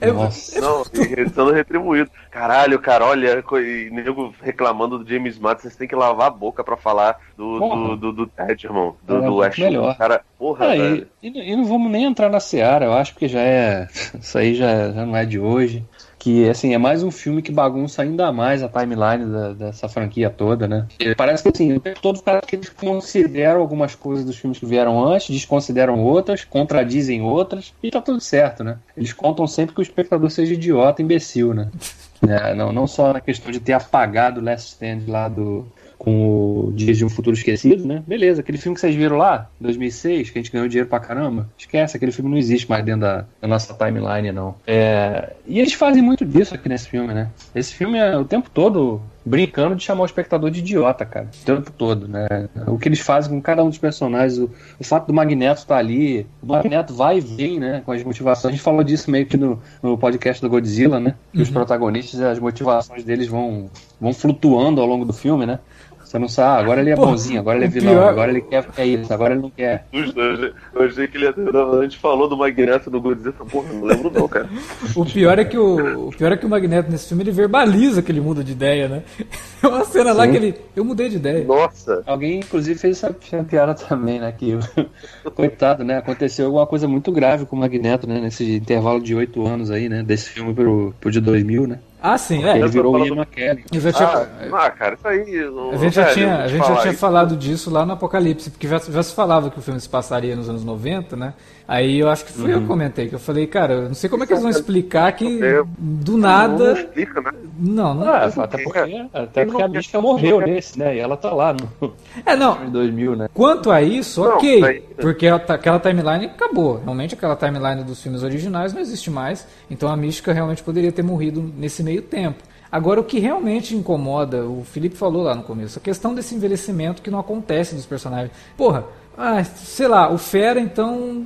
É, 0.00 0.10
Nossa. 0.10 0.60
Não, 0.60 0.82
e 0.82 1.28
sendo 1.28 1.52
retribuído. 1.52 2.10
Caralho, 2.30 2.78
cara, 2.78 3.06
olha, 3.06 3.42
e 3.60 3.90
nego 3.90 4.34
reclamando 4.42 4.98
do 4.98 5.08
James 5.08 5.38
Matt, 5.38 5.60
vocês 5.60 5.76
têm 5.76 5.88
que 5.88 5.94
lavar 5.96 6.26
a 6.26 6.30
boca 6.30 6.62
pra 6.62 6.76
falar 6.76 7.16
do, 7.36 7.58
Porra. 7.58 7.76
do, 7.88 7.96
do, 7.96 8.12
do 8.12 8.26
Ted, 8.26 8.66
irmão. 8.66 8.96
Do, 9.02 9.16
É, 9.16 9.20
do 9.26 9.42
Ash. 9.42 9.58
melhor. 9.58 9.96
Cara, 9.96 10.20
porra, 10.38 10.66
Ah, 10.66 10.76
velho. 10.76 11.06
e, 11.22 11.28
e, 11.52 11.56
não 11.56 11.64
vamos 11.64 11.90
nem 11.90 12.04
entrar 12.04 12.28
na 12.28 12.40
Seara, 12.40 12.84
eu 12.86 12.92
acho 12.92 13.14
que 13.14 13.26
já 13.28 13.40
é. 13.40 13.88
Isso 14.20 14.36
aí 14.38 14.54
já, 14.54 14.90
já 14.92 15.06
não 15.06 15.16
é 15.16 15.24
de 15.24 15.38
hoje. 15.38 15.84
Que 16.26 16.48
assim, 16.50 16.74
é 16.74 16.78
mais 16.78 17.04
um 17.04 17.10
filme 17.12 17.40
que 17.40 17.52
bagunça 17.52 18.02
ainda 18.02 18.32
mais 18.32 18.60
a 18.60 18.68
timeline 18.68 19.30
da- 19.30 19.52
dessa 19.52 19.88
franquia 19.88 20.28
toda, 20.28 20.66
né? 20.66 20.84
Parece 21.16 21.44
que 21.44 21.50
assim, 21.50 21.74
o 21.74 21.78
tempo 21.78 22.00
todo 22.00 22.20
cara 22.20 22.40
que 22.40 22.56
eles 22.56 22.68
consideram 22.68 23.60
algumas 23.60 23.94
coisas 23.94 24.24
dos 24.24 24.36
filmes 24.36 24.58
que 24.58 24.66
vieram 24.66 25.06
antes, 25.06 25.30
desconsideram 25.30 26.02
outras, 26.02 26.42
contradizem 26.42 27.22
outras, 27.22 27.72
e 27.80 27.92
tá 27.92 28.00
tudo 28.02 28.20
certo, 28.20 28.64
né? 28.64 28.76
Eles 28.96 29.12
contam 29.12 29.46
sempre 29.46 29.72
que 29.72 29.80
o 29.80 29.84
espectador 29.84 30.28
seja 30.28 30.54
idiota, 30.54 31.00
imbecil, 31.00 31.54
né? 31.54 31.70
É, 32.26 32.54
não, 32.54 32.72
não 32.72 32.86
só 32.86 33.12
na 33.12 33.20
questão 33.20 33.52
de 33.52 33.60
ter 33.60 33.74
apagado 33.74 34.40
o 34.40 34.42
Last 34.42 34.72
Stand 34.72 35.00
lá 35.06 35.28
do, 35.28 35.66
com 36.06 36.68
o 36.68 36.72
Dias 36.72 36.96
de 36.96 37.04
um 37.04 37.08
Futuro 37.08 37.34
Esquecido, 37.36 37.84
né? 37.84 38.00
Beleza, 38.06 38.40
aquele 38.40 38.58
filme 38.58 38.76
que 38.76 38.80
vocês 38.80 38.94
viram 38.94 39.16
lá, 39.16 39.50
2006, 39.60 40.30
que 40.30 40.38
a 40.38 40.40
gente 40.40 40.52
ganhou 40.52 40.68
dinheiro 40.68 40.88
pra 40.88 41.00
caramba, 41.00 41.50
esquece, 41.58 41.96
aquele 41.96 42.12
filme 42.12 42.30
não 42.30 42.38
existe 42.38 42.70
mais 42.70 42.84
dentro 42.84 43.00
da, 43.00 43.24
da 43.40 43.48
nossa 43.48 43.74
timeline, 43.74 44.30
não. 44.30 44.54
É, 44.68 45.32
e 45.44 45.58
eles 45.58 45.72
fazem 45.72 46.00
muito 46.00 46.24
disso 46.24 46.54
aqui 46.54 46.68
nesse 46.68 46.88
filme, 46.88 47.12
né? 47.12 47.28
Esse 47.52 47.74
filme 47.74 47.98
é 47.98 48.16
o 48.16 48.24
tempo 48.24 48.48
todo 48.48 49.02
brincando 49.24 49.74
de 49.74 49.82
chamar 49.82 50.02
o 50.02 50.06
espectador 50.06 50.48
de 50.48 50.60
idiota, 50.60 51.04
cara. 51.04 51.28
O 51.42 51.44
tempo 51.44 51.72
todo, 51.72 52.06
né? 52.06 52.28
O 52.68 52.78
que 52.78 52.88
eles 52.88 53.00
fazem 53.00 53.32
com 53.32 53.42
cada 53.42 53.64
um 53.64 53.68
dos 53.68 53.78
personagens, 53.78 54.38
o, 54.38 54.48
o 54.78 54.84
fato 54.84 55.08
do 55.08 55.12
Magneto 55.12 55.62
estar 55.62 55.76
ali, 55.76 56.24
o 56.40 56.46
Magneto 56.46 56.94
vai 56.94 57.18
e 57.18 57.20
vem, 57.20 57.58
né? 57.58 57.82
Com 57.84 57.90
as 57.90 58.04
motivações. 58.04 58.46
A 58.46 58.56
gente 58.56 58.62
falou 58.62 58.84
disso 58.84 59.10
meio 59.10 59.26
que 59.26 59.36
no, 59.36 59.60
no 59.82 59.98
podcast 59.98 60.40
do 60.40 60.48
Godzilla, 60.48 61.00
né? 61.00 61.16
Que 61.32 61.42
os 61.42 61.50
protagonistas, 61.50 62.20
as 62.20 62.38
motivações 62.38 63.02
deles 63.02 63.26
vão, 63.26 63.68
vão 64.00 64.12
flutuando 64.12 64.80
ao 64.80 64.86
longo 64.86 65.04
do 65.04 65.12
filme, 65.12 65.44
né? 65.44 65.58
Você 66.06 66.20
não 66.20 66.28
sabe, 66.28 66.48
ah, 66.48 66.62
agora 66.62 66.80
ele 66.80 66.90
é 66.90 66.94
Pô, 66.94 67.04
bonzinho, 67.06 67.40
agora 67.40 67.58
ele 67.58 67.64
é 67.64 67.68
o 67.68 67.70
vilão, 67.72 67.94
pior- 67.94 68.08
agora 68.08 68.30
ele 68.30 68.40
quer, 68.40 68.64
quer 68.70 68.86
isso, 68.86 69.12
agora 69.12 69.34
ele 69.34 69.42
não 69.42 69.50
quer. 69.50 69.86
Justo, 69.92 70.20
eu 70.20 70.32
achei- 70.34 70.52
eu 70.74 70.82
achei 70.84 71.08
que 71.08 71.16
ele 71.16 71.26
A 71.26 71.82
gente 71.82 71.98
falou 71.98 72.28
do 72.28 72.36
Magneto 72.36 72.88
do 72.88 73.00
Godzilla, 73.00 73.32
porra, 73.50 73.72
não 73.72 73.84
lembro 73.84 74.10
não, 74.14 74.28
cara. 74.28 74.48
O 74.94 75.04
pior 75.04 75.36
é 75.38 75.44
que 75.44 75.58
o, 75.58 76.06
o 76.08 76.10
pior 76.16 76.30
é 76.30 76.36
que 76.36 76.46
o 76.46 76.48
Magneto 76.48 76.88
nesse 76.92 77.08
filme 77.08 77.24
ele 77.24 77.32
verbaliza 77.32 78.02
que 78.02 78.12
ele 78.12 78.20
muda 78.20 78.44
de 78.44 78.52
ideia, 78.52 78.88
né? 78.88 79.02
É 79.62 79.68
uma 79.68 79.84
cena 79.86 80.12
lá 80.12 80.26
Sim. 80.26 80.30
que 80.32 80.36
ele. 80.36 80.54
Eu 80.76 80.84
mudei 80.84 81.08
de 81.08 81.16
ideia. 81.16 81.42
Nossa, 81.42 82.02
Alguém, 82.06 82.40
inclusive, 82.40 82.78
fez 82.78 83.02
essa, 83.02 83.12
piada 83.42 83.74
também, 83.74 84.20
né? 84.20 84.30
Que, 84.30 84.56
coitado, 85.34 85.82
né? 85.82 85.96
Aconteceu 85.96 86.46
alguma 86.46 86.66
coisa 86.66 86.86
muito 86.86 87.10
grave 87.10 87.46
com 87.46 87.56
o 87.56 87.58
Magneto, 87.58 88.06
né? 88.06 88.20
Nesse 88.20 88.56
intervalo 88.56 89.00
de 89.00 89.14
oito 89.14 89.44
anos 89.46 89.70
aí, 89.70 89.88
né? 89.88 90.02
Desse 90.02 90.28
filme 90.30 90.52
pro, 90.54 90.94
pro 91.00 91.10
de 91.10 91.20
2000, 91.22 91.66
né? 91.66 91.78
Ah, 92.02 92.18
sim, 92.18 92.44
é. 92.44 92.58
Ele 92.58 92.68
virou 92.68 92.94
o 92.94 93.04
Ian 93.04 93.14
McKellen. 93.16 93.64
Tinha, 93.70 93.92
ah, 94.06 94.26
ah, 94.52 94.70
cara, 94.70 94.94
isso 94.94 95.08
aí. 95.08 95.50
não- 95.50 95.70
a 95.70 95.76
gente 95.76 95.94
já 95.94 96.02
velho, 96.04 96.14
tinha, 96.14 96.36
a 96.38 96.48
gente 96.48 96.66
já 96.66 96.76
tinha 96.76 96.90
isso- 96.92 97.00
falado 97.00 97.36
disso 97.36 97.70
lá 97.70 97.84
no 97.86 97.92
Apocalipse, 97.94 98.50
porque 98.50 98.68
já, 98.68 98.78
já 98.78 99.02
se 99.02 99.14
falava 99.14 99.50
que 99.50 99.58
o 99.58 99.62
filme 99.62 99.80
se 99.80 99.88
passaria 99.88 100.36
nos 100.36 100.48
anos 100.48 100.62
90, 100.64 101.16
né? 101.16 101.32
Aí 101.68 101.98
eu 101.98 102.08
acho 102.08 102.24
que 102.24 102.32
foi 102.32 102.52
eu 102.52 102.56
Uhum. 102.56 102.62
que 102.62 102.68
comentei, 102.68 103.08
que 103.08 103.14
eu 103.16 103.18
falei, 103.18 103.44
cara, 103.46 103.74
eu 103.74 103.82
não 103.88 103.94
sei 103.94 104.08
como 104.08 104.22
é 104.22 104.26
que 104.26 104.32
eles 104.32 104.42
vão 104.42 104.50
explicar 104.52 105.10
que 105.12 105.40
do 105.76 106.12
Não 106.12 106.18
nada. 106.18 106.72
explica, 106.74 107.20
né? 107.20 107.30
Não, 107.58 107.92
não. 107.92 108.06
Ah, 108.08 108.26
até 108.36 108.62
porque, 108.62 109.06
até 109.12 109.44
porque 109.44 109.62
a 109.62 109.68
mística 109.68 110.00
morreu 110.00 110.40
nesse, 110.40 110.78
né? 110.78 110.94
E 110.94 111.00
ela 111.00 111.16
tá 111.16 111.32
lá 111.32 111.52
no 111.52 111.92
É, 112.24 112.36
não. 112.36 112.52
filme 112.52 112.66
de 112.66 112.72
2000, 112.72 113.16
né? 113.16 113.28
Quanto 113.34 113.72
a 113.72 113.82
isso, 113.82 114.22
Não, 114.22 114.36
ok. 114.36 114.64
aí- 114.64 114.80
Porque 115.00 115.26
a- 115.26 115.34
aquela 115.36 115.80
timeline 115.80 116.26
acabou. 116.26 116.80
Realmente 116.84 117.14
aquela 117.14 117.34
timeline 117.34 117.82
dos 117.82 118.00
filmes 118.00 118.22
originais 118.22 118.72
não 118.72 118.80
existe 118.80 119.10
mais. 119.10 119.44
Então 119.68 119.88
a 119.88 119.96
mística 119.96 120.32
realmente 120.32 120.62
poderia 120.62 120.92
ter 120.92 121.02
morrido 121.02 121.52
nesse 121.58 121.82
meio 121.82 122.00
tempo. 122.02 122.44
Agora, 122.70 123.00
o 123.00 123.04
que 123.04 123.18
realmente 123.18 123.74
incomoda, 123.74 124.44
o 124.44 124.62
Felipe 124.64 124.96
falou 124.96 125.22
lá 125.22 125.34
no 125.34 125.42
começo, 125.42 125.78
a 125.78 125.82
questão 125.82 126.14
desse 126.14 126.34
envelhecimento 126.34 127.00
que 127.02 127.10
não 127.10 127.18
acontece 127.18 127.74
dos 127.74 127.86
personagens. 127.86 128.30
Porra, 128.56 128.84
ah, 129.16 129.42
sei 129.44 129.88
lá, 129.88 130.12
o 130.12 130.18
Fera, 130.18 130.60
então, 130.60 131.24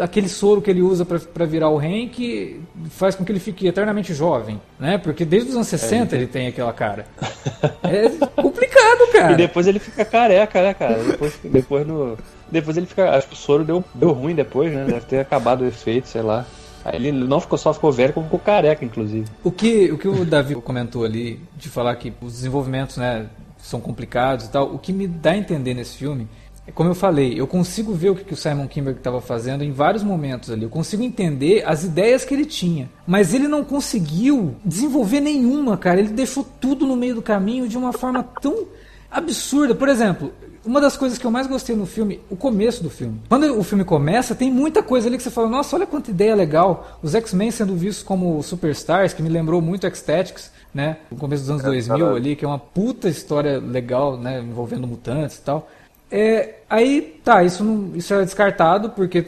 aquele 0.00 0.28
soro 0.28 0.60
que 0.62 0.70
ele 0.70 0.82
usa 0.82 1.04
pra- 1.04 1.18
pra 1.18 1.44
virar 1.44 1.68
o 1.70 1.78
Hank 1.78 2.60
faz 2.90 3.14
com 3.14 3.24
que 3.24 3.32
ele 3.32 3.40
fique 3.40 3.66
eternamente 3.66 4.12
jovem, 4.14 4.60
né? 4.78 4.98
Porque 4.98 5.24
desde 5.24 5.50
os 5.50 5.54
anos 5.56 5.68
60 5.68 6.14
ele 6.16 6.26
tem 6.26 6.46
aquela 6.48 6.72
cara. 6.72 7.06
É 7.82 8.08
complicado, 8.42 9.12
cara. 9.12 9.32
E 9.32 9.36
depois 9.36 9.66
ele 9.66 9.78
fica 9.78 10.04
careca, 10.04 10.62
né, 10.62 10.74
cara? 10.74 11.02
Depois, 11.02 11.38
depois 11.42 11.86
no. 11.86 12.16
Depois 12.50 12.76
ele 12.76 12.86
fica. 12.86 13.10
Acho 13.16 13.26
que 13.28 13.34
o 13.34 13.36
soro 13.36 13.64
deu, 13.64 13.82
deu 13.94 14.12
ruim 14.12 14.34
depois, 14.34 14.72
né? 14.72 14.84
Deve 14.84 15.06
ter 15.06 15.18
acabado 15.20 15.62
o 15.62 15.66
efeito, 15.66 16.06
sei 16.08 16.22
lá. 16.22 16.46
Aí 16.84 16.96
ele 16.96 17.12
não 17.12 17.40
ficou 17.40 17.58
só 17.58 17.74
ficou 17.74 17.90
velho, 17.90 18.12
como 18.12 18.26
ficou 18.26 18.38
careca, 18.38 18.84
inclusive. 18.84 19.26
O 19.42 19.50
que, 19.50 19.90
o 19.90 19.98
que 19.98 20.06
o 20.06 20.24
Davi 20.24 20.54
comentou 20.56 21.04
ali, 21.04 21.40
de 21.56 21.68
falar 21.68 21.94
que 21.96 22.12
os 22.22 22.34
desenvolvimentos 22.34 22.96
né, 22.96 23.26
são 23.58 23.80
complicados 23.80 24.46
e 24.46 24.50
tal, 24.50 24.72
o 24.72 24.78
que 24.78 24.92
me 24.92 25.06
dá 25.08 25.32
a 25.32 25.36
entender 25.36 25.74
nesse 25.74 25.96
filme 25.98 26.22
é 26.22 26.28
como 26.74 26.90
eu 26.90 26.94
falei, 26.94 27.38
eu 27.38 27.46
consigo 27.46 27.92
ver 27.92 28.10
o 28.10 28.14
que, 28.14 28.32
o 28.32 28.36
Simon 28.36 28.66
Kinberg 28.66 28.98
estava 28.98 29.20
fazendo 29.20 29.64
em 29.64 29.72
vários 29.72 30.02
momentos 30.02 30.50
ali. 30.50 30.62
Eu 30.64 30.68
consigo 30.68 31.02
entender 31.02 31.64
as 31.66 31.84
ideias 31.84 32.24
que 32.24 32.34
ele 32.34 32.44
tinha. 32.44 32.90
Mas 33.06 33.34
ele 33.34 33.48
não 33.48 33.64
conseguiu 33.64 34.56
desenvolver 34.64 35.20
nenhuma, 35.20 35.76
cara. 35.76 36.00
Ele 36.00 36.10
deixou 36.10 36.46
tudo 36.60 36.86
no 36.86 36.96
meio 36.96 37.14
do 37.14 37.22
caminho 37.22 37.68
de 37.68 37.76
uma 37.76 37.92
forma 37.92 38.22
tão 38.40 38.66
absurda. 39.10 39.74
Por 39.74 39.88
exemplo, 39.88 40.32
uma 40.64 40.80
das 40.80 40.96
coisas 40.96 41.18
que 41.18 41.24
eu 41.24 41.30
mais 41.30 41.46
gostei 41.46 41.74
no 41.74 41.86
filme, 41.86 42.20
o 42.28 42.36
começo 42.36 42.82
do 42.82 42.90
filme. 42.90 43.20
Quando 43.28 43.58
o 43.58 43.64
filme 43.64 43.84
começa, 43.84 44.34
tem 44.34 44.50
muita 44.50 44.82
coisa 44.82 45.08
ali 45.08 45.16
que 45.16 45.22
você 45.22 45.30
fala, 45.30 45.48
nossa, 45.48 45.74
olha 45.74 45.86
quanta 45.86 46.10
ideia 46.10 46.34
legal. 46.34 46.98
Os 47.02 47.14
X-Men 47.14 47.50
sendo 47.50 47.74
vistos 47.74 48.02
como 48.02 48.42
superstars, 48.42 49.14
que 49.14 49.22
me 49.22 49.30
lembrou 49.30 49.62
muito 49.62 49.86
X-Tactics, 49.86 50.50
né? 50.74 50.98
No 51.10 51.16
começo 51.16 51.42
dos 51.42 51.50
anos 51.50 51.64
é, 51.64 51.66
2000 51.66 51.98
caralho. 51.98 52.16
ali, 52.16 52.36
que 52.36 52.44
é 52.44 52.48
uma 52.48 52.58
puta 52.58 53.08
história 53.08 53.58
legal, 53.58 54.18
né? 54.18 54.40
Envolvendo 54.40 54.86
mutantes 54.86 55.38
e 55.38 55.42
tal. 55.42 55.70
É, 56.10 56.60
aí, 56.70 57.20
tá, 57.22 57.44
isso, 57.44 57.62
não, 57.62 57.94
isso 57.94 58.14
é 58.14 58.24
descartado, 58.24 58.90
porque 58.90 59.20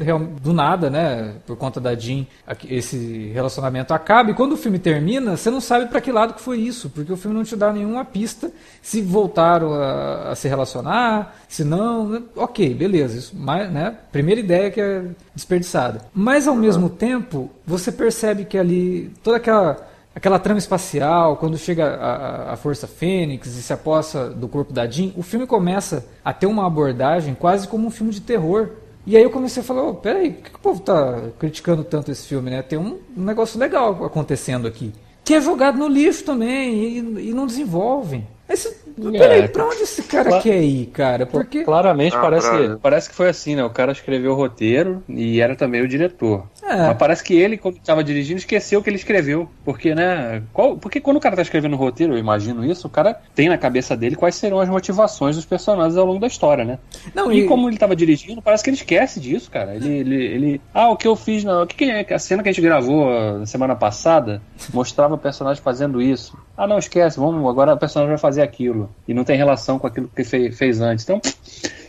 do 0.43 0.53
nada, 0.53 0.89
né, 0.89 1.35
por 1.47 1.57
conta 1.57 1.79
da 1.79 1.95
Jean, 1.95 2.27
esse 2.69 3.31
relacionamento 3.35 3.93
acaba, 3.93 4.31
e 4.31 4.35
quando 4.35 4.53
o 4.53 4.57
filme 4.57 4.79
termina, 4.79 5.37
você 5.37 5.51
não 5.51 5.61
sabe 5.61 5.87
para 5.87 6.01
que 6.01 6.11
lado 6.11 6.33
que 6.33 6.41
foi 6.41 6.59
isso, 6.59 6.89
porque 6.89 7.13
o 7.13 7.17
filme 7.19 7.37
não 7.37 7.45
te 7.45 7.55
dá 7.55 7.71
nenhuma 7.71 8.05
pista 8.05 8.51
se 8.81 9.03
voltaram 9.03 9.75
a, 9.75 10.31
a 10.31 10.35
se 10.35 10.49
relacionar, 10.49 11.37
se 11.47 11.65
não, 11.65 12.09
né, 12.09 12.23
ok, 12.35 12.73
beleza, 12.73 13.19
isso, 13.19 13.37
mas, 13.37 13.71
né, 13.71 13.95
primeira 14.11 14.41
ideia 14.41 14.71
que 14.71 14.81
é 14.81 15.05
desperdiçada. 15.35 16.01
Mas, 16.15 16.49
ao 16.49 16.55
mesmo 16.55 16.89
tempo, 16.89 17.51
você 17.67 17.93
percebe 17.93 18.47
que 18.47 18.57
ali, 18.57 19.13
toda 19.23 19.37
aquela 19.37 19.90
aquela 20.15 20.39
trama 20.39 20.59
espacial, 20.59 21.37
quando 21.37 21.57
chega 21.57 21.87
a, 21.87 22.53
a, 22.53 22.57
Força 22.57 22.87
Fênix 22.87 23.49
e 23.49 23.63
se 23.63 23.73
aposta 23.73 24.29
do 24.29 24.49
corpo 24.49 24.73
da 24.73 24.87
Jean, 24.87 25.13
o 25.17 25.23
filme 25.23 25.47
começa 25.47 26.07
a 26.25 26.33
ter 26.33 26.47
uma 26.47 26.67
abordagem 26.67 27.35
quase 27.35 27.69
como 27.69 27.87
um 27.87 27.91
filme 27.91 28.13
de 28.13 28.21
terror. 28.21 28.71
E 29.07 29.17
aí 29.17 29.23
eu 29.23 29.31
comecei 29.31 29.63
a 29.63 29.65
falar, 29.65 29.83
oh, 29.85 29.95
peraí, 29.95 30.31
por 30.31 30.43
que, 30.43 30.51
que 30.51 30.57
o 30.57 30.61
povo 30.61 30.81
tá 30.81 31.23
criticando 31.39 31.83
tanto 31.83 32.11
esse 32.11 32.27
filme, 32.27 32.51
né? 32.51 32.63
Tem 32.63 32.79
um, 32.79 32.99
um 33.17 33.25
negócio 33.25 33.59
legal 33.59 34.05
acontecendo 34.05 34.69
aqui. 34.69 34.93
Que 35.25 35.35
é 35.35 35.41
jogado 35.41 35.79
no 35.79 35.89
lixo 35.89 36.25
também 36.25 36.75
e, 36.75 37.31
e 37.31 37.33
não 37.33 37.47
desenvolvem. 37.47 38.27
Esse, 38.51 38.69
é, 38.69 39.19
peraí, 39.19 39.49
pra 39.49 39.65
onde 39.65 39.83
esse 39.83 40.03
cara 40.03 40.41
quer 40.41 40.61
ir, 40.61 40.87
cara? 40.87 41.25
Porque... 41.25 41.63
Claramente 41.63 42.17
ah, 42.17 42.21
parece, 42.21 42.51
que, 42.51 42.77
parece 42.83 43.09
que 43.09 43.15
foi 43.15 43.29
assim, 43.29 43.55
né? 43.55 43.65
O 43.65 43.71
cara 43.71 43.93
escreveu 43.93 44.33
o 44.33 44.35
roteiro 44.35 45.03
e 45.09 45.41
era 45.41 45.55
também 45.55 45.83
o 45.83 45.89
diretor. 45.89 46.47
É. 46.71 46.87
Mas 46.87 46.97
parece 46.97 47.25
que 47.25 47.35
ele, 47.35 47.57
quando 47.57 47.79
estava 47.79 48.05
dirigindo, 48.05 48.39
esqueceu 48.39 48.79
o 48.79 48.83
que 48.83 48.89
ele 48.89 48.97
escreveu. 48.97 49.51
Porque, 49.65 49.93
né? 49.93 50.43
Qual, 50.53 50.77
porque 50.77 51.01
quando 51.01 51.17
o 51.17 51.21
cara 51.21 51.35
tá 51.35 51.43
escrevendo 51.43 51.73
o 51.73 51.77
roteiro, 51.77 52.15
eu 52.15 52.19
imagino 52.19 52.65
isso, 52.65 52.87
o 52.87 52.91
cara 52.91 53.21
tem 53.35 53.49
na 53.49 53.59
cabeça 53.59 53.97
dele 53.97 54.15
quais 54.15 54.37
serão 54.37 54.61
as 54.61 54.69
motivações 54.69 55.35
dos 55.35 55.45
personagens 55.45 55.97
ao 55.97 56.07
longo 56.07 56.21
da 56.21 56.29
história, 56.29 56.65
né? 56.65 56.79
Não, 57.13 57.33
e, 57.33 57.41
e... 57.41 57.47
como 57.47 57.69
ele 57.69 57.75
estava 57.75 57.97
dirigindo, 57.97 58.41
parece 58.41 58.63
que 58.63 58.71
ele 58.71 58.77
esquece 58.77 59.19
disso, 59.19 59.51
cara. 59.51 59.75
Ele, 59.75 59.89
ele, 59.89 60.25
ele. 60.25 60.61
Ah, 60.73 60.91
o 60.91 60.97
que 60.97 61.09
eu 61.09 61.17
fiz 61.17 61.43
na. 61.43 61.63
O 61.63 61.67
que, 61.67 61.75
que 61.75 61.85
é? 61.91 62.15
A 62.15 62.19
cena 62.19 62.43
que 62.43 62.49
a 62.49 62.53
gente 62.53 62.63
gravou 62.63 63.11
na 63.39 63.47
semana 63.47 63.75
passada 63.75 64.41
mostrava 64.73 65.15
o 65.15 65.19
personagem 65.19 65.61
fazendo 65.61 66.01
isso. 66.01 66.39
Ah, 66.57 66.67
não, 66.67 66.79
esquece, 66.79 67.19
vamos, 67.19 67.49
agora 67.49 67.75
o 67.75 67.79
personagem 67.79 68.11
vai 68.11 68.19
fazer 68.19 68.43
aquilo. 68.43 68.91
E 69.09 69.15
não 69.15 69.25
tem 69.25 69.37
relação 69.37 69.79
com 69.79 69.87
aquilo 69.87 70.09
que 70.15 70.23
fez, 70.23 70.57
fez 70.57 70.81
antes. 70.81 71.05
Então, 71.05 71.21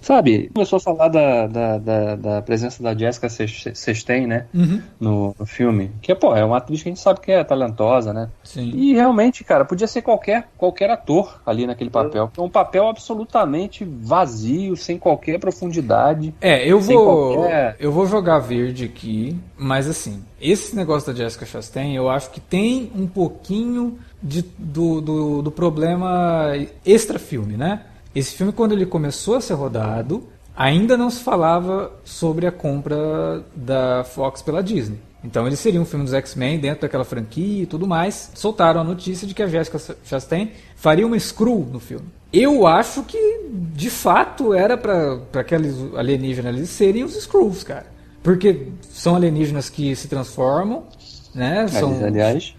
sabe, 0.01 0.49
começou 0.53 0.77
a 0.77 0.79
falar 0.79 1.07
da, 1.07 1.47
da, 1.47 1.77
da, 1.77 2.15
da 2.15 2.41
presença 2.41 2.81
da 2.81 2.95
Jessica 2.95 3.29
Chastain, 3.29 4.27
né? 4.27 4.47
Uhum. 4.53 4.81
No, 4.99 5.35
no, 5.39 5.45
filme. 5.45 5.91
Que, 6.01 6.13
pô, 6.15 6.35
é 6.35 6.43
uma 6.43 6.57
atriz 6.57 6.81
que 6.81 6.89
a 6.89 6.91
gente 6.91 6.99
sabe 7.01 7.21
que 7.21 7.31
é 7.31 7.43
talentosa, 7.43 8.11
né? 8.11 8.29
Sim. 8.43 8.71
E 8.73 8.93
realmente, 8.93 9.43
cara, 9.43 9.63
podia 9.63 9.87
ser 9.87 10.01
qualquer, 10.01 10.49
qualquer 10.57 10.89
ator 10.89 11.41
ali 11.45 11.67
naquele 11.67 11.89
papel. 11.89 12.31
É 12.35 12.41
um 12.41 12.49
papel 12.49 12.87
absolutamente 12.87 13.85
vazio, 13.85 14.75
sem 14.75 14.97
qualquer 14.97 15.39
profundidade. 15.39 16.33
É, 16.41 16.67
eu 16.67 16.79
vou. 16.79 17.35
Qualquer... 17.35 17.75
Eu 17.79 17.91
vou 17.91 18.07
jogar 18.07 18.39
verde 18.39 18.85
aqui, 18.85 19.37
mas 19.57 19.87
assim, 19.87 20.23
esse 20.39 20.75
negócio 20.75 21.13
da 21.13 21.17
Jessica 21.17 21.45
Chastain, 21.45 21.95
eu 21.95 22.09
acho 22.09 22.31
que 22.31 22.39
tem 22.39 22.91
um 22.95 23.07
pouquinho 23.07 23.99
de, 24.21 24.41
do, 24.57 25.01
do, 25.01 25.41
do 25.43 25.51
problema 25.51 26.53
extra-filme, 26.85 27.55
né? 27.55 27.81
Esse 28.13 28.35
filme, 28.35 28.51
quando 28.51 28.73
ele 28.73 28.85
começou 28.85 29.35
a 29.35 29.41
ser 29.41 29.53
rodado, 29.53 30.27
ainda 30.55 30.97
não 30.97 31.09
se 31.09 31.23
falava 31.23 31.91
sobre 32.03 32.45
a 32.45 32.51
compra 32.51 33.43
da 33.55 34.03
Fox 34.03 34.41
pela 34.41 34.61
Disney. 34.61 34.99
Então 35.23 35.45
ele 35.45 35.55
seria 35.55 35.79
um 35.79 35.85
filme 35.85 36.03
dos 36.03 36.13
X-Men 36.13 36.59
dentro 36.59 36.81
daquela 36.81 37.05
franquia 37.05 37.63
e 37.63 37.65
tudo 37.65 37.87
mais. 37.87 38.31
Soltaram 38.33 38.81
a 38.81 38.83
notícia 38.83 39.27
de 39.27 39.33
que 39.33 39.43
a 39.43 39.47
Jessica 39.47 39.79
Chastain 40.03 40.51
faria 40.75 41.05
uma 41.05 41.17
Screw 41.17 41.67
no 41.71 41.79
filme. 41.79 42.05
Eu 42.33 42.65
acho 42.65 43.03
que, 43.03 43.45
de 43.73 43.89
fato, 43.89 44.53
era 44.53 44.77
para 44.77 45.19
aqueles 45.35 45.75
alienígenas 45.95 46.55
ali 46.55 46.65
serem 46.65 47.03
os 47.03 47.13
Screws, 47.13 47.63
cara. 47.63 47.85
Porque 48.23 48.67
são 48.89 49.15
alienígenas 49.15 49.69
que 49.69 49.95
se 49.95 50.07
transformam, 50.07 50.85
né? 51.33 51.67
São... 51.67 52.03
Aliás, 52.03 52.55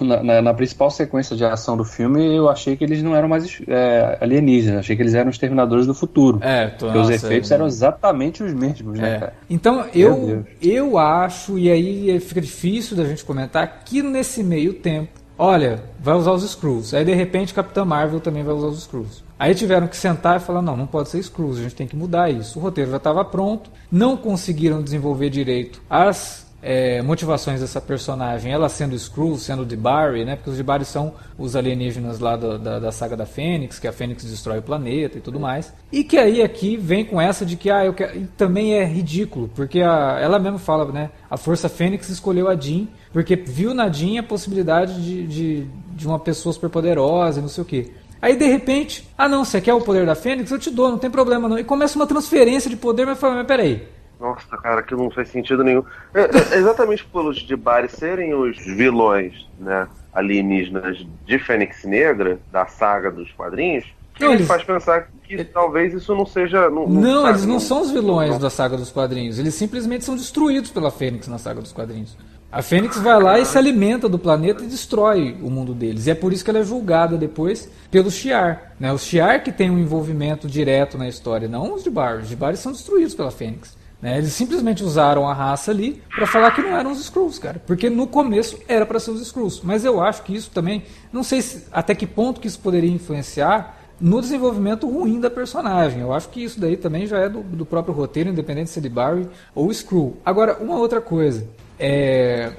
na, 0.00 0.42
na, 0.42 0.54
principal 0.54 0.90
sequência 0.90 1.36
de 1.36 1.44
ação 1.44 1.76
do 1.76 1.84
filme, 1.84 2.34
eu 2.34 2.48
achei 2.48 2.76
que 2.76 2.84
eles 2.84 3.02
não 3.02 3.14
eram 3.14 3.28
mais 3.28 3.60
é, 3.66 4.18
alienígenas, 4.20 4.80
achei 4.80 4.96
que 4.96 5.02
eles 5.02 5.14
eram 5.14 5.30
os 5.30 5.38
Terminadores 5.38 5.86
do 5.86 5.94
Futuro. 5.94 6.38
É, 6.42 6.68
tô, 6.68 6.86
nossa, 6.86 7.00
os 7.00 7.10
efeitos 7.10 7.50
é... 7.50 7.54
eram 7.54 7.66
exatamente 7.66 8.42
os 8.42 8.52
mesmos, 8.52 8.98
né, 8.98 9.14
é. 9.14 9.18
cara? 9.18 9.34
Então, 9.48 9.86
eu, 9.94 10.44
eu 10.60 10.98
acho, 10.98 11.58
e 11.58 11.70
aí 11.70 12.20
fica 12.20 12.40
difícil 12.40 12.96
da 12.96 13.04
gente 13.04 13.24
comentar, 13.24 13.82
que 13.84 14.02
nesse 14.02 14.42
meio 14.42 14.74
tempo, 14.74 15.20
olha, 15.38 15.82
vai 16.00 16.14
usar 16.14 16.32
os 16.32 16.48
Screws. 16.50 16.94
Aí, 16.94 17.04
de 17.04 17.14
repente, 17.14 17.54
Capitã 17.54 17.84
Marvel 17.84 18.20
também 18.20 18.42
vai 18.42 18.54
usar 18.54 18.68
os 18.68 18.82
Screws. 18.82 19.22
Aí 19.38 19.54
tiveram 19.56 19.88
que 19.88 19.96
sentar 19.96 20.36
e 20.36 20.40
falar: 20.40 20.62
não, 20.62 20.76
não 20.76 20.86
pode 20.86 21.08
ser 21.08 21.20
Screws, 21.20 21.58
a 21.58 21.62
gente 21.62 21.74
tem 21.74 21.86
que 21.86 21.96
mudar 21.96 22.30
isso. 22.30 22.58
O 22.58 22.62
roteiro 22.62 22.92
já 22.92 22.96
estava 22.98 23.24
pronto, 23.24 23.70
não 23.90 24.16
conseguiram 24.16 24.80
desenvolver 24.80 25.30
direito 25.30 25.82
as 25.90 26.46
é, 26.62 27.02
motivações 27.02 27.60
dessa 27.60 27.80
personagem, 27.80 28.52
ela 28.52 28.68
sendo 28.68 28.94
Skrull, 28.94 29.36
sendo 29.36 29.66
de 29.66 29.76
Barry, 29.76 30.24
né? 30.24 30.36
Porque 30.36 30.50
os 30.50 30.56
de 30.56 30.62
Barry 30.62 30.84
são 30.84 31.12
os 31.36 31.56
alienígenas 31.56 32.20
lá 32.20 32.36
do, 32.36 32.56
da, 32.56 32.78
da, 32.78 32.92
saga 32.92 33.16
da 33.16 33.26
Fênix, 33.26 33.80
que 33.80 33.88
a 33.88 33.92
Fênix 33.92 34.24
destrói 34.24 34.58
o 34.58 34.62
planeta 34.62 35.18
e 35.18 35.20
tudo 35.20 35.40
mais. 35.40 35.74
E 35.90 36.04
que 36.04 36.16
aí 36.16 36.40
aqui 36.40 36.76
vem 36.76 37.04
com 37.04 37.20
essa 37.20 37.44
de 37.44 37.56
que 37.56 37.68
ah, 37.68 37.84
eu 37.84 37.92
quero... 37.92 38.28
também 38.36 38.74
é 38.74 38.84
ridículo, 38.84 39.50
porque 39.56 39.80
a, 39.80 40.18
ela 40.20 40.38
mesma 40.38 40.58
fala, 40.58 40.84
né? 40.92 41.10
A 41.28 41.36
Força 41.36 41.68
Fênix 41.68 42.08
escolheu 42.08 42.48
a 42.48 42.54
Jean 42.54 42.86
porque 43.12 43.34
viu 43.34 43.74
na 43.74 43.90
Jean 43.90 44.20
a 44.20 44.22
possibilidade 44.22 45.02
de, 45.02 45.26
de, 45.26 45.66
de 45.96 46.06
uma 46.06 46.18
pessoa 46.18 46.52
superpoderosa 46.52 47.40
e 47.40 47.42
não 47.42 47.48
sei 47.48 47.62
o 47.62 47.66
que. 47.66 47.92
Aí 48.20 48.36
de 48.36 48.46
repente, 48.46 49.08
ah 49.18 49.28
não, 49.28 49.44
você 49.44 49.60
quer 49.60 49.74
o 49.74 49.80
poder 49.80 50.06
da 50.06 50.14
Fênix? 50.14 50.48
Eu 50.52 50.58
te 50.60 50.70
dou, 50.70 50.88
não 50.88 50.98
tem 50.98 51.10
problema 51.10 51.48
não. 51.48 51.58
E 51.58 51.64
começa 51.64 51.96
uma 51.96 52.06
transferência 52.06 52.70
de 52.70 52.76
poder, 52.76 53.04
mas 53.04 53.18
fala, 53.18 53.34
mas 53.34 53.46
peraí, 53.48 53.82
nossa, 54.22 54.56
cara, 54.56 54.82
que 54.82 54.94
não 54.94 55.10
faz 55.10 55.28
sentido 55.28 55.64
nenhum. 55.64 55.82
É, 56.14 56.20
é, 56.20 56.58
exatamente 56.58 57.04
pelos 57.04 57.38
de 57.38 57.56
Bari 57.56 57.88
serem 57.88 58.32
os 58.32 58.56
vilões, 58.56 59.48
né, 59.58 59.88
alienígenas 60.14 61.04
de 61.26 61.38
Fênix 61.40 61.84
Negra, 61.84 62.38
da 62.52 62.64
saga 62.66 63.10
dos 63.10 63.32
quadrinhos, 63.32 63.84
que 64.14 64.24
não, 64.24 64.34
eles... 64.34 64.46
faz 64.46 64.62
pensar 64.62 65.08
que 65.24 65.36
é... 65.36 65.44
talvez 65.44 65.92
isso 65.92 66.14
não 66.14 66.24
seja. 66.24 66.70
Não, 66.70 66.86
não, 66.86 67.00
não 67.00 67.28
eles 67.28 67.44
não, 67.44 67.58
são 67.58 67.82
os 67.82 67.90
vilões 67.90 68.38
da 68.38 68.50
saga 68.50 68.76
dos 68.76 68.92
quadrinhos. 68.92 69.38
Eles 69.38 69.54
simplesmente 69.54 70.04
são 70.04 70.14
destruídos 70.14 70.70
pela 70.70 70.90
Fênix 70.90 71.26
na 71.26 71.38
saga 71.38 71.60
dos 71.60 71.72
quadrinhos. 71.72 72.16
A 72.52 72.60
Fênix 72.60 72.98
vai 72.98 73.18
lá 73.18 73.40
e 73.40 73.46
se 73.46 73.56
alimenta 73.56 74.10
do 74.10 74.18
planeta 74.18 74.62
e 74.62 74.66
destrói 74.66 75.34
o 75.42 75.50
mundo 75.50 75.72
deles. 75.72 76.06
E 76.06 76.10
é 76.10 76.14
por 76.14 76.34
isso 76.34 76.44
que 76.44 76.50
ela 76.50 76.58
é 76.58 76.62
julgada 76.62 77.16
depois 77.16 77.70
pelos 77.90 78.12
Shi'ar. 78.12 78.74
Né? 78.78 78.92
Os 78.92 79.04
Shi'ar 79.04 79.42
que 79.42 79.50
têm 79.50 79.70
um 79.70 79.78
envolvimento 79.78 80.46
direto 80.46 80.98
na 80.98 81.08
história, 81.08 81.48
não 81.48 81.74
os 81.74 81.82
de 81.82 81.88
Bar. 81.88 82.18
Os 82.18 82.28
de 82.28 82.36
Bar 82.36 82.54
são 82.56 82.70
destruídos 82.70 83.14
pela 83.14 83.30
Fênix. 83.30 83.74
Né? 84.02 84.18
Eles 84.18 84.32
simplesmente 84.32 84.82
usaram 84.82 85.28
a 85.28 85.32
raça 85.32 85.70
ali 85.70 86.02
para 86.12 86.26
falar 86.26 86.50
que 86.50 86.60
não 86.60 86.76
eram 86.76 86.90
os 86.90 87.00
Skrulls, 87.00 87.38
cara. 87.38 87.62
Porque 87.64 87.88
no 87.88 88.08
começo 88.08 88.58
era 88.66 88.84
para 88.84 88.98
ser 88.98 89.12
os 89.12 89.22
Skrulls. 89.22 89.60
Mas 89.62 89.84
eu 89.84 90.02
acho 90.02 90.24
que 90.24 90.34
isso 90.34 90.50
também, 90.50 90.82
não 91.12 91.22
sei 91.22 91.40
se, 91.40 91.66
até 91.70 91.94
que 91.94 92.06
ponto 92.06 92.40
que 92.40 92.48
isso 92.48 92.58
poderia 92.58 92.90
influenciar 92.90 93.78
no 94.00 94.20
desenvolvimento 94.20 94.90
ruim 94.90 95.20
da 95.20 95.30
personagem. 95.30 96.00
Eu 96.00 96.12
acho 96.12 96.28
que 96.30 96.42
isso 96.42 96.58
daí 96.58 96.76
também 96.76 97.06
já 97.06 97.18
é 97.18 97.28
do, 97.28 97.40
do 97.42 97.64
próprio 97.64 97.94
roteiro, 97.94 98.30
independente 98.30 98.70
se 98.70 98.80
é 98.80 98.82
de 98.82 98.88
Barry 98.88 99.28
ou 99.54 99.70
Skrull. 99.70 100.16
Agora, 100.24 100.58
uma 100.60 100.76
outra 100.76 101.00
coisa. 101.00 101.46
É, 101.78 102.50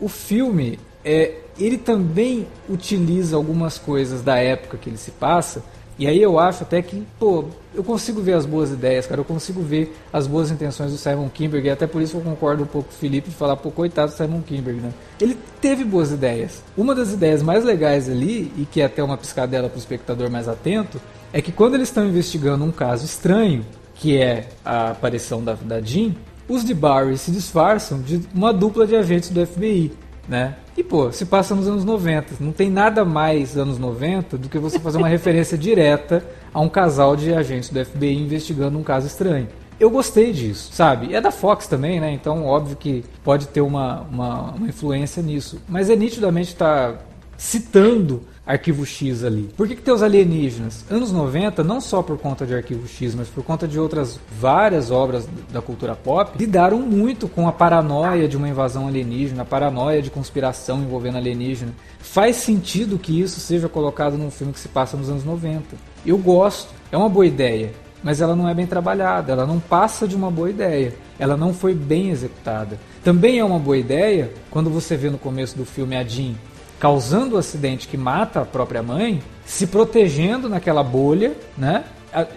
o 0.00 0.08
filme, 0.08 0.80
é, 1.04 1.36
ele 1.56 1.78
também 1.78 2.48
utiliza 2.68 3.36
algumas 3.36 3.78
coisas 3.78 4.22
da 4.22 4.38
época 4.38 4.76
que 4.76 4.90
ele 4.90 4.96
se 4.96 5.12
passa 5.12 5.62
e 6.00 6.06
aí 6.06 6.22
eu 6.22 6.38
acho 6.38 6.62
até 6.62 6.80
que, 6.80 7.06
pô, 7.18 7.44
eu 7.74 7.84
consigo 7.84 8.22
ver 8.22 8.32
as 8.32 8.46
boas 8.46 8.70
ideias, 8.70 9.06
cara, 9.06 9.20
eu 9.20 9.24
consigo 9.24 9.60
ver 9.60 9.94
as 10.10 10.26
boas 10.26 10.50
intenções 10.50 10.92
do 10.92 10.96
Simon 10.96 11.28
Kimberg, 11.28 11.66
e 11.66 11.70
até 11.70 11.86
por 11.86 12.00
isso 12.00 12.16
eu 12.16 12.22
concordo 12.22 12.62
um 12.62 12.66
pouco 12.66 12.88
com 12.88 12.94
o 12.94 12.98
Felipe 12.98 13.28
de 13.28 13.36
falar, 13.36 13.54
pô, 13.56 13.70
coitado 13.70 14.10
do 14.10 14.16
Simon 14.16 14.40
Kimberg, 14.40 14.80
né? 14.80 14.94
Ele 15.20 15.36
teve 15.60 15.84
boas 15.84 16.10
ideias. 16.10 16.62
Uma 16.74 16.94
das 16.94 17.12
ideias 17.12 17.42
mais 17.42 17.66
legais 17.66 18.08
ali, 18.08 18.50
e 18.56 18.64
que 18.64 18.80
é 18.80 18.86
até 18.86 19.02
uma 19.02 19.18
piscadela 19.18 19.68
para 19.68 19.76
o 19.76 19.78
espectador 19.78 20.30
mais 20.30 20.48
atento, 20.48 20.98
é 21.34 21.42
que 21.42 21.52
quando 21.52 21.74
eles 21.74 21.88
estão 21.88 22.06
investigando 22.06 22.64
um 22.64 22.72
caso 22.72 23.04
estranho, 23.04 23.62
que 23.94 24.16
é 24.16 24.48
a 24.64 24.92
aparição 24.92 25.44
da, 25.44 25.52
da 25.52 25.82
Jean, 25.82 26.14
os 26.48 26.64
de 26.64 26.72
Barry 26.72 27.18
se 27.18 27.30
disfarçam 27.30 28.00
de 28.00 28.26
uma 28.34 28.54
dupla 28.54 28.86
de 28.86 28.96
agentes 28.96 29.28
do 29.28 29.46
FBI 29.46 29.92
né? 30.30 30.54
E 30.76 30.84
pô, 30.84 31.10
se 31.10 31.26
passa 31.26 31.56
nos 31.56 31.66
anos 31.66 31.84
90, 31.84 32.36
não 32.38 32.52
tem 32.52 32.70
nada 32.70 33.04
mais 33.04 33.58
anos 33.58 33.78
90 33.78 34.38
do 34.38 34.48
que 34.48 34.58
você 34.60 34.78
fazer 34.78 34.96
uma 34.98 35.08
referência 35.10 35.58
direta 35.58 36.24
a 36.54 36.60
um 36.60 36.68
casal 36.68 37.16
de 37.16 37.34
agentes 37.34 37.68
do 37.68 37.84
FBI 37.84 38.16
investigando 38.16 38.78
um 38.78 38.82
caso 38.84 39.08
estranho. 39.08 39.48
Eu 39.80 39.90
gostei 39.90 40.32
disso, 40.32 40.70
sabe? 40.72 41.14
É 41.14 41.20
da 41.20 41.32
Fox 41.32 41.66
também, 41.66 41.98
né? 41.98 42.12
Então, 42.12 42.44
óbvio 42.44 42.76
que 42.76 43.04
pode 43.24 43.48
ter 43.48 43.60
uma, 43.60 44.02
uma, 44.02 44.52
uma 44.52 44.68
influência 44.68 45.20
nisso. 45.20 45.60
Mas 45.68 45.90
é 45.90 45.96
nitidamente 45.96 46.54
tá 46.54 46.94
citando 47.36 48.22
Arquivo 48.50 48.84
X 48.84 49.22
ali. 49.22 49.48
Por 49.56 49.68
que, 49.68 49.76
que 49.76 49.82
tem 49.82 49.94
os 49.94 50.02
alienígenas? 50.02 50.84
Anos 50.90 51.12
90, 51.12 51.62
não 51.62 51.80
só 51.80 52.02
por 52.02 52.18
conta 52.18 52.44
de 52.44 52.52
Arquivo 52.52 52.88
X, 52.88 53.14
mas 53.14 53.28
por 53.28 53.44
conta 53.44 53.68
de 53.68 53.78
outras 53.78 54.18
várias 54.40 54.90
obras 54.90 55.28
da 55.52 55.62
cultura 55.62 55.94
pop, 55.94 56.36
lidaram 56.36 56.80
muito 56.80 57.28
com 57.28 57.46
a 57.46 57.52
paranoia 57.52 58.26
de 58.26 58.36
uma 58.36 58.48
invasão 58.48 58.88
alienígena, 58.88 59.42
a 59.42 59.44
paranoia 59.44 60.02
de 60.02 60.10
conspiração 60.10 60.82
envolvendo 60.82 61.18
alienígena. 61.18 61.72
Faz 62.00 62.36
sentido 62.36 62.98
que 62.98 63.20
isso 63.20 63.38
seja 63.38 63.68
colocado 63.68 64.18
num 64.18 64.32
filme 64.32 64.52
que 64.52 64.58
se 64.58 64.68
passa 64.68 64.96
nos 64.96 65.08
anos 65.08 65.24
90. 65.24 65.76
Eu 66.04 66.18
gosto, 66.18 66.74
é 66.90 66.96
uma 66.96 67.08
boa 67.08 67.26
ideia, 67.26 67.70
mas 68.02 68.20
ela 68.20 68.34
não 68.34 68.48
é 68.48 68.54
bem 68.54 68.66
trabalhada, 68.66 69.30
ela 69.30 69.46
não 69.46 69.60
passa 69.60 70.08
de 70.08 70.16
uma 70.16 70.30
boa 70.30 70.50
ideia, 70.50 70.92
ela 71.20 71.36
não 71.36 71.54
foi 71.54 71.72
bem 71.72 72.10
executada. 72.10 72.80
Também 73.04 73.38
é 73.38 73.44
uma 73.44 73.60
boa 73.60 73.78
ideia 73.78 74.32
quando 74.50 74.68
você 74.70 74.96
vê 74.96 75.08
no 75.08 75.18
começo 75.18 75.56
do 75.56 75.64
filme 75.64 75.96
a 75.96 76.02
Jean 76.02 76.34
causando 76.80 77.34
o 77.34 77.36
um 77.36 77.38
acidente 77.38 77.86
que 77.86 77.96
mata 77.96 78.40
a 78.40 78.44
própria 78.44 78.82
mãe, 78.82 79.22
se 79.44 79.66
protegendo 79.66 80.48
naquela 80.48 80.82
bolha, 80.82 81.36
né? 81.56 81.84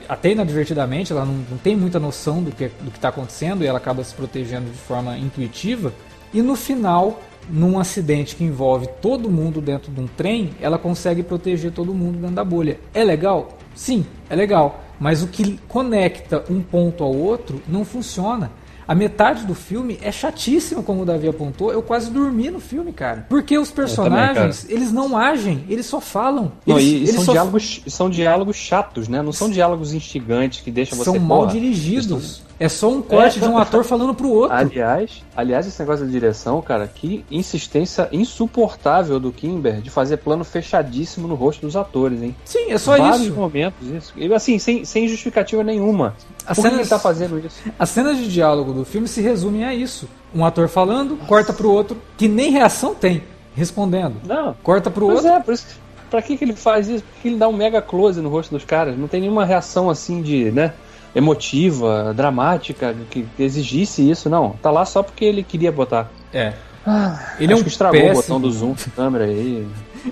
Até 0.08 0.34
inadvertidamente, 0.34 1.12
ela 1.12 1.26
não, 1.26 1.34
não 1.50 1.58
tem 1.58 1.76
muita 1.76 2.00
noção 2.00 2.44
do 2.44 2.52
que 2.52 2.68
do 2.82 2.90
está 2.90 3.08
acontecendo 3.08 3.64
e 3.64 3.68
ela 3.68 3.80
acaba 3.80 4.04
se 4.04 4.14
protegendo 4.14 4.70
de 4.70 4.78
forma 4.78 5.18
intuitiva. 5.18 5.92
E 6.32 6.42
no 6.42 6.56
final, 6.56 7.22
num 7.50 7.80
acidente 7.80 8.36
que 8.36 8.44
envolve 8.44 8.88
todo 9.02 9.32
mundo 9.32 9.62
dentro 9.62 9.92
de 9.92 10.00
um 10.00 10.08
trem, 10.08 10.52
ela 10.62 10.78
consegue 10.78 11.24
proteger 11.24 11.72
todo 11.72 11.94
mundo 11.94 12.20
dentro 12.20 12.36
da 12.36 12.44
bolha. 12.44 12.80
É 12.94 13.04
legal? 13.04 13.58
Sim, 13.74 14.06
é 14.30 14.36
legal. 14.36 14.84
Mas 15.00 15.24
o 15.24 15.28
que 15.28 15.58
conecta 15.68 16.44
um 16.50 16.62
ponto 16.62 17.04
ao 17.04 17.16
outro 17.16 17.62
não 17.68 17.84
funciona. 17.84 18.52
A 18.88 18.94
metade 18.96 19.46
do 19.46 19.56
filme 19.56 19.98
é 20.02 20.12
chatíssima, 20.12 20.84
como 20.84 21.04
o 21.04 21.06
Davi 21.06 21.28
apontou. 21.28 21.72
Eu 21.72 21.82
quase 21.82 22.12
dormi 22.12 22.50
no 22.50 22.60
filme, 22.60 22.92
cara. 22.92 23.26
Porque 23.30 23.58
os 23.58 23.72
personagens, 23.72 24.62
também, 24.62 24.76
eles 24.76 24.92
não 24.92 25.18
agem, 25.18 25.64
eles 25.70 25.86
só 25.86 26.02
falam. 26.02 26.52
Não, 26.66 26.78
eles, 26.78 26.92
e, 26.92 26.96
eles 26.96 27.16
são, 27.16 27.24
só... 27.24 27.32
diálogos, 27.32 27.82
são 27.88 28.10
diálogos 28.10 28.56
chatos, 28.56 29.08
né? 29.08 29.22
Não 29.22 29.32
são 29.32 29.50
diálogos 29.50 29.94
instigantes 29.94 30.62
que 30.62 30.72
deixam 30.72 30.98
você... 30.98 31.12
São 31.12 31.20
mal 31.20 31.48
dirigidos. 31.48 32.42
É 32.60 32.70
só 32.70 32.90
um 32.90 33.02
corte 33.02 33.40
é. 33.40 33.42
de 33.42 33.48
um 33.48 33.58
ator 33.58 33.84
falando 33.84 34.14
pro 34.14 34.30
outro. 34.30 34.56
Aliás, 34.56 35.24
aliás, 35.36 35.68
esse 35.68 35.80
negócio 35.80 36.06
da 36.06 36.12
direção, 36.12 36.62
cara, 36.62 36.88
que 36.88 37.26
insistência 37.30 38.08
insuportável 38.12 39.20
do 39.20 39.32
Kimber 39.32 39.82
de 39.82 39.90
fazer 39.90 40.18
plano 40.18 40.44
fechadíssimo 40.44 41.28
no 41.28 41.36
rosto 41.36 41.66
dos 41.66 41.76
atores, 41.76 42.22
hein? 42.22 42.36
Sim, 42.46 42.72
é 42.72 42.78
só 42.78 42.98
Vários 42.98 43.22
isso. 43.22 43.34
momentos, 43.34 43.88
isso. 43.88 44.14
Assim, 44.34 44.60
sem, 44.60 44.86
sem 44.86 45.08
justificativa 45.08 45.64
nenhuma. 45.64 46.16
A 46.46 46.54
Por 46.54 46.62
cenas, 46.62 46.74
que 46.74 46.82
ele 46.84 46.90
tá 46.90 47.00
fazendo 47.00 47.40
isso? 47.40 47.60
As 47.78 47.90
cenas 47.90 48.18
de 48.18 48.32
diálogo 48.32 48.74
do 48.74 48.86
filme 48.86 49.08
se 49.08 49.22
resumem 49.22 49.66
a 49.66 49.74
isso. 49.74 50.08
Um 50.34 50.46
ator 50.46 50.68
falando, 50.68 51.16
Nossa. 51.16 51.26
corta 51.28 51.54
pro 51.54 51.72
outro, 51.72 51.98
que 52.18 52.28
nem 52.28 52.52
reação 52.52 52.94
tem, 52.94 53.24
respondendo. 53.56 54.16
Não. 54.26 54.56
Corta 54.64 54.90
pro 54.90 55.08
pois 55.08 55.20
outro. 55.20 55.32
É, 55.32 55.40
por 55.40 55.54
isso 55.54 55.84
Pra 56.14 56.22
que, 56.22 56.38
que 56.38 56.46
ele 56.46 56.54
faz 56.54 56.88
isso? 56.88 57.04
Porque 57.04 57.28
ele 57.28 57.38
dá 57.38 57.48
um 57.48 57.54
mega 57.54 57.82
close 57.82 58.22
no 58.22 58.30
rosto 58.30 58.52
dos 58.52 58.64
caras. 58.64 58.96
Não 58.96 59.08
tem 59.08 59.20
nenhuma 59.20 59.44
reação 59.44 59.90
assim 59.90 60.22
de, 60.22 60.52
né? 60.52 60.72
Emotiva, 61.16 62.14
dramática, 62.16 62.96
que 63.10 63.26
exigisse 63.38 64.10
isso, 64.10 64.30
não. 64.30 64.52
Tá 64.62 64.72
lá 64.72 64.86
só 64.86 65.04
porque 65.04 65.26
ele 65.26 65.44
queria 65.44 65.72
botar. 65.72 66.12
É. 66.34 66.54
Ah, 66.86 67.36
ele 67.40 67.54
é 67.54 67.56
um 67.56 67.64
que 67.64 67.70
estragou 67.70 68.00
péssimo... 68.00 68.20
o 68.20 68.22
botão 68.22 68.42
do 68.42 68.52
zoom 68.52 68.76
câmera 68.96 69.26
aí. 69.26 69.66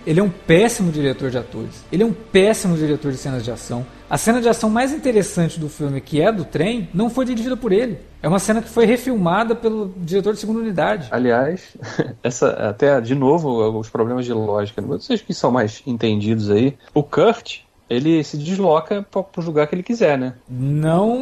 Ele 0.07 0.19
é 0.21 0.23
um 0.23 0.29
péssimo 0.29 0.89
diretor 0.89 1.29
de 1.29 1.37
atores. 1.37 1.83
Ele 1.91 2.03
é 2.03 2.05
um 2.05 2.13
péssimo 2.13 2.77
diretor 2.77 3.11
de 3.11 3.17
cenas 3.17 3.43
de 3.43 3.51
ação. 3.51 3.85
A 4.09 4.17
cena 4.17 4.41
de 4.41 4.47
ação 4.47 4.69
mais 4.69 4.93
interessante 4.93 5.59
do 5.59 5.67
filme, 5.67 5.99
que 5.99 6.21
é 6.21 6.31
do 6.31 6.45
trem, 6.45 6.87
não 6.93 7.09
foi 7.09 7.25
dirigida 7.25 7.57
por 7.57 7.73
ele. 7.73 7.97
É 8.21 8.27
uma 8.27 8.39
cena 8.39 8.61
que 8.61 8.69
foi 8.69 8.85
refilmada 8.85 9.53
pelo 9.53 9.93
diretor 9.97 10.33
de 10.33 10.39
segunda 10.39 10.59
unidade. 10.59 11.07
Aliás, 11.11 11.75
essa 12.23 12.51
até 12.69 13.01
de 13.01 13.15
novo 13.15 13.77
os 13.77 13.89
problemas 13.89 14.25
de 14.25 14.33
lógica. 14.33 14.81
Vocês 14.81 15.21
que 15.21 15.33
são 15.33 15.51
mais 15.51 15.83
entendidos 15.85 16.49
aí, 16.49 16.77
o 16.93 17.03
Kurt 17.03 17.59
ele 17.91 18.23
se 18.23 18.37
desloca 18.37 19.05
para 19.11 19.21
o 19.21 19.43
lugar 19.43 19.67
que 19.67 19.75
ele 19.75 19.83
quiser, 19.83 20.17
né? 20.17 20.35
Não, 20.49 21.19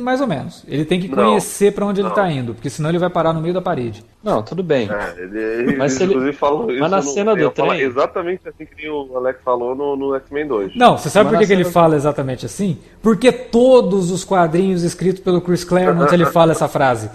mais 0.00 0.20
ou 0.20 0.26
menos. 0.26 0.64
Ele 0.68 0.84
tem 0.84 1.00
que 1.00 1.08
conhecer 1.08 1.72
para 1.72 1.84
onde 1.84 2.00
não. 2.00 2.08
ele 2.08 2.12
está 2.12 2.30
indo, 2.30 2.54
porque 2.54 2.70
senão 2.70 2.90
ele 2.90 2.98
vai 2.98 3.10
parar 3.10 3.32
no 3.32 3.40
meio 3.40 3.52
da 3.52 3.60
parede. 3.60 4.04
Não, 4.26 4.42
tudo 4.42 4.60
bem. 4.60 4.90
É, 4.90 5.22
ele, 5.22 5.76
mas 5.76 6.00
ele, 6.00 6.10
inclusive 6.10 6.32
falou 6.32 6.68
isso. 6.68 6.80
Mas 6.80 6.90
na 6.90 7.00
cena 7.00 7.36
do 7.36 7.48
trem. 7.48 7.80
Exatamente 7.80 8.48
assim 8.48 8.66
que 8.66 8.88
o 8.88 9.16
Alex 9.16 9.40
falou 9.44 9.72
no, 9.76 9.94
no 9.94 10.16
X-Men 10.16 10.48
2. 10.48 10.74
Não, 10.74 10.98
você 10.98 11.08
sabe 11.08 11.26
mas 11.26 11.34
por 11.34 11.38
que, 11.38 11.46
que 11.46 11.52
ele 11.52 11.62
do... 11.62 11.70
fala 11.70 11.94
exatamente 11.94 12.44
assim? 12.44 12.76
Porque 13.00 13.30
todos 13.30 14.10
os 14.10 14.24
quadrinhos 14.24 14.82
escritos 14.82 15.22
pelo 15.22 15.40
Chris 15.40 15.62
Claremont 15.62 16.12
ele 16.12 16.26
fala 16.26 16.50
essa 16.50 16.66
frase. 16.66 17.08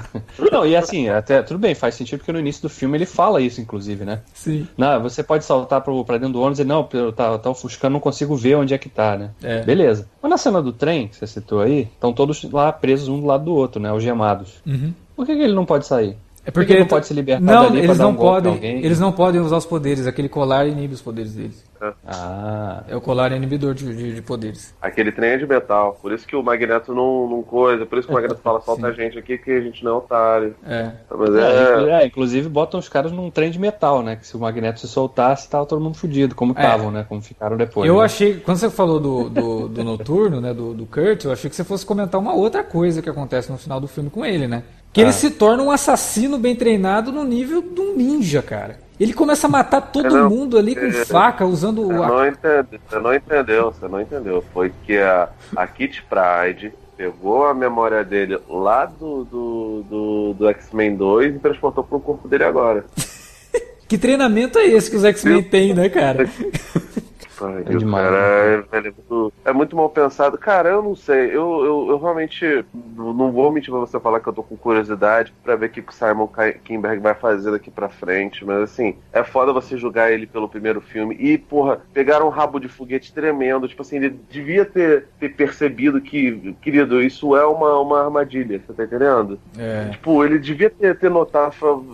Não, 0.52 0.66
e 0.66 0.76
assim, 0.76 1.08
até 1.08 1.40
tudo 1.42 1.58
bem, 1.58 1.74
faz 1.74 1.94
sentido 1.94 2.18
porque 2.18 2.32
no 2.32 2.38
início 2.38 2.60
do 2.60 2.68
filme 2.68 2.98
ele 2.98 3.06
fala 3.06 3.40
isso, 3.40 3.62
inclusive, 3.62 4.04
né? 4.04 4.20
Sim. 4.34 4.68
Não, 4.76 5.00
você 5.00 5.22
pode 5.22 5.46
saltar 5.46 5.80
para 5.80 6.18
dentro 6.18 6.34
do 6.34 6.40
ônibus 6.40 6.58
e 6.58 6.64
dizer, 6.64 6.68
não, 6.68 6.84
tá, 7.12 7.38
tá 7.38 7.48
ofuscando, 7.48 7.94
não 7.94 8.00
consigo 8.00 8.36
ver 8.36 8.56
onde 8.56 8.74
é 8.74 8.78
que 8.78 8.90
tá, 8.90 9.16
né? 9.16 9.30
É. 9.42 9.62
Beleza. 9.62 10.06
Mas 10.20 10.30
na 10.30 10.36
cena 10.36 10.60
do 10.60 10.74
trem, 10.74 11.08
que 11.08 11.16
você 11.16 11.26
citou 11.26 11.60
aí, 11.60 11.88
estão 11.94 12.12
todos 12.12 12.44
lá 12.52 12.70
presos 12.70 13.08
um 13.08 13.18
do 13.18 13.26
lado 13.26 13.46
do 13.46 13.54
outro, 13.54 13.80
né? 13.80 13.88
Algemados. 13.88 14.60
Uhum. 14.66 14.92
Por 15.16 15.24
que, 15.24 15.34
que 15.34 15.42
ele 15.42 15.54
não 15.54 15.64
pode 15.64 15.86
sair? 15.86 16.16
É 16.48 16.50
porque 16.50 16.72
ele 16.72 16.80
não 16.80 16.86
pode 16.86 17.06
se 17.06 17.12
libertar 17.12 17.42
não, 17.42 17.76
eles 17.76 17.98
não 17.98 18.08
um 18.08 18.16
podem, 18.16 18.64
eles 18.82 18.98
não 18.98 19.12
podem 19.12 19.38
usar 19.38 19.58
os 19.58 19.66
poderes. 19.66 20.06
Aquele 20.06 20.30
colar 20.30 20.66
inibe 20.66 20.94
os 20.94 21.02
poderes 21.02 21.34
deles. 21.34 21.62
Ah. 22.06 22.84
É 22.88 22.96
o 22.96 23.02
colar 23.02 23.32
inibidor 23.32 23.74
de, 23.74 23.94
de, 23.94 24.14
de, 24.14 24.22
poderes. 24.22 24.74
Aquele 24.80 25.12
trem 25.12 25.32
é 25.32 25.36
de 25.36 25.46
metal. 25.46 25.98
Por 26.00 26.10
isso 26.10 26.26
que 26.26 26.34
o 26.34 26.42
Magneto 26.42 26.94
não, 26.94 27.28
não 27.28 27.42
coisa. 27.42 27.84
Por 27.84 27.98
isso 27.98 28.08
que 28.08 28.14
o 28.14 28.16
Magneto 28.16 28.40
fala, 28.42 28.62
solta 28.62 28.86
a 28.86 28.92
gente 28.92 29.18
aqui 29.18 29.36
que 29.36 29.50
a 29.50 29.60
gente 29.60 29.84
não 29.84 29.92
é 29.92 29.94
otário. 29.96 30.56
É. 30.66 30.90
Mas 31.10 31.34
é... 31.34 32.02
é... 32.02 32.06
inclusive 32.06 32.48
botam 32.48 32.80
os 32.80 32.88
caras 32.88 33.12
num 33.12 33.30
trem 33.30 33.50
de 33.50 33.58
metal, 33.58 34.02
né? 34.02 34.16
Que 34.16 34.26
se 34.26 34.34
o 34.34 34.40
Magneto 34.40 34.80
se 34.80 34.88
soltasse, 34.88 35.50
tava 35.50 35.66
todo 35.66 35.82
mundo 35.82 35.98
fudido, 35.98 36.34
como 36.34 36.52
estavam, 36.52 36.88
é. 36.88 36.92
né? 36.92 37.06
Como 37.06 37.20
ficaram 37.20 37.58
depois. 37.58 37.86
Eu 37.86 37.98
né? 37.98 38.04
achei, 38.04 38.40
quando 38.40 38.56
você 38.56 38.70
falou 38.70 38.98
do, 38.98 39.28
do, 39.28 39.68
do 39.68 39.84
Noturno, 39.84 40.40
né? 40.40 40.54
Do, 40.54 40.72
do 40.72 40.86
Kurt, 40.86 41.26
eu 41.26 41.32
achei 41.32 41.50
que 41.50 41.54
você 41.54 41.62
fosse 41.62 41.84
comentar 41.84 42.18
uma 42.18 42.34
outra 42.34 42.64
coisa 42.64 43.02
que 43.02 43.10
acontece 43.10 43.52
no 43.52 43.58
final 43.58 43.78
do 43.78 43.86
filme 43.86 44.08
com 44.08 44.24
ele, 44.24 44.48
né? 44.48 44.62
Que 44.92 45.00
ah. 45.00 45.04
ele 45.04 45.12
se 45.12 45.30
torna 45.30 45.62
um 45.62 45.70
assassino 45.70 46.38
bem 46.38 46.56
treinado 46.56 47.12
no 47.12 47.24
nível 47.24 47.62
de 47.62 47.80
um 47.80 47.96
ninja, 47.96 48.42
cara. 48.42 48.78
Ele 48.98 49.12
começa 49.12 49.46
a 49.46 49.50
matar 49.50 49.80
todo 49.80 50.10
não, 50.10 50.28
mundo 50.28 50.58
ali 50.58 50.74
com 50.74 50.86
é, 50.86 51.04
faca, 51.04 51.46
usando 51.46 51.86
você 51.86 51.94
não, 52.02 52.26
entendeu, 52.26 52.80
você 52.82 52.98
não 52.98 53.14
entendeu, 53.14 53.72
você 53.72 53.88
não 53.88 54.00
entendeu. 54.00 54.44
Foi 54.52 54.72
que 54.84 54.98
a, 54.98 55.28
a 55.54 55.66
Kit 55.68 56.04
Pride 56.04 56.72
pegou 56.96 57.46
a 57.46 57.54
memória 57.54 58.04
dele 58.04 58.40
lá 58.48 58.86
do, 58.86 59.24
do, 59.24 59.84
do, 59.88 60.34
do 60.34 60.48
X-Men 60.48 60.96
2 60.96 61.36
e 61.36 61.38
transportou 61.38 61.84
pro 61.84 62.00
corpo 62.00 62.26
dele 62.26 62.42
agora. 62.42 62.84
que 63.86 63.96
treinamento 63.96 64.58
é 64.58 64.66
esse 64.66 64.90
que 64.90 64.96
os 64.96 65.04
X-Men 65.04 65.44
têm, 65.44 65.72
né, 65.74 65.88
cara? 65.88 66.28
Ai, 67.40 67.62
é 67.66 67.76
demais. 67.76 68.04
Cara, 68.04 68.56
né? 68.56 68.64
é, 68.72 68.76
é, 68.76 68.80
muito, 68.80 69.32
é, 69.44 69.52
muito, 69.52 69.76
mal 69.76 69.90
pensado. 69.90 70.38
Cara, 70.38 70.70
eu 70.70 70.82
não 70.82 70.94
sei. 70.94 71.26
Eu, 71.26 71.64
eu, 71.64 71.86
eu, 71.90 71.98
realmente 71.98 72.64
não 72.96 73.32
vou 73.32 73.50
mentir 73.52 73.70
pra 73.70 73.80
você 73.80 73.98
falar 74.00 74.20
que 74.20 74.28
eu 74.28 74.32
tô 74.32 74.42
com 74.42 74.56
curiosidade 74.56 75.32
para 75.42 75.56
ver 75.56 75.66
o 75.66 75.68
que 75.70 75.80
o 75.80 75.92
Simon 75.92 76.28
Kinberg 76.64 77.00
vai 77.00 77.14
fazer 77.14 77.50
daqui 77.50 77.70
pra 77.70 77.88
frente. 77.88 78.44
Mas 78.44 78.62
assim, 78.62 78.96
é 79.12 79.22
foda 79.22 79.52
você 79.52 79.76
julgar 79.76 80.12
ele 80.12 80.26
pelo 80.26 80.48
primeiro 80.48 80.80
filme. 80.80 81.16
E, 81.18 81.38
porra, 81.38 81.80
pegaram 81.92 82.26
um 82.26 82.30
rabo 82.30 82.58
de 82.58 82.68
foguete 82.68 83.12
tremendo. 83.12 83.68
Tipo 83.68 83.82
assim, 83.82 83.96
ele 83.96 84.18
devia 84.30 84.64
ter, 84.64 85.06
ter 85.18 85.30
percebido 85.30 86.00
que, 86.00 86.56
querido, 86.60 87.02
isso 87.02 87.36
é 87.36 87.46
uma, 87.46 87.78
uma 87.80 88.04
armadilha. 88.04 88.60
Você 88.66 88.72
tá 88.72 88.84
entendendo? 88.84 89.38
É. 89.58 89.90
Tipo, 89.90 90.24
ele 90.24 90.38
devia 90.38 90.70
ter, 90.70 90.98
ter 90.98 91.10
notado, 91.10 91.48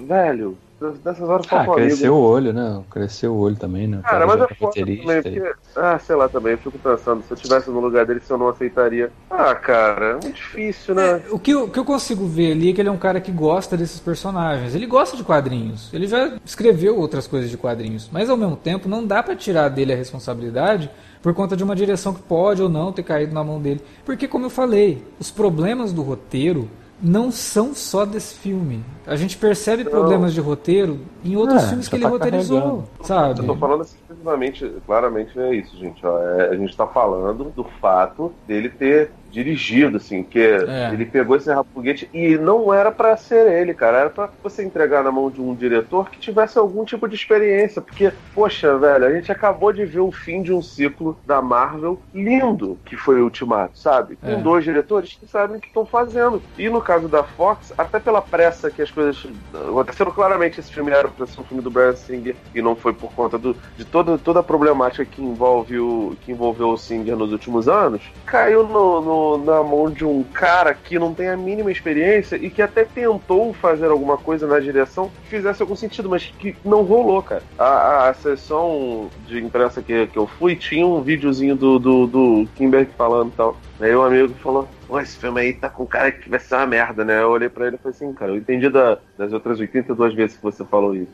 velho, 0.07 0.57
nessas 1.05 1.29
horas 1.29 1.47
ah, 1.51 1.67
cresceu 1.67 2.15
o 2.15 2.21
olho, 2.21 2.53
né? 2.53 2.83
Cresceu 2.91 3.33
o 3.33 3.39
olho 3.39 3.57
também, 3.57 3.87
né? 3.87 4.01
Cara, 4.03 4.27
mas 4.27 4.41
é 4.41 4.55
foda 4.55 4.73
também, 4.75 5.23
porque, 5.23 5.55
ah, 5.77 5.99
sei 5.99 6.17
lá 6.17 6.29
também, 6.29 6.53
eu 6.53 6.59
fico 6.59 6.79
pensando, 6.79 7.23
se 7.23 7.31
eu 7.31 7.37
tivesse 7.37 7.71
no 7.71 7.81
lugar 7.81 8.05
dele, 8.05 8.21
se 8.21 8.31
eu 8.31 8.39
não 8.39 8.49
aceitaria. 8.49 9.11
Ah, 9.31 9.55
cara, 9.55 10.07
é 10.07 10.13
muito 10.13 10.33
difícil, 10.33 10.95
né? 10.95 11.23
É, 11.27 11.33
o, 11.33 11.39
que 11.39 11.53
eu, 11.53 11.65
o 11.65 11.71
que 11.71 11.79
eu 11.79 11.85
consigo 11.85 12.27
ver 12.27 12.53
ali 12.53 12.71
é 12.71 12.73
que 12.73 12.81
ele 12.81 12.89
é 12.89 12.93
um 12.93 12.99
cara 12.99 13.21
que 13.21 13.33
gosta 13.33 13.77
desses 13.77 14.01
personagens. 14.01 14.75
Ele 14.75 14.87
gosta 14.87 15.17
de 15.17 15.25
quadrinhos. 15.25 15.93
Ele 15.93 16.07
já 16.07 16.33
escreveu 16.45 16.99
outras 16.99 17.27
coisas 17.27 17.51
de 17.51 17.57
quadrinhos. 17.57 18.09
Mas 18.13 18.29
ao 18.29 18.37
mesmo 18.37 18.57
tempo, 18.57 18.89
não 18.89 19.07
dá 19.07 19.23
para 19.23 19.37
tirar 19.37 19.69
dele 19.69 19.93
a 19.93 19.97
responsabilidade 19.97 20.91
por 21.23 21.33
conta 21.33 21.57
de 21.57 21.65
uma 21.65 21.75
direção 21.75 22.13
que 22.13 22.21
pode 22.21 22.63
ou 22.63 22.69
não 22.69 22.93
ter 22.93 23.03
caído 23.03 23.33
na 23.33 23.43
mão 23.43 23.61
dele. 23.61 23.81
Porque, 24.05 24.29
como 24.29 24.47
eu 24.47 24.51
falei, 24.51 25.03
os 25.19 25.31
problemas 25.31 25.93
do 25.93 26.03
roteiro 26.03 26.69
não 27.03 27.31
são 27.31 27.75
só 27.75 28.05
desse 28.05 28.35
filme. 28.35 28.85
A 29.07 29.17
gente 29.17 29.37
percebe 29.37 29.85
problemas 29.85 30.33
de 30.33 30.41
roteiro 30.41 31.01
em 31.25 31.37
outros 31.37 31.63
é, 31.65 31.69
filmes 31.69 31.89
que 31.89 31.97
ele 31.97 32.05
tá 32.05 32.09
roteirizou, 32.09 32.61
carregando. 32.61 32.89
sabe? 33.03 33.41
Eu 33.41 33.47
tô 33.47 33.57
falando 33.57 33.83
exclusivamente, 33.83 34.73
claramente 34.87 35.39
é 35.39 35.55
isso, 35.55 35.77
gente. 35.77 36.05
Ó, 36.07 36.19
é, 36.19 36.51
a 36.51 36.57
gente 36.57 36.77
tá 36.77 36.87
falando 36.87 37.53
do 37.55 37.65
fato 37.81 38.33
dele 38.47 38.69
ter 38.69 39.11
dirigido, 39.35 39.97
assim, 39.97 40.23
que 40.23 40.39
é. 40.39 40.91
ele 40.93 41.05
pegou 41.05 41.37
esse 41.37 41.51
foguete 41.73 42.09
e 42.15 42.39
não 42.39 42.73
era 42.73 42.93
para 42.93 43.17
ser 43.17 43.51
ele, 43.51 43.75
cara, 43.75 43.99
era 43.99 44.11
para 44.11 44.31
você 44.43 44.65
entregar 44.65 45.03
na 45.03 45.11
mão 45.11 45.31
de 45.31 45.41
um 45.41 45.55
diretor 45.55 46.09
que 46.09 46.19
tivesse 46.19 46.59
algum 46.59 46.85
tipo 46.85 47.09
de 47.09 47.17
experiência, 47.17 47.83
porque, 47.83 48.13
poxa, 48.33 48.79
velho, 48.79 49.07
a 49.07 49.13
gente 49.13 49.33
acabou 49.33 49.73
de 49.73 49.85
ver 49.85 50.01
o 50.01 50.13
fim 50.13 50.43
de 50.43 50.53
um 50.53 50.63
ciclo 50.63 51.19
da 51.27 51.43
Marvel 51.43 52.01
lindo, 52.15 52.79
que 52.85 52.97
foi 52.97 53.21
o 53.21 53.25
Ultimato, 53.25 53.77
sabe? 53.77 54.17
Com 54.17 54.31
é. 54.31 54.37
dois 54.37 54.65
diretores 54.65 55.19
que 55.21 55.27
sabem 55.27 55.57
o 55.57 55.61
que 55.61 55.67
estão 55.67 55.85
fazendo. 55.85 56.41
E 56.57 56.69
no 56.69 56.81
caso 56.81 57.09
da 57.09 57.25
Fox, 57.25 57.73
até 57.77 57.99
pela 57.99 58.23
pressa 58.23 58.71
que 58.71 58.83
as 58.83 58.91
coisas 58.91 59.27
aconteceram, 59.53 60.13
claramente 60.13 60.61
esse 60.61 60.73
filme 60.73 60.93
era 60.93 61.09
para 61.09 61.27
ser 61.27 61.41
um 61.41 61.45
filme 61.45 61.63
do 61.63 61.71
Brian 61.71 61.97
Singer 61.97 62.37
e 62.55 62.63
não 62.63 62.77
foi 62.77 62.93
por 62.93 63.13
conta 63.13 63.37
do, 63.37 63.57
de 63.77 63.85
toda, 63.85 64.17
toda 64.17 64.41
a 64.41 64.43
problemática 64.43 65.05
que 65.05 65.23
envolve 65.23 65.79
o 65.79 66.17
que 66.21 66.33
envolveu 66.33 66.69
o 66.69 66.77
Singer 66.77 67.17
nos 67.17 67.33
últimos 67.33 67.69
anos, 67.69 68.03
caiu 68.27 68.67
no, 68.67 69.01
no, 69.01 69.24
na 69.39 69.63
mão 69.63 69.91
de 69.91 70.05
um 70.05 70.23
cara 70.23 70.75
que 70.75 70.99
não 70.99 71.15
tem 71.15 71.29
a 71.29 71.37
mínima 71.37 71.71
experiência 71.71 72.37
e 72.37 72.51
que 72.51 72.63
até 72.63 72.85
tentou 72.85 73.53
fazer 73.53 73.87
alguma 73.87 74.17
coisa 74.17 74.47
na 74.47 74.61
direção 74.61 75.11
que 75.25 75.31
fizesse 75.31 75.63
algum 75.63 75.77
sentido, 75.77 76.09
mas 76.09 76.33
que 76.39 76.57
não 76.65 76.83
rolou, 76.83 77.23
cara. 77.23 77.43
A, 77.59 78.09
a 78.09 78.15
sessão 78.15 79.09
de 79.27 79.39
imprensa 79.43 79.83
que, 79.83 80.07
que 80.07 80.19
eu 80.19 80.27
fui 80.27 80.57
tinha 80.57 80.87
um 80.87 81.01
videozinho 81.01 81.57
do, 81.57 81.79
do, 81.79 82.07
do 82.07 82.49
Kimberg 82.55 82.91
falando 82.97 83.29
e 83.29 83.37
tal. 83.37 83.57
Aí 83.81 83.95
um 83.95 84.03
amigo 84.03 84.35
falou: 84.43 84.69
Pô, 84.87 85.01
esse 85.01 85.17
filme 85.17 85.41
aí 85.41 85.53
tá 85.53 85.69
com 85.69 85.87
cara 85.87 86.13
que 86.13 86.29
vai 86.29 86.39
ser 86.39 86.57
uma 86.57 86.67
merda, 86.67 87.05
né? 87.05 87.23
Eu 87.23 87.31
olhei 87.31 87.49
pra 87.49 87.67
ele 87.67 87.77
e 87.77 87.79
falei 87.79 87.97
assim, 87.97 88.13
cara, 88.13 88.33
eu 88.33 88.37
entendi 88.37 88.69
da, 88.69 88.99
das 89.17 89.33
outras 89.33 89.59
82 89.59 90.15
vezes 90.15 90.37
que 90.37 90.43
você 90.43 90.65
falou 90.65 90.95
isso. 90.95 91.13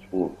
tipo, 0.00 0.32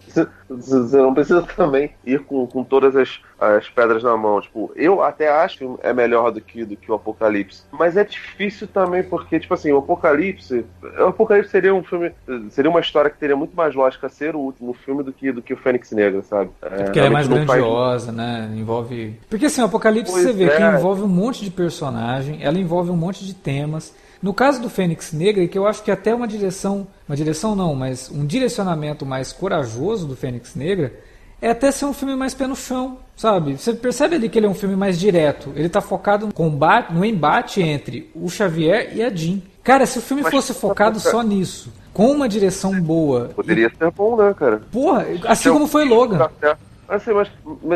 você, 0.48 0.96
não 0.96 1.14
precisa 1.14 1.42
também 1.56 1.90
ir 2.04 2.20
com, 2.20 2.46
com 2.46 2.64
todas 2.64 2.96
as, 2.96 3.20
as 3.38 3.68
pedras 3.68 4.02
na 4.02 4.16
mão. 4.16 4.40
Tipo, 4.40 4.72
eu 4.74 5.02
até 5.02 5.28
acho 5.28 5.58
que 5.58 5.68
é 5.82 5.92
melhor 5.92 6.30
do 6.30 6.40
que, 6.40 6.64
do 6.64 6.76
que 6.76 6.90
o 6.90 6.94
Apocalipse. 6.94 7.62
Mas 7.70 7.96
é 7.96 8.04
difícil 8.04 8.66
também, 8.66 9.02
porque, 9.02 9.38
tipo 9.38 9.54
assim, 9.54 9.72
o 9.72 9.78
Apocalipse. 9.78 10.64
O 10.98 11.04
Apocalipse 11.04 11.50
seria 11.50 11.74
um 11.74 11.82
filme. 11.82 12.12
Seria 12.50 12.70
uma 12.70 12.80
história 12.80 13.10
que 13.10 13.18
teria 13.18 13.36
muito 13.36 13.56
mais 13.56 13.74
lógica 13.74 14.08
ser 14.08 14.34
o 14.34 14.40
último 14.40 14.72
filme 14.72 15.02
do 15.02 15.12
que, 15.12 15.32
do 15.32 15.42
que 15.42 15.54
o 15.54 15.56
Fênix 15.56 15.92
Negra, 15.92 16.22
sabe? 16.22 16.50
É, 16.62 16.84
porque 16.84 16.98
ela 16.98 17.08
é 17.08 17.10
mais 17.10 17.28
grandiosa, 17.28 18.06
faz... 18.06 18.16
né? 18.16 18.50
Envolve. 18.56 19.18
Porque 19.28 19.46
assim, 19.46 19.60
o 19.60 19.66
Apocalipse 19.66 20.12
pois 20.12 20.24
você 20.24 20.32
vê 20.32 20.44
é. 20.44 20.56
que 20.56 20.62
envolve 20.62 21.02
um 21.02 21.08
monte 21.08 21.44
de 21.44 21.50
personagem, 21.50 22.42
ela 22.42 22.55
envolve 22.60 22.90
um 22.90 22.96
monte 22.96 23.24
de 23.24 23.34
temas. 23.34 23.92
No 24.22 24.32
caso 24.32 24.60
do 24.60 24.70
Fênix 24.70 25.12
Negra, 25.12 25.46
que 25.46 25.58
eu 25.58 25.66
acho 25.66 25.82
que 25.82 25.90
até 25.90 26.14
uma 26.14 26.26
direção, 26.26 26.86
uma 27.08 27.16
direção 27.16 27.54
não, 27.54 27.74
mas 27.74 28.10
um 28.10 28.24
direcionamento 28.24 29.04
mais 29.04 29.32
corajoso 29.32 30.06
do 30.06 30.16
Fênix 30.16 30.54
Negra, 30.54 30.92
é 31.40 31.50
até 31.50 31.70
ser 31.70 31.84
um 31.84 31.92
filme 31.92 32.16
mais 32.16 32.34
pé 32.34 32.46
no 32.46 32.56
chão, 32.56 32.98
sabe? 33.14 33.58
Você 33.58 33.74
percebe 33.74 34.16
ali 34.16 34.28
que 34.28 34.38
ele 34.38 34.46
é 34.46 34.48
um 34.48 34.54
filme 34.54 34.74
mais 34.74 34.98
direto. 34.98 35.52
Ele 35.54 35.66
está 35.66 35.80
focado 35.80 36.26
no 36.26 36.32
combate, 36.32 36.92
no 36.92 37.04
embate 37.04 37.60
entre 37.60 38.10
o 38.14 38.28
Xavier 38.28 38.96
e 38.96 39.02
a 39.02 39.14
Jean. 39.14 39.40
Cara, 39.62 39.84
se 39.84 39.98
o 39.98 40.02
filme 40.02 40.22
Mas 40.22 40.30
fosse 40.30 40.54
focado 40.54 40.98
só 40.98 41.22
nisso, 41.22 41.72
com 41.92 42.10
uma 42.10 42.28
direção 42.28 42.80
boa. 42.80 43.30
Poderia 43.34 43.70
ser 43.76 43.90
bom, 43.90 44.16
né, 44.16 44.34
cara? 44.34 44.62
Porra, 44.70 45.06
assim 45.26 45.50
como 45.50 45.66
foi 45.66 45.84
Logan. 45.84 46.28
Assim, 46.88 47.12
mas, 47.12 47.30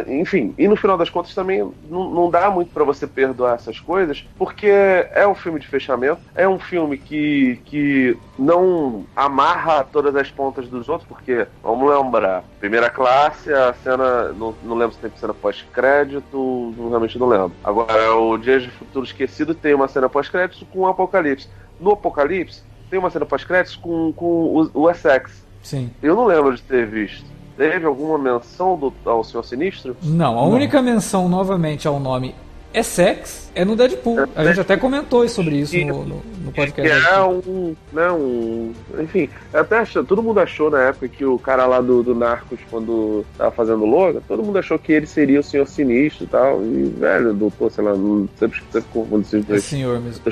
enfim, 0.08 0.54
e 0.56 0.68
no 0.68 0.76
final 0.76 0.96
das 0.96 1.10
contas 1.10 1.34
também 1.34 1.58
não, 1.88 2.10
não 2.10 2.30
dá 2.30 2.50
muito 2.50 2.72
para 2.72 2.84
você 2.84 3.06
perdoar 3.06 3.56
essas 3.56 3.80
coisas, 3.80 4.26
porque 4.38 4.68
é 4.68 5.26
um 5.26 5.34
filme 5.34 5.58
de 5.58 5.66
fechamento, 5.66 6.20
é 6.34 6.48
um 6.48 6.58
filme 6.58 6.96
que, 6.96 7.60
que 7.64 8.16
não 8.38 9.04
amarra 9.16 9.84
todas 9.84 10.14
as 10.14 10.30
pontas 10.30 10.68
dos 10.68 10.88
outros, 10.88 11.08
porque, 11.08 11.46
vamos 11.62 11.90
lembrar, 11.90 12.44
primeira 12.60 12.88
classe, 12.88 13.52
a 13.52 13.74
cena, 13.74 14.32
não, 14.32 14.54
não 14.62 14.76
lembro 14.76 14.94
se 14.94 15.00
tem 15.00 15.10
cena 15.16 15.34
pós-crédito, 15.34 16.74
realmente 16.88 17.18
não 17.18 17.26
lembro. 17.26 17.52
Agora, 17.64 18.14
o 18.14 18.38
Dias 18.38 18.62
de 18.62 18.70
Futuro 18.70 19.04
Esquecido 19.04 19.54
tem 19.54 19.74
uma 19.74 19.88
cena 19.88 20.08
pós-crédito 20.08 20.64
com 20.66 20.80
o 20.80 20.86
Apocalipse. 20.86 21.48
No 21.80 21.92
Apocalipse, 21.92 22.62
tem 22.88 22.98
uma 22.98 23.10
cena 23.10 23.26
pós-crédito 23.26 23.80
com, 23.80 24.12
com 24.12 24.26
o, 24.26 24.70
o 24.74 24.90
Essex. 24.90 25.44
Sim. 25.62 25.90
Eu 26.02 26.14
não 26.14 26.26
lembro 26.26 26.54
de 26.54 26.62
ter 26.62 26.86
visto. 26.86 27.24
Teve 27.60 27.84
alguma 27.84 28.16
menção 28.16 28.74
do, 28.74 28.90
ao 29.04 29.22
Senhor 29.22 29.42
Sinistro? 29.42 29.94
Não, 30.02 30.38
a 30.38 30.46
Não. 30.46 30.50
única 30.50 30.80
menção 30.80 31.28
novamente 31.28 31.86
ao 31.86 32.00
nome 32.00 32.34
é 32.72 32.82
sex, 32.82 33.50
é 33.54 33.66
no 33.66 33.76
Deadpool. 33.76 34.16
A 34.34 34.44
gente 34.44 34.60
até 34.60 34.78
comentou 34.78 35.28
sobre 35.28 35.56
isso 35.58 35.76
no, 35.76 36.06
no, 36.06 36.22
no 36.42 36.52
podcast. 36.52 37.02
Que 37.02 37.06
é 37.06 37.20
um, 37.22 37.76
né, 37.92 38.10
um. 38.12 38.72
Enfim, 38.98 39.28
até 39.52 39.76
achou, 39.76 40.02
todo 40.02 40.22
mundo 40.22 40.40
achou 40.40 40.70
na 40.70 40.84
época 40.84 41.06
que 41.06 41.22
o 41.22 41.38
cara 41.38 41.66
lá 41.66 41.82
do, 41.82 42.02
do 42.02 42.14
Narcos, 42.14 42.60
quando 42.70 43.26
tava 43.36 43.50
fazendo 43.50 43.84
Logan, 43.84 44.22
todo 44.26 44.42
mundo 44.42 44.58
achou 44.58 44.78
que 44.78 44.92
ele 44.92 45.06
seria 45.06 45.40
o 45.40 45.44
Senhor 45.44 45.66
Sinistro 45.66 46.24
e 46.24 46.28
tal. 46.28 46.62
E, 46.62 46.84
velho, 46.98 47.34
doutor, 47.34 47.70
sei 47.70 47.84
lá, 47.84 47.92
não 47.92 48.26
sempre, 48.38 48.58
sempre 48.72 48.88
confundo 48.90 49.20
esses 49.20 49.44
dois. 49.44 49.62
É 49.66 49.68
senhor 49.68 50.00
mesmo. 50.00 50.22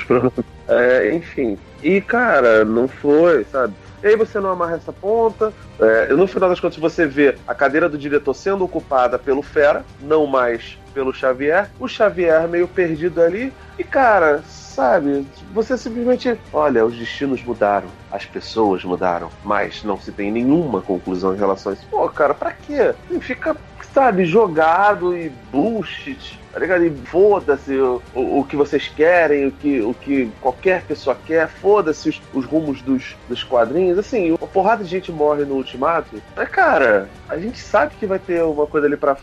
É, 0.66 1.14
enfim. 1.14 1.58
E, 1.82 2.00
cara, 2.00 2.64
não 2.64 2.88
foi, 2.88 3.44
sabe? 3.52 3.74
E 4.02 4.06
aí 4.06 4.16
você 4.16 4.38
não 4.38 4.50
amarra 4.50 4.76
essa 4.76 4.92
ponta. 4.92 5.52
É, 5.80 6.12
no 6.12 6.26
final 6.26 6.48
das 6.48 6.60
contas, 6.60 6.78
você 6.78 7.06
vê 7.06 7.36
a 7.46 7.54
cadeira 7.54 7.88
do 7.88 7.98
diretor 7.98 8.34
sendo 8.34 8.64
ocupada 8.64 9.18
pelo 9.18 9.42
Fera, 9.42 9.84
não 10.00 10.26
mais 10.26 10.78
pelo 10.94 11.12
Xavier. 11.12 11.70
O 11.78 11.88
Xavier 11.88 12.48
meio 12.48 12.68
perdido 12.68 13.20
ali. 13.20 13.52
E, 13.78 13.84
cara, 13.84 14.42
sabe, 14.46 15.26
você 15.52 15.76
simplesmente. 15.76 16.38
Olha, 16.52 16.84
os 16.84 16.96
destinos 16.96 17.42
mudaram, 17.42 17.88
as 18.10 18.24
pessoas 18.24 18.84
mudaram, 18.84 19.28
mas 19.44 19.82
não 19.82 19.98
se 19.98 20.12
tem 20.12 20.30
nenhuma 20.30 20.80
conclusão 20.80 21.34
em 21.34 21.38
relação 21.38 21.72
a 21.72 21.74
isso. 21.74 21.86
Pô, 21.90 22.08
cara, 22.08 22.34
pra 22.34 22.52
quê? 22.52 22.94
Fica, 23.20 23.56
sabe, 23.92 24.24
jogado 24.24 25.16
e 25.16 25.30
bullshit 25.50 26.38
tá 26.52 26.58
ligado? 26.58 26.84
E 26.84 26.90
foda-se 26.90 27.74
o, 27.76 28.02
o, 28.14 28.40
o, 28.40 28.44
que 28.44 28.56
vocês 28.56 28.88
querem, 28.88 29.46
o 29.46 29.52
que, 29.52 29.80
o 29.80 29.94
que 29.94 30.30
qualquer 30.40 30.82
pessoa 30.82 31.16
quer, 31.26 31.48
foda-se 31.48 32.08
os, 32.08 32.22
os, 32.32 32.44
rumos 32.44 32.82
dos, 32.82 33.16
dos 33.28 33.42
quadrinhos. 33.44 33.98
Assim, 33.98 34.30
uma 34.30 34.46
porrada 34.46 34.84
de 34.84 34.90
gente 34.90 35.12
morre 35.12 35.44
no 35.44 35.54
Ultimato. 35.54 36.20
Mas, 36.36 36.48
cara, 36.48 37.08
a 37.28 37.36
gente 37.36 37.58
sabe 37.58 37.94
que 37.98 38.06
vai 38.06 38.18
ter 38.18 38.42
uma 38.42 38.66
coisa 38.66 38.86
ali 38.86 38.96
pra, 38.96 39.16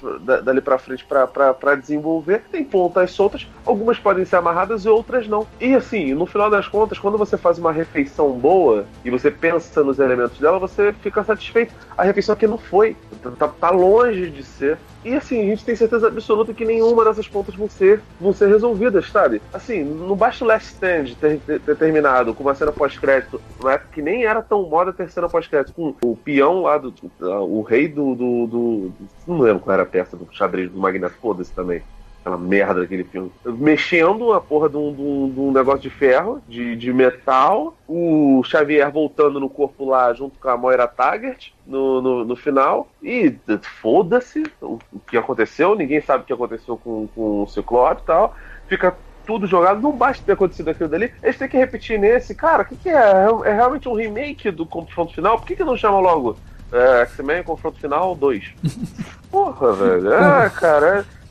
dali 0.44 0.62
pra 0.62 0.78
frente 0.78 1.06
pra, 1.06 1.28
pra, 1.28 1.54
pra 1.54 1.76
desenvolver. 1.76 2.44
Tem 2.52 2.64
pontas 2.64 3.12
soltas, 3.12 3.48
algumas 3.66 4.00
podem 4.00 4.26
ser 4.26 4.38
amarradas 4.38 4.86
e 4.86 4.90
outras 4.90 5.28
não. 5.28 5.48
E 5.60 5.74
assim, 5.76 6.14
no 6.14 6.26
final 6.26 6.50
das 6.50 6.68
contas, 6.68 7.00
quando 7.00 7.18
você 7.18 7.38
faz 7.38 7.58
uma 7.58 7.72
refeição 7.72 8.32
boa 8.32 8.86
e 9.04 9.10
você 9.10 9.32
pensa 9.32 9.84
nos 9.84 10.00
elementos 10.00 10.40
dela, 10.40 10.60
você 10.60 10.94
fica 11.02 11.24
satisfeito. 11.24 11.74
A 11.98 12.04
refeição 12.04 12.34
aqui 12.34 12.48
não 12.48 12.58
foi. 12.58 12.96
Tá, 13.38 13.48
tá 13.48 13.70
longe 13.70 14.30
de 14.30 14.44
ser. 14.44 14.78
E 15.06 15.14
assim, 15.14 15.40
a 15.40 15.46
gente 15.46 15.64
tem 15.64 15.76
certeza 15.76 16.08
absoluta 16.08 16.52
que 16.52 16.66
nenhuma 16.66 17.06
dessas 17.06 17.28
pontas 17.28 17.54
vão 17.54 17.70
ser, 17.70 18.02
vão 18.20 18.34
ser 18.34 18.48
resolvidas, 18.48 19.08
sabe? 19.12 19.40
Assim, 19.54 19.84
não 19.84 20.16
basta 20.16 20.44
o 20.44 20.48
Last 20.48 20.74
Stand 20.74 21.14
ter, 21.22 21.40
ter, 21.42 21.60
ter 21.60 21.78
terminado 21.78 22.34
com 22.34 22.42
uma 22.42 22.56
cena 22.56 22.72
pós-crédito, 22.72 23.40
numa 23.60 23.74
época 23.74 23.92
que 23.94 24.02
nem 24.02 24.26
era 24.26 24.42
tão 24.42 24.64
moda 24.68 24.92
ter 24.92 25.08
cena 25.12 25.30
pós-crédito, 25.30 25.76
com 25.76 25.94
o 26.02 26.18
peão 26.18 26.64
lá 26.64 26.80
do. 26.80 26.92
o 27.22 27.62
rei 27.62 27.88
do, 27.88 28.16
do, 28.16 28.48
do. 28.48 28.92
Não 29.28 29.40
lembro 29.40 29.62
qual 29.62 29.76
era 29.76 29.84
a 29.84 29.86
peça 29.86 30.18
do 30.18 30.28
xadrez 30.32 30.72
do 30.72 30.80
Magneto, 30.80 31.16
foda-se 31.22 31.54
também 31.54 31.84
aquela 32.26 32.38
merda 32.38 32.82
daquele 32.82 33.04
filme. 33.04 33.32
Mexendo 33.46 34.34
a 34.34 34.42
porra 34.42 34.68
de 34.68 34.76
um, 34.76 34.92
de 34.92 35.02
um, 35.02 35.30
de 35.30 35.40
um 35.40 35.52
negócio 35.52 35.82
de 35.82 35.92
ferro, 35.92 36.42
de, 36.48 36.76
de, 36.76 36.92
metal, 36.92 37.78
o 37.88 38.42
Xavier 38.44 38.92
voltando 38.92 39.40
no 39.40 39.48
corpo 39.48 39.86
lá 39.86 40.12
junto 40.12 40.40
com 40.40 40.50
a 40.50 40.58
Moira 40.58 40.88
Taggart 40.88 41.52
no, 41.68 42.02
no, 42.02 42.26
no 42.26 42.36
final, 42.36 42.88
e 43.02 43.36
foda-se 43.80 44.44
o, 44.60 44.80
o, 44.92 45.00
que 45.00 45.16
aconteceu, 45.16 45.76
ninguém 45.76 46.02
sabe 46.02 46.24
o 46.24 46.26
que 46.26 46.34
aconteceu 46.34 46.76
com, 46.78 47.08
com 47.14 47.44
o 47.44 47.48
Ciclope 47.48 48.02
e 48.02 48.06
tal, 48.06 48.36
fica 48.68 48.96
tudo 49.28 49.46
jogado, 49.46 49.82
não 49.82 49.92
basta 49.92 50.24
ter 50.26 50.34
acontecido 50.34 50.70
aquilo 50.70 50.90
dali, 50.90 51.12
eles 51.22 51.38
têm 51.38 51.48
que 51.48 51.58
repetir 51.58 52.00
nesse, 52.00 52.34
cara, 52.34 52.64
o 52.64 52.66
que, 52.66 52.76
que 52.76 52.90
é? 52.90 53.28
É 53.46 53.54
realmente 53.54 53.88
um 53.88 53.94
remake 53.94 54.50
do 54.50 54.66
confronto 54.66 55.14
final? 55.14 55.38
Por 55.38 55.48
que, 55.48 55.56
que 55.56 55.64
não 55.64 55.78
chama 55.78 56.00
logo 56.00 56.38
é, 56.72 57.02
X-Men 57.02 57.44
Confronto 57.44 57.80
Final 57.80 58.16
2? 58.16 58.54
Porra, 59.32 59.74
velho, 59.74 60.14
é, 60.14 60.50
cara, 60.50 61.00
é 61.00 61.25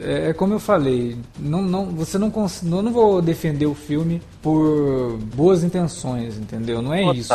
é, 0.00 0.30
é, 0.30 0.32
como 0.32 0.54
eu 0.54 0.58
falei, 0.58 1.16
não, 1.38 1.62
não, 1.62 1.86
você 1.86 2.18
não 2.18 2.32
eu 2.32 2.82
não 2.82 2.92
vou 2.92 3.22
defender 3.22 3.66
o 3.66 3.74
filme 3.74 4.22
por 4.42 5.18
boas 5.34 5.62
intenções, 5.62 6.36
entendeu? 6.36 6.82
Não 6.82 6.92
é 6.92 7.02
isso. 7.12 7.32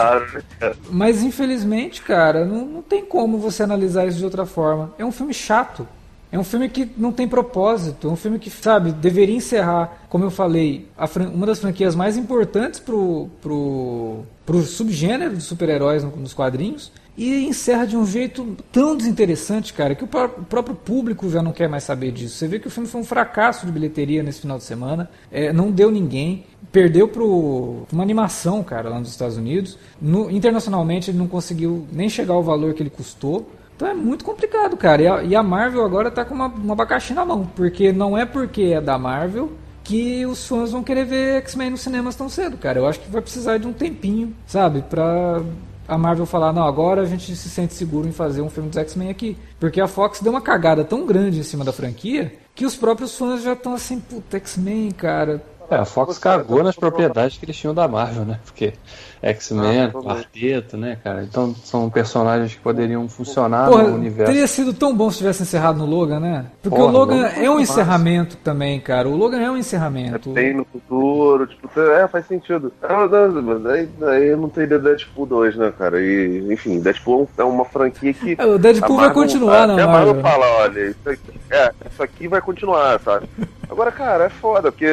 Mas 0.89 1.23
infelizmente, 1.23 2.01
cara, 2.01 2.45
não, 2.45 2.65
não 2.65 2.81
tem 2.81 3.05
como 3.05 3.37
você 3.37 3.63
analisar 3.63 4.07
isso 4.07 4.17
de 4.17 4.25
outra 4.25 4.45
forma. 4.45 4.93
É 4.97 5.05
um 5.05 5.11
filme 5.11 5.33
chato. 5.33 5.87
É 6.31 6.39
um 6.39 6.43
filme 6.43 6.67
que 6.67 6.89
não 6.97 7.11
tem 7.11 7.27
propósito, 7.27 8.07
é 8.07 8.11
um 8.11 8.15
filme 8.15 8.39
que, 8.39 8.49
sabe, 8.49 8.91
deveria 8.91 9.35
encerrar, 9.35 10.07
como 10.09 10.23
eu 10.23 10.31
falei, 10.31 10.87
uma 11.31 11.45
das 11.45 11.59
franquias 11.59 11.95
mais 11.95 12.17
importantes 12.17 12.79
pro, 12.79 13.29
pro, 13.39 14.23
pro 14.43 14.63
subgênero 14.63 15.35
de 15.35 15.43
super-heróis 15.43 16.03
nos 16.03 16.33
quadrinhos 16.33 16.91
e 17.17 17.45
encerra 17.45 17.85
de 17.85 17.95
um 17.95 18.05
jeito 18.05 18.55
tão 18.71 18.95
desinteressante, 18.95 19.73
cara, 19.73 19.93
que 19.93 20.03
o 20.03 20.07
próprio 20.07 20.75
público 20.75 21.29
já 21.29 21.41
não 21.41 21.51
quer 21.51 21.69
mais 21.69 21.83
saber 21.83 22.11
disso. 22.11 22.35
Você 22.35 22.47
vê 22.47 22.59
que 22.59 22.67
o 22.67 22.71
filme 22.71 22.89
foi 22.89 23.01
um 23.01 23.03
fracasso 23.03 23.65
de 23.65 23.71
bilheteria 23.71 24.23
nesse 24.23 24.41
final 24.41 24.57
de 24.57 24.63
semana, 24.63 25.09
é, 25.31 25.53
não 25.53 25.71
deu 25.71 25.91
ninguém, 25.91 26.45
perdeu 26.71 27.07
para 27.07 27.23
uma 27.23 28.03
animação, 28.03 28.63
cara, 28.63 28.89
lá 28.89 28.99
nos 28.99 29.09
Estados 29.09 29.37
Unidos. 29.37 29.77
No, 30.01 30.29
internacionalmente 30.31 31.11
ele 31.11 31.17
não 31.17 31.27
conseguiu 31.27 31.85
nem 31.91 32.09
chegar 32.09 32.33
ao 32.33 32.43
valor 32.43 32.73
que 32.73 32.81
ele 32.81 32.89
custou. 32.89 33.47
Então 33.75 33.87
é 33.87 33.93
muito 33.93 34.23
complicado, 34.23 34.75
cara. 34.75 35.01
E 35.01 35.07
a, 35.07 35.23
e 35.23 35.35
a 35.35 35.43
Marvel 35.43 35.83
agora 35.83 36.09
tá 36.09 36.25
com 36.25 36.33
uma, 36.33 36.47
um 36.47 36.71
abacaxi 36.71 37.13
na 37.13 37.25
mão, 37.25 37.45
porque 37.55 37.91
não 37.91 38.17
é 38.17 38.25
porque 38.25 38.63
é 38.63 38.81
da 38.81 38.97
Marvel 38.97 39.51
que 39.83 40.25
os 40.25 40.47
fãs 40.47 40.71
vão 40.71 40.81
querer 40.81 41.05
ver 41.05 41.35
X-Men 41.41 41.71
nos 41.71 41.81
cinemas 41.81 42.15
tão 42.15 42.29
cedo, 42.29 42.57
cara. 42.57 42.79
Eu 42.79 42.87
acho 42.87 42.99
que 43.01 43.11
vai 43.11 43.21
precisar 43.21 43.57
de 43.57 43.67
um 43.67 43.73
tempinho, 43.73 44.33
sabe, 44.47 44.81
pra 44.81 45.41
a 45.87 45.97
Marvel 45.97 46.25
falar, 46.25 46.53
não, 46.53 46.63
agora 46.63 47.01
a 47.01 47.05
gente 47.05 47.35
se 47.35 47.49
sente 47.49 47.73
seguro 47.73 48.07
em 48.07 48.11
fazer 48.11 48.41
um 48.41 48.49
filme 48.49 48.69
dos 48.69 48.77
X-Men 48.77 49.09
aqui. 49.09 49.37
Porque 49.59 49.81
a 49.81 49.87
Fox 49.87 50.21
deu 50.21 50.31
uma 50.31 50.41
cagada 50.41 50.83
tão 50.83 51.05
grande 51.05 51.39
em 51.39 51.43
cima 51.43 51.65
da 51.65 51.73
franquia 51.73 52.33
que 52.55 52.65
os 52.65 52.75
próprios 52.75 53.17
fãs 53.17 53.41
já 53.41 53.53
estão 53.53 53.73
assim, 53.73 53.99
puta, 53.99 54.37
X-Men, 54.37 54.91
cara. 54.91 55.43
É, 55.69 55.75
a 55.75 55.85
Fox 55.85 56.17
cagou 56.17 56.63
nas 56.63 56.75
propriedades 56.75 57.37
que 57.37 57.45
eles 57.45 57.55
tinham 57.55 57.73
da 57.73 57.87
Marvel, 57.87 58.25
né? 58.25 58.39
Porque 58.45 58.73
X-Men, 59.21 59.83
ah, 59.83 59.91
Quarteto, 59.91 60.75
né, 60.75 60.97
cara? 61.01 61.23
Então 61.23 61.55
são 61.63 61.89
personagens 61.89 62.53
que 62.53 62.59
poderiam 62.59 63.07
funcionar 63.07 63.69
Porra, 63.69 63.83
no 63.83 63.95
universo. 63.95 64.31
Teria 64.31 64.47
sido 64.47 64.73
tão 64.73 64.95
bom 64.95 65.09
se 65.09 65.19
tivesse 65.19 65.43
encerrado 65.43 65.77
no 65.77 65.85
Logan, 65.85 66.19
né? 66.19 66.45
Porque 66.61 66.77
Porra, 66.77 66.89
o 66.89 66.91
Logan 66.91 67.27
é 67.27 67.49
um 67.49 67.59
encerramento 67.59 68.35
também, 68.37 68.79
cara. 68.79 69.07
O 69.07 69.15
Logan 69.15 69.39
é 69.39 69.49
um 69.49 69.57
encerramento. 69.57 70.29
É 70.31 70.33
bem 70.33 70.53
no 70.53 70.65
futuro, 70.65 71.47
tipo, 71.47 71.79
é, 71.79 72.07
faz 72.07 72.27
sentido. 72.27 72.71
Ah, 72.81 73.07
não, 73.07 73.41
mas 73.41 73.65
aí, 73.65 73.89
aí 74.01 74.27
eu 74.27 74.37
não 74.37 74.49
teria 74.49 74.77
Deadpool 74.77 75.25
2, 75.25 75.55
né, 75.55 75.73
cara? 75.77 76.01
E, 76.01 76.51
enfim, 76.51 76.79
Deadpool 76.81 77.29
é 77.37 77.43
uma 77.43 77.65
franquia 77.65 78.13
que. 78.13 78.35
É, 78.37 78.45
o 78.45 78.59
Deadpool 78.59 78.97
vai 78.97 79.13
continuar, 79.13 79.67
não, 79.67 79.75
Até 79.75 79.83
a 79.83 79.87
Marvel 79.87 80.21
fala, 80.21 80.45
olha, 80.57 80.89
isso 80.89 81.09
aqui, 81.09 81.39
é, 81.49 81.71
isso 81.89 82.03
aqui 82.03 82.27
vai 82.27 82.41
continuar, 82.41 82.99
sabe? 82.99 83.27
Agora, 83.69 83.91
cara, 83.91 84.25
é 84.25 84.29
foda, 84.29 84.71
porque 84.71 84.85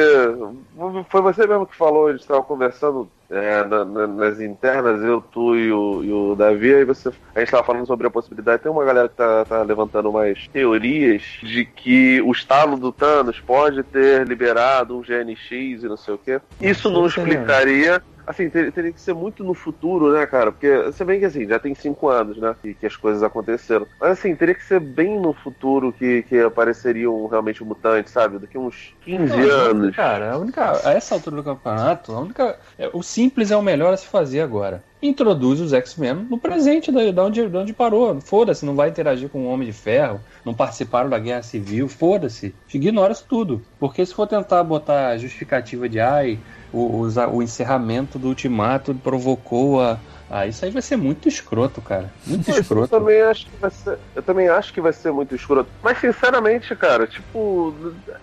foi 1.09 1.21
você 1.21 1.45
mesmo 1.47 1.65
que 1.65 1.75
falou, 1.75 2.07
a 2.07 2.11
gente 2.11 2.21
estava 2.21 2.43
conversando 2.43 3.09
é, 3.29 3.63
na, 3.63 3.85
na, 3.85 4.07
nas 4.07 4.41
internas, 4.41 5.01
eu, 5.01 5.21
tu 5.21 5.55
e 5.55 5.71
o, 5.71 6.03
e 6.03 6.11
o 6.11 6.35
Davi, 6.35 6.73
aí 6.73 6.83
você, 6.83 7.09
a 7.33 7.39
gente 7.39 7.47
estava 7.47 7.63
falando 7.63 7.87
sobre 7.87 8.07
a 8.07 8.11
possibilidade, 8.11 8.61
tem 8.61 8.71
uma 8.71 8.83
galera 8.83 9.07
que 9.07 9.15
tá, 9.15 9.45
tá 9.45 9.61
levantando 9.63 10.11
mais 10.11 10.47
teorias 10.49 11.21
de 11.41 11.63
que 11.63 12.21
o 12.21 12.31
estalo 12.31 12.75
do 12.77 12.91
Thanos 12.91 13.39
pode 13.39 13.83
ter 13.83 14.27
liberado 14.27 14.97
um 14.97 15.01
GNX 15.01 15.51
e 15.51 15.87
não 15.87 15.97
sei 15.97 16.13
o 16.13 16.17
que. 16.17 16.41
Isso 16.59 16.89
não 16.91 17.05
explicaria 17.05 18.03
assim, 18.31 18.49
ter, 18.49 18.71
teria 18.71 18.91
que 18.91 18.99
ser 18.99 19.13
muito 19.13 19.43
no 19.43 19.53
futuro, 19.53 20.11
né, 20.11 20.25
cara? 20.25 20.51
Porque 20.51 20.83
você 20.83 21.03
vê 21.05 21.19
que 21.19 21.25
assim, 21.25 21.47
já 21.47 21.59
tem 21.59 21.75
cinco 21.75 22.09
anos, 22.09 22.37
né? 22.37 22.55
Que, 22.61 22.73
que 22.73 22.85
as 22.85 22.95
coisas 22.95 23.23
aconteceram. 23.23 23.87
Mas 23.99 24.11
assim, 24.11 24.35
teria 24.35 24.55
que 24.55 24.63
ser 24.63 24.79
bem 24.79 25.19
no 25.19 25.33
futuro 25.33 25.93
que, 25.93 26.23
que 26.23 26.39
apareceriam 26.39 27.27
realmente 27.27 27.63
mutantes, 27.63 28.11
sabe? 28.11 28.39
Daqui 28.39 28.57
uns 28.57 28.93
15 29.01 29.37
não, 29.37 29.49
anos. 29.49 29.95
Cara, 29.95 30.33
a 30.33 30.37
única. 30.37 30.87
A 30.87 30.93
essa 30.93 31.15
altura 31.15 31.37
do 31.37 31.43
campeonato, 31.43 32.13
a 32.13 32.19
única. 32.19 32.59
É, 32.77 32.89
o 32.93 33.03
simples 33.03 33.51
é 33.51 33.57
o 33.57 33.61
melhor 33.61 33.93
a 33.93 33.97
se 33.97 34.07
fazer 34.07 34.41
agora 34.41 34.83
introduz 35.01 35.59
os 35.59 35.73
X-Men 35.73 36.27
no 36.29 36.37
presente, 36.37 36.91
da, 36.91 37.23
onde, 37.23 37.41
onde 37.41 37.73
parou. 37.73 38.19
Foda-se, 38.21 38.65
não 38.65 38.75
vai 38.75 38.89
interagir 38.89 39.29
com 39.29 39.45
o 39.45 39.49
Homem 39.49 39.67
de 39.67 39.73
Ferro, 39.73 40.21
não 40.45 40.53
participaram 40.53 41.09
da 41.09 41.17
Guerra 41.17 41.41
Civil, 41.41 41.87
foda-se. 41.87 42.53
Ignora 42.73 43.13
isso 43.13 43.25
tudo. 43.27 43.61
Porque 43.79 44.05
se 44.05 44.13
for 44.13 44.27
tentar 44.27 44.63
botar 44.63 45.17
justificativa 45.17 45.89
de 45.89 45.99
ai, 45.99 46.39
o, 46.71 47.03
o, 47.03 47.35
o 47.35 47.43
encerramento 47.43 48.19
do 48.19 48.27
ultimato 48.27 48.93
provocou 48.95 49.81
a. 49.81 49.99
Ah, 50.33 50.47
isso 50.47 50.63
aí 50.63 50.71
vai 50.71 50.81
ser 50.81 50.95
muito 50.95 51.27
escroto, 51.27 51.81
cara. 51.81 52.09
Muito 52.25 52.49
escroto. 52.49 52.95
Eu 52.95 52.99
também, 52.99 53.21
acho 53.21 53.47
que 53.47 53.57
vai 53.57 53.69
ser, 53.69 53.99
eu 54.15 54.23
também 54.23 54.47
acho 54.47 54.73
que 54.73 54.79
vai 54.79 54.93
ser 54.93 55.11
muito 55.11 55.35
escroto. 55.35 55.69
Mas, 55.83 55.99
sinceramente, 55.99 56.73
cara, 56.73 57.05
tipo, 57.05 57.75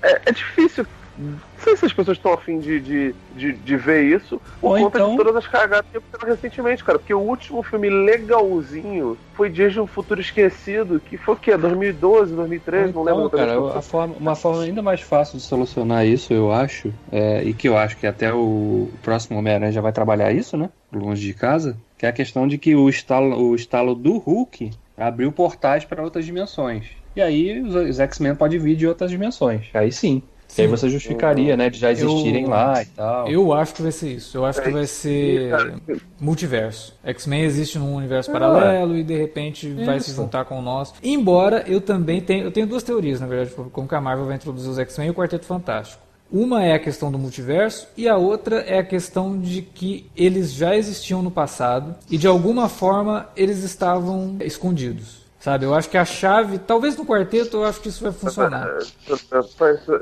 é, 0.02 0.22
é 0.24 0.32
difícil 0.32 0.86
não 1.18 1.38
sei 1.58 1.76
se 1.76 1.84
as 1.84 1.92
pessoas 1.92 2.16
estão 2.16 2.32
afim 2.32 2.60
de, 2.60 2.80
de, 2.80 3.14
de, 3.34 3.52
de, 3.52 3.76
ver 3.76 4.04
isso 4.04 4.40
por 4.60 4.78
Ou 4.78 4.84
conta 4.84 4.98
então... 4.98 5.10
de 5.10 5.16
todas 5.16 5.36
as 5.36 5.46
cagadas 5.48 5.90
que 5.90 5.98
aconteceram 5.98 6.34
recentemente, 6.34 6.84
cara. 6.84 6.98
Porque 6.98 7.12
o 7.12 7.18
último 7.18 7.60
filme 7.62 7.90
legalzinho 7.90 9.18
foi 9.34 9.50
Dias 9.50 9.72
de 9.72 9.80
um 9.80 9.86
Futuro 9.86 10.20
Esquecido, 10.20 11.00
que 11.00 11.16
foi 11.16 11.34
o 11.34 11.36
quê? 11.36 11.56
2012, 11.56 12.34
2013? 12.34 12.90
Então, 12.90 13.04
não 13.04 13.12
lembro. 13.12 13.30
Cara, 13.30 13.82
forma, 13.82 14.14
uma 14.18 14.36
forma 14.36 14.62
ainda 14.62 14.80
mais 14.80 15.00
fácil 15.00 15.38
de 15.38 15.42
solucionar 15.42 16.06
isso, 16.06 16.32
eu 16.32 16.52
acho, 16.52 16.92
é, 17.10 17.42
e 17.42 17.52
que 17.52 17.68
eu 17.68 17.76
acho 17.76 17.96
que 17.96 18.06
até 18.06 18.32
o 18.32 18.88
próximo 19.02 19.38
Homem-Aranha 19.38 19.72
já 19.72 19.80
vai 19.80 19.92
trabalhar 19.92 20.32
isso, 20.32 20.56
né? 20.56 20.70
Longe 20.92 21.26
de 21.26 21.34
casa, 21.34 21.76
que 21.96 22.06
é 22.06 22.08
a 22.08 22.12
questão 22.12 22.46
de 22.46 22.56
que 22.56 22.76
o 22.76 22.88
estalo, 22.88 23.36
o 23.36 23.56
estalo 23.56 23.94
do 23.94 24.18
Hulk 24.18 24.70
abriu 24.96 25.32
portais 25.32 25.84
para 25.84 26.02
outras 26.02 26.24
dimensões. 26.24 26.86
E 27.16 27.20
aí 27.20 27.60
os 27.60 27.98
X-Men 27.98 28.36
podem 28.36 28.60
vir 28.60 28.76
de 28.76 28.86
outras 28.86 29.10
dimensões. 29.10 29.66
Aí 29.74 29.90
sim. 29.90 30.22
Sim. 30.49 30.62
E 30.62 30.64
aí 30.64 30.70
você 30.70 30.88
justificaria, 30.88 31.57
né, 31.57 31.68
de 31.68 31.78
já 31.78 31.92
existirem 31.92 32.44
eu, 32.44 32.49
lá 32.49 32.82
e 32.82 32.86
tal. 32.86 33.28
Eu 33.28 33.53
acho 33.53 33.74
que 33.74 33.82
vai 33.82 33.92
ser 33.92 34.14
isso. 34.14 34.36
Eu 34.36 34.46
acho 34.46 34.61
que 34.62 34.70
vai 34.70 34.86
ser 34.86 35.53
multiverso. 36.18 36.96
X-Men 37.05 37.42
existe 37.42 37.78
num 37.78 37.94
universo 37.94 38.32
paralelo 38.32 38.96
e 38.96 39.05
de 39.05 39.16
repente 39.16 39.68
isso. 39.68 39.84
vai 39.84 40.01
se 40.01 40.12
juntar 40.12 40.46
com 40.46 40.59
o 40.59 40.62
nosso. 40.62 40.94
Embora 41.03 41.64
eu 41.66 41.80
também 41.80 42.20
tenho, 42.20 42.44
eu 42.44 42.51
tenho 42.51 42.66
duas 42.66 42.82
teorias, 42.82 43.20
na 43.20 43.26
verdade, 43.26 43.55
como 43.70 43.86
que 43.86 43.94
a 43.94 44.01
Marvel 44.01 44.26
vai 44.26 44.36
introduzir 44.36 44.70
os 44.70 44.78
X-Men 44.78 45.09
e 45.09 45.11
o 45.11 45.14
Quarteto 45.14 45.44
Fantástico. 45.44 46.09
Uma 46.30 46.62
é 46.62 46.74
a 46.74 46.78
questão 46.78 47.11
do 47.11 47.18
multiverso 47.18 47.88
e 47.96 48.07
a 48.07 48.16
outra 48.16 48.61
é 48.61 48.78
a 48.78 48.84
questão 48.84 49.38
de 49.38 49.62
que 49.62 50.11
eles 50.14 50.53
já 50.53 50.76
existiam 50.76 51.22
no 51.22 51.30
passado 51.30 51.94
e 52.11 52.18
de 52.18 52.26
alguma 52.26 52.68
forma 52.68 53.28
eles 53.34 53.62
estavam 53.62 54.36
escondidos. 54.40 55.27
Sabe, 55.39 55.64
eu 55.64 55.74
acho 55.74 55.89
que 55.89 55.97
a 55.97 56.05
chave, 56.05 56.59
talvez 56.59 56.97
no 56.97 57.07
quarteto, 57.07 57.59
eu 57.59 57.64
acho 57.64 57.80
que 57.80 57.89
isso 57.89 58.03
vai 58.03 58.12
funcionar. 58.12 58.78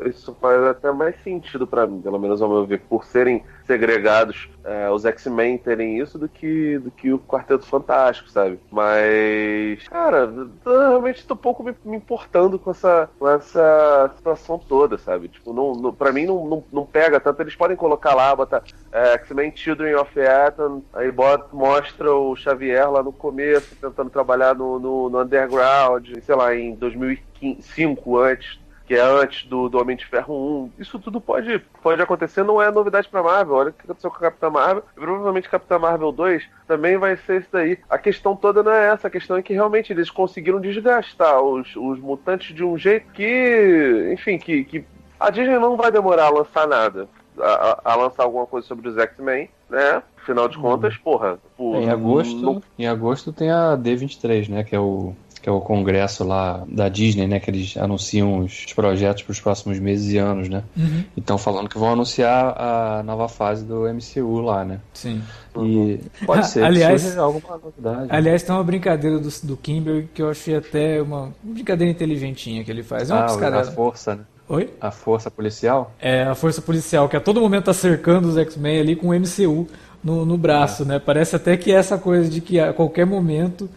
Isso 0.07 0.35
faz 0.41 0.63
até 0.65 0.91
mais 0.91 1.15
sentido 1.23 1.67
para 1.67 1.87
mim, 1.87 2.01
pelo 2.01 2.19
menos 2.19 2.41
ao 2.41 2.49
meu 2.49 2.65
ver, 2.65 2.81
por 2.81 3.05
serem 3.05 3.45
segregados 3.67 4.49
é, 4.67 4.91
os 4.91 5.05
X-Men 5.05 5.59
terem 5.59 5.99
isso 5.99 6.19
do 6.19 6.29
que, 6.29 6.79
do 6.79 6.91
que 6.91 7.13
o 7.13 7.19
Quarteto 7.19 7.65
Fantástico, 7.67 8.29
sabe? 8.31 8.59
Mas, 8.71 9.87
cara, 9.89 10.33
eu 10.65 10.79
realmente 10.89 11.25
tô 11.25 11.35
um 11.35 11.37
pouco 11.37 11.63
me, 11.63 11.75
me, 11.85 11.97
importando 11.97 12.59
com 12.59 12.73
essa, 12.73 13.09
com 13.19 13.29
essa 13.29 14.11
situação 14.17 14.59
toda, 14.59 14.99
sabe? 14.99 15.29
Tipo, 15.29 15.53
não, 15.53 15.73
não, 15.73 15.93
pra 15.93 16.13
mim 16.13 16.27
não, 16.27 16.45
não, 16.47 16.65
não 16.73 16.87
pega 16.87 17.21
tanto. 17.21 17.43
Eles 17.43 17.55
podem 17.55 17.77
colocar 17.77 18.15
lá, 18.15 18.35
botar 18.35 18.63
é, 18.91 19.13
X-Men 19.15 19.53
Children 19.55 19.95
of 19.97 20.21
Atom, 20.21 20.83
aí 20.95 21.13
bota, 21.13 21.47
mostra 21.53 22.13
o 22.13 22.35
Xavier 22.35 22.91
lá 22.91 23.03
no 23.03 23.13
começo, 23.13 23.77
tentando 23.77 24.11
trabalhar 24.11 24.55
no, 24.55 24.79
no, 24.79 25.11
no 25.11 25.19
underground, 25.37 26.09
sei 26.23 26.35
lá, 26.35 26.55
em 26.55 26.75
2005, 26.75 28.19
antes 28.19 28.59
que 28.87 28.95
é 28.95 29.01
antes 29.01 29.47
do, 29.47 29.69
do 29.69 29.79
Homem 29.79 29.97
de 29.97 30.07
Ferro 30.07 30.71
1. 30.79 30.83
Isso 30.83 30.99
tudo 31.01 31.21
pode, 31.21 31.59
pode 31.83 32.01
acontecer, 32.01 32.45
não 32.45 32.63
é 32.63 32.71
novidade 32.71 33.09
pra 33.09 33.23
Marvel. 33.23 33.57
Olha 33.57 33.71
o 33.71 33.73
que 33.73 33.83
aconteceu 33.85 34.11
com 34.11 34.17
a 34.17 34.21
Capitã 34.21 34.49
Marvel. 34.49 34.85
E 34.97 35.01
provavelmente 35.01 35.49
Capitã 35.49 35.79
Marvel 35.79 36.13
2 36.13 36.45
também 36.69 36.97
vai 36.97 37.17
ser 37.17 37.41
isso 37.41 37.49
daí. 37.51 37.79
A 37.91 37.99
questão 37.99 38.37
toda 38.37 38.63
não 38.63 38.71
é 38.71 38.93
essa, 38.93 39.09
a 39.09 39.11
questão 39.11 39.37
é 39.37 39.43
que 39.43 39.53
realmente 39.53 39.93
eles 39.93 40.09
conseguiram 40.09 40.61
desgastar 40.61 41.43
os, 41.43 41.75
os 41.75 41.99
mutantes 41.99 42.55
de 42.55 42.63
um 42.63 42.79
jeito 42.79 43.11
que, 43.13 44.11
enfim, 44.13 44.39
que, 44.39 44.65
que 44.65 44.85
a 45.19 45.31
Disney 45.31 45.59
não 45.59 45.77
vai 45.77 45.91
demorar 45.91 46.27
a 46.27 46.31
lançar 46.31 46.69
nada. 46.69 47.09
A, 47.39 47.81
a, 47.85 47.97
lançar 47.97 48.23
alguma 48.23 48.47
coisa 48.47 48.67
sobre 48.67 48.89
os 48.89 48.97
X-Men, 48.97 49.51
né? 49.69 50.03
Afinal 50.17 50.49
de 50.49 50.57
contas, 50.57 50.95
hum. 50.95 51.01
porra. 51.03 51.39
Por, 51.57 51.77
em 51.77 51.91
agosto, 51.91 52.63
em 52.79 52.87
agosto 52.87 53.33
tem 53.33 53.51
a 53.51 53.77
D23, 53.77 54.49
né? 54.49 54.65
Que 54.65 54.75
é 54.75 54.81
o 54.81 55.15
que 55.47 55.51
é 55.51 55.53
o 55.53 55.61
congresso 55.61 56.25
lá 56.25 56.65
da 56.67 56.89
Disney, 56.89 57.29
né? 57.29 57.39
Que 57.39 57.49
eles 57.53 57.77
anunciam 57.77 58.41
os 58.41 58.65
projetos 58.73 59.23
para 59.23 59.31
os 59.31 59.39
próximos 59.39 59.79
meses 59.79 60.13
e 60.13 60.19
anos, 60.19 60.49
né? 60.49 60.65
Uhum. 60.77 61.05
Então 61.17 61.39
falando 61.39 61.69
que 61.69 61.79
vão 61.79 61.93
anunciar 61.93 62.61
a 62.61 63.03
nova 63.05 63.29
fase 63.29 63.65
do 63.65 63.85
MCU 63.85 64.41
lá, 64.41 64.65
né? 64.65 64.81
Sim. 64.93 65.23
E 65.57 66.01
pode 66.27 66.49
ser 66.49 66.65
aliás, 66.65 67.17
alguma 67.17 67.59
novidade. 67.59 68.09
Aliás, 68.11 68.43
tem 68.43 68.53
uma 68.53 68.65
brincadeira 68.65 69.21
do, 69.21 69.29
do 69.45 69.57
Kimber 69.57 70.09
que 70.13 70.21
eu 70.21 70.31
achei 70.31 70.57
até 70.57 71.01
uma 71.01 71.33
brincadeira 71.41 71.93
inteligentinha 71.93 72.65
que 72.65 72.71
ele 72.73 72.83
faz. 72.83 73.09
É 73.09 73.15
uma 73.15 73.27
ah, 73.27 73.61
a 73.61 73.65
força, 73.67 74.17
né? 74.17 74.23
Oi? 74.49 74.71
A 74.81 74.91
força 74.91 75.31
policial? 75.31 75.95
É, 76.01 76.25
a 76.25 76.35
força 76.35 76.61
policial, 76.61 77.09
que 77.09 77.17
a 77.17 77.21
todo 77.21 77.41
momento 77.41 77.67
tá 77.67 77.73
cercando 77.73 78.27
os 78.27 78.37
X-Men 78.37 78.81
ali 78.81 78.97
com 78.97 79.11
o 79.11 79.15
MCU 79.15 79.69
no, 80.07 80.25
no 80.25 80.39
braço, 80.39 80.85
é. 80.85 80.87
né? 80.87 80.99
Parece 81.01 81.35
até 81.35 81.57
que 81.57 81.73
é 81.73 81.75
essa 81.75 81.99
coisa 81.99 82.31
de 82.31 82.41
que 82.41 82.61
a 82.61 82.73
qualquer 82.73 83.05
momento 83.05 83.69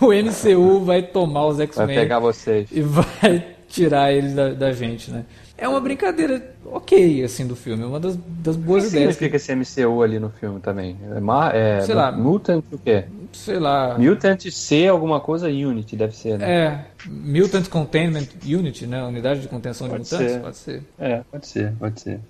o 0.00 0.06
MCU 0.06 0.80
vai 0.82 1.02
tomar 1.02 1.46
os 1.46 1.60
X-Men. 1.60 1.86
Vai 1.86 1.94
pegar 1.94 2.18
vocês. 2.18 2.70
E 2.72 2.80
vai 2.80 3.44
tirar 3.68 4.10
eles 4.10 4.34
da, 4.34 4.48
da 4.48 4.72
gente, 4.72 5.10
né? 5.10 5.26
É 5.60 5.68
uma 5.68 5.80
brincadeira 5.80 6.54
ok, 6.64 7.24
assim, 7.24 7.44
do 7.44 7.56
filme. 7.56 7.82
É 7.82 7.86
uma 7.86 7.98
das, 7.98 8.16
das 8.16 8.54
boas 8.54 8.84
o 8.84 8.86
que 8.86 8.94
ideias. 8.94 9.16
significa 9.16 9.30
que... 9.30 9.64
esse 9.64 9.82
MCU 9.82 10.02
ali 10.02 10.20
no 10.20 10.30
filme 10.30 10.60
também? 10.60 10.96
É, 11.14 11.20
mar, 11.20 11.52
é 11.52 11.80
Sei 11.80 11.96
lá. 11.96 12.12
Mutant 12.12 12.64
o 12.70 12.78
quê? 12.78 13.04
Sei 13.32 13.58
lá. 13.58 13.98
Mutant 13.98 14.48
C 14.50 14.86
alguma 14.86 15.20
coisa 15.20 15.48
Unity, 15.48 15.96
deve 15.96 16.16
ser, 16.16 16.38
né? 16.38 16.50
É. 16.50 16.84
Mutant 17.06 17.68
Containment 17.68 18.28
Unit, 18.44 18.86
né? 18.86 19.02
Unidade 19.02 19.40
de 19.40 19.48
contenção 19.48 19.88
pode 19.88 20.04
de 20.04 20.12
mutantes? 20.12 20.32
Ser. 20.32 20.40
Pode 20.40 20.56
ser. 20.56 20.82
É, 20.98 21.22
pode 21.30 21.46
ser, 21.46 21.72
pode 21.72 22.00
ser. 22.00 22.20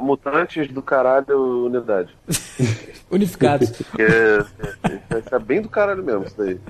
Mutantes 0.00 0.68
do 0.68 0.80
caralho 0.80 1.66
unidade. 1.66 2.16
Unificados. 3.10 3.72
é, 3.98 4.95
é, 5.16 5.34
é, 5.34 5.38
bem 5.38 5.60
do 5.60 5.68
caralho 5.68 6.02
mesmo 6.02 6.24
isso 6.24 6.36
daí. 6.36 6.60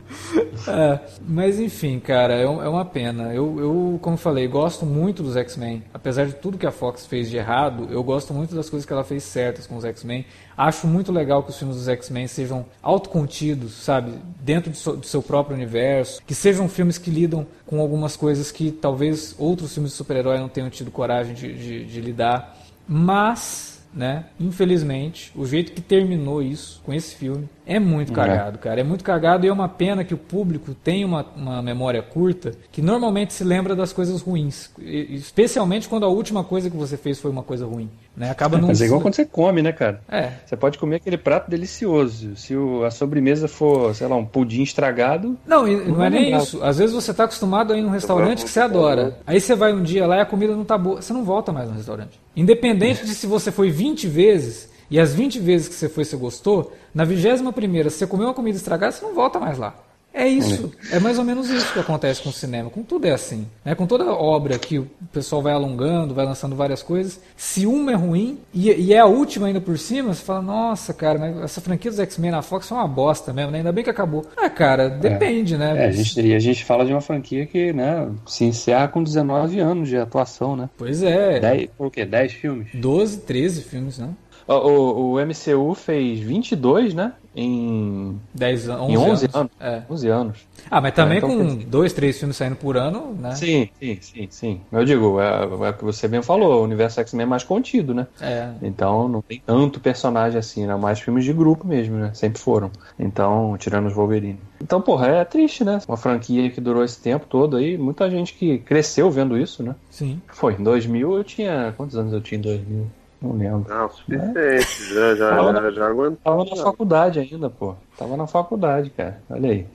É, 0.68 1.00
mas 1.26 1.60
enfim, 1.60 1.98
cara, 2.00 2.34
é, 2.34 2.42
é 2.42 2.46
uma 2.46 2.84
pena. 2.84 3.34
Eu, 3.34 3.58
eu, 3.58 3.98
como 4.02 4.16
falei, 4.16 4.46
gosto 4.48 4.84
muito 4.84 5.22
dos 5.22 5.36
X-Men. 5.36 5.82
Apesar 5.92 6.26
de 6.26 6.34
tudo 6.34 6.58
que 6.58 6.66
a 6.66 6.70
Fox 6.70 7.06
fez 7.06 7.30
de 7.30 7.36
errado, 7.36 7.88
eu 7.90 8.02
gosto 8.02 8.34
muito 8.34 8.54
das 8.54 8.68
coisas 8.68 8.86
que 8.86 8.92
ela 8.92 9.04
fez 9.04 9.22
certas 9.22 9.66
com 9.66 9.76
os 9.76 9.84
X-Men. 9.84 10.24
Acho 10.56 10.86
muito 10.86 11.12
legal 11.12 11.42
que 11.42 11.50
os 11.50 11.58
filmes 11.58 11.76
dos 11.76 11.88
X-Men 11.88 12.26
sejam 12.26 12.64
autocontidos, 12.82 13.74
sabe? 13.74 14.12
Dentro 14.40 14.70
do 14.70 14.76
seu, 14.76 14.96
do 14.96 15.06
seu, 15.06 15.22
próprio 15.22 15.54
universo. 15.54 16.22
Que 16.26 16.34
sejam 16.34 16.68
filmes 16.68 16.96
que 16.98 17.10
lidam 17.10 17.46
com 17.66 17.80
algumas 17.80 18.16
coisas 18.16 18.50
que 18.50 18.70
talvez 18.70 19.34
outros 19.38 19.74
filmes 19.74 19.92
de 19.92 19.98
super-herói 19.98 20.38
não 20.38 20.48
tenham 20.48 20.70
tido 20.70 20.90
coragem 20.90 21.34
de, 21.34 21.52
de, 21.52 21.84
de 21.84 22.00
lidar. 22.00 22.56
Mas, 22.88 23.82
né, 23.92 24.26
infelizmente, 24.38 25.32
o 25.34 25.44
jeito 25.44 25.72
que 25.72 25.80
terminou 25.80 26.42
isso, 26.42 26.80
com 26.84 26.94
esse 26.94 27.14
filme, 27.14 27.48
é 27.66 27.78
muito 27.80 28.12
cagado, 28.12 28.58
cara. 28.58 28.80
É 28.80 28.84
muito 28.84 29.02
cagado 29.04 29.44
e 29.44 29.48
é 29.48 29.52
uma 29.52 29.68
pena 29.68 30.04
que 30.04 30.14
o 30.14 30.18
público 30.18 30.72
tem 30.72 31.04
uma, 31.04 31.26
uma 31.36 31.60
memória 31.60 32.00
curta 32.00 32.52
que 32.70 32.80
normalmente 32.80 33.34
se 33.34 33.42
lembra 33.44 33.74
das 33.74 33.92
coisas 33.92 34.22
ruins. 34.22 34.70
Especialmente 34.78 35.88
quando 35.88 36.04
a 36.04 36.08
última 36.08 36.44
coisa 36.44 36.70
que 36.70 36.76
você 36.76 36.96
fez 36.96 37.18
foi 37.18 37.30
uma 37.30 37.42
coisa 37.42 37.66
ruim. 37.66 37.88
Né? 38.16 38.30
Acaba 38.30 38.56
não. 38.56 38.68
Mas 38.68 38.80
é 38.80 38.86
igual 38.86 39.00
quando 39.00 39.14
você 39.14 39.26
come, 39.26 39.60
né, 39.62 39.72
cara? 39.72 40.00
É, 40.08 40.30
Você 40.46 40.56
pode 40.56 40.78
comer 40.78 40.96
aquele 40.96 41.18
prato 41.18 41.50
delicioso. 41.50 42.34
Se 42.36 42.56
o- 42.56 42.84
a 42.84 42.90
sobremesa 42.90 43.46
for, 43.46 43.94
sei 43.94 44.06
lá, 44.06 44.16
um 44.16 44.24
pudim 44.24 44.62
estragado, 44.62 45.36
Não, 45.46 45.68
e 45.68 45.76
não 45.88 46.02
é 46.02 46.08
nem 46.08 46.34
isso. 46.36 46.62
Às 46.62 46.78
vezes 46.78 46.94
você 46.94 47.12
tá 47.12 47.24
acostumado 47.24 47.72
a 47.72 47.78
ir 47.78 47.82
num 47.82 47.90
restaurante 47.90 48.42
que 48.44 48.50
você 48.50 48.60
adora. 48.60 49.18
Aí 49.26 49.38
você 49.40 49.54
vai 49.54 49.72
um 49.74 49.82
dia 49.82 50.06
lá 50.06 50.16
e 50.16 50.20
a 50.20 50.26
comida 50.26 50.54
não 50.56 50.64
tá 50.64 50.78
boa. 50.78 51.02
Você 51.02 51.12
não 51.12 51.24
volta 51.24 51.52
mais 51.52 51.68
no 51.68 51.74
restaurante. 51.74 52.18
Independente 52.34 53.04
de 53.04 53.14
se 53.14 53.26
você 53.26 53.52
foi 53.52 53.70
20 53.70 54.06
vezes 54.08 54.70
e 54.90 54.98
as 54.98 55.14
20 55.14 55.40
vezes 55.40 55.68
que 55.68 55.74
você 55.74 55.88
foi 55.88 56.04
você 56.04 56.16
gostou, 56.16 56.72
na 56.94 57.04
21 57.04 57.52
primeira, 57.52 57.90
se 57.90 57.98
você 57.98 58.06
comeu 58.06 58.28
uma 58.28 58.34
comida 58.34 58.56
estragada, 58.56 58.92
você 58.92 59.04
não 59.04 59.14
volta 59.14 59.38
mais 59.38 59.58
lá. 59.58 59.74
É 60.16 60.26
isso. 60.26 60.72
É 60.90 60.98
mais 60.98 61.18
ou 61.18 61.24
menos 61.24 61.50
isso 61.50 61.70
que 61.74 61.78
acontece 61.78 62.22
com 62.22 62.30
o 62.30 62.32
cinema. 62.32 62.70
Com 62.70 62.82
tudo 62.82 63.06
é 63.06 63.10
assim. 63.10 63.46
Né? 63.62 63.74
Com 63.74 63.86
toda 63.86 64.10
obra 64.10 64.58
que 64.58 64.78
o 64.78 64.88
pessoal 65.12 65.42
vai 65.42 65.52
alongando, 65.52 66.14
vai 66.14 66.24
lançando 66.24 66.56
várias 66.56 66.82
coisas. 66.82 67.20
Se 67.36 67.66
uma 67.66 67.92
é 67.92 67.94
ruim 67.94 68.38
e, 68.54 68.72
e 68.72 68.94
é 68.94 68.98
a 68.98 69.04
última 69.04 69.46
ainda 69.46 69.60
por 69.60 69.78
cima, 69.78 70.14
você 70.14 70.24
fala, 70.24 70.40
nossa, 70.40 70.94
cara, 70.94 71.18
mas 71.18 71.36
essa 71.42 71.60
franquia 71.60 71.90
dos 71.90 72.00
X-Men 72.00 72.30
na 72.30 72.40
Fox 72.40 72.70
é 72.70 72.74
uma 72.74 72.88
bosta 72.88 73.30
mesmo, 73.30 73.50
né? 73.50 73.58
Ainda 73.58 73.72
bem 73.72 73.84
que 73.84 73.90
acabou. 73.90 74.24
Ah, 74.38 74.48
cara, 74.48 74.88
depende, 74.88 75.58
né? 75.58 75.84
é, 75.84 75.88
a 75.88 75.90
gente, 75.90 76.18
e 76.18 76.34
a 76.34 76.38
gente 76.38 76.64
fala 76.64 76.86
de 76.86 76.92
uma 76.92 77.02
franquia 77.02 77.44
que, 77.44 77.74
né, 77.74 78.08
se 78.26 78.44
encerra 78.44 78.88
com 78.88 79.02
19 79.02 79.60
anos 79.60 79.86
de 79.86 79.98
atuação, 79.98 80.56
né? 80.56 80.70
Pois 80.78 81.02
é. 81.02 81.40
10, 81.40 81.68
o 81.78 81.90
quê? 81.90 82.06
10 82.06 82.32
filmes? 82.32 82.68
12, 82.72 83.18
13 83.18 83.62
filmes, 83.62 83.98
né? 83.98 84.08
O, 84.48 85.14
o, 85.14 85.20
MCU 85.20 85.74
fez 85.74 86.20
22, 86.20 86.94
né? 86.94 87.12
Em, 87.34 88.18
10 88.32 88.68
an- 88.68 88.80
11, 88.82 88.92
em 88.92 88.96
11 88.96 89.28
anos. 89.34 89.52
É. 89.60 89.82
11 89.90 90.08
anos. 90.08 90.38
Ah, 90.70 90.80
mas 90.80 90.94
também 90.94 91.16
É, 91.16 91.18
então 91.18 91.28
com 91.36 91.44
dizer- 91.46 91.66
dois, 91.66 91.92
três 91.92 92.16
filmes 92.18 92.36
saindo 92.36 92.56
por 92.56 92.76
ano, 92.76 93.12
né? 93.18 93.34
Sim, 93.34 93.68
sim, 93.78 93.98
sim, 94.00 94.26
sim. 94.30 94.60
Eu 94.72 94.84
digo, 94.84 95.20
é, 95.20 95.42
é 95.42 95.70
o 95.70 95.74
que 95.74 95.84
você 95.84 96.06
bem 96.08 96.22
falou, 96.22 96.60
o 96.60 96.64
universo 96.64 97.00
X-Men 97.00 97.24
é 97.24 97.26
mais 97.28 97.42
contido, 97.44 97.92
né? 97.92 98.06
É. 98.20 98.50
Então 98.62 99.08
não 99.08 99.20
tem 99.20 99.42
tanto 99.44 99.80
personagem 99.80 100.38
assim, 100.38 100.64
né? 100.64 100.74
Mais 100.76 100.98
filmes 101.00 101.24
de 101.24 101.32
grupo 101.32 101.66
mesmo, 101.66 101.96
né? 101.96 102.10
Sempre 102.14 102.40
foram. 102.40 102.70
Então, 102.98 103.56
tirando 103.58 103.86
os 103.86 103.92
Wolverine. 103.94 104.38
Então, 104.62 104.80
porra, 104.80 105.08
é 105.08 105.24
triste, 105.24 105.62
né? 105.64 105.80
Uma 105.86 105.96
franquia 105.98 106.48
que 106.50 106.60
durou 106.60 106.82
esse 106.84 107.00
tempo 107.02 107.26
todo 107.28 107.56
aí, 107.56 107.76
muita 107.76 108.08
gente 108.08 108.32
que 108.32 108.58
cresceu 108.58 109.10
vendo 109.10 109.36
isso, 109.36 109.62
né? 109.62 109.74
Sim. 109.90 110.22
Foi, 110.28 110.54
em 110.54 110.62
2000 110.62 111.14
eu 111.16 111.24
tinha. 111.24 111.74
Quantos 111.76 111.96
anos 111.96 112.12
eu 112.12 112.20
tinha 112.20 112.38
em 112.38 112.42
2000? 112.42 112.86
Não 113.20 113.32
lembro. 113.32 113.66
Não, 113.68 113.86
o 113.86 113.90
suficiente. 113.90 114.94
Já, 114.94 115.14
já, 115.14 115.30
Fala. 115.36 115.52
já, 115.62 115.70
já 115.70 115.86
aguentou. 115.88 116.18
Tava 116.22 116.44
na 116.44 116.56
faculdade 116.62 117.18
ainda, 117.20 117.48
pô. 117.50 117.74
Tava 117.96 118.16
na 118.16 118.26
faculdade, 118.26 118.90
cara. 118.90 119.20
Olha 119.30 119.50
aí. 119.50 119.66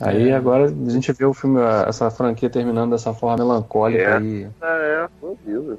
Aí 0.00 0.32
agora 0.32 0.64
a 0.64 0.90
gente 0.90 1.12
vê 1.12 1.24
o 1.24 1.34
filme, 1.34 1.60
essa 1.86 2.10
franquia 2.10 2.48
terminando 2.50 2.90
dessa 2.92 3.12
forma 3.12 3.44
melancólica 3.44 4.02
É. 4.02 4.16
aí. 4.16 4.48
É, 4.62 4.66
é, 5.04 5.08
horrível. 5.22 5.78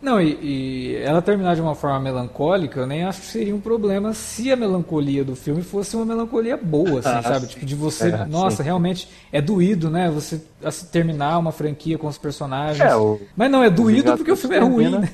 Não, 0.00 0.20
e, 0.20 0.32
e 0.42 0.96
ela 0.96 1.22
terminar 1.22 1.54
de 1.54 1.60
uma 1.60 1.76
forma 1.76 2.00
melancólica, 2.00 2.80
eu 2.80 2.86
nem 2.88 3.04
acho 3.04 3.20
que 3.20 3.26
seria 3.26 3.54
um 3.54 3.60
problema 3.60 4.12
se 4.12 4.50
a 4.50 4.56
melancolia 4.56 5.24
do 5.24 5.36
filme 5.36 5.62
fosse 5.62 5.94
uma 5.94 6.04
melancolia 6.04 6.56
boa, 6.56 6.98
assim, 6.98 7.08
Ah, 7.10 7.22
sabe? 7.22 7.40
sim. 7.46 7.52
Tipo, 7.52 7.66
de 7.66 7.74
você, 7.76 8.08
É, 8.08 8.24
nossa, 8.26 8.56
sim. 8.58 8.62
realmente 8.64 9.08
é 9.30 9.40
doído, 9.40 9.88
né? 9.90 10.10
Você 10.10 10.42
terminar 10.90 11.38
uma 11.38 11.52
franquia 11.52 11.98
com 11.98 12.06
os 12.06 12.18
personagens. 12.18 12.80
É, 12.80 12.94
o, 12.94 13.20
Mas 13.36 13.50
não, 13.50 13.62
é 13.62 13.70
doído 13.70 14.12
Vingadores 14.12 14.18
porque 14.18 14.32
o 14.32 14.36
filme 14.36 14.56
é 14.56 14.60
ruim, 14.60 14.90
né? 14.90 15.08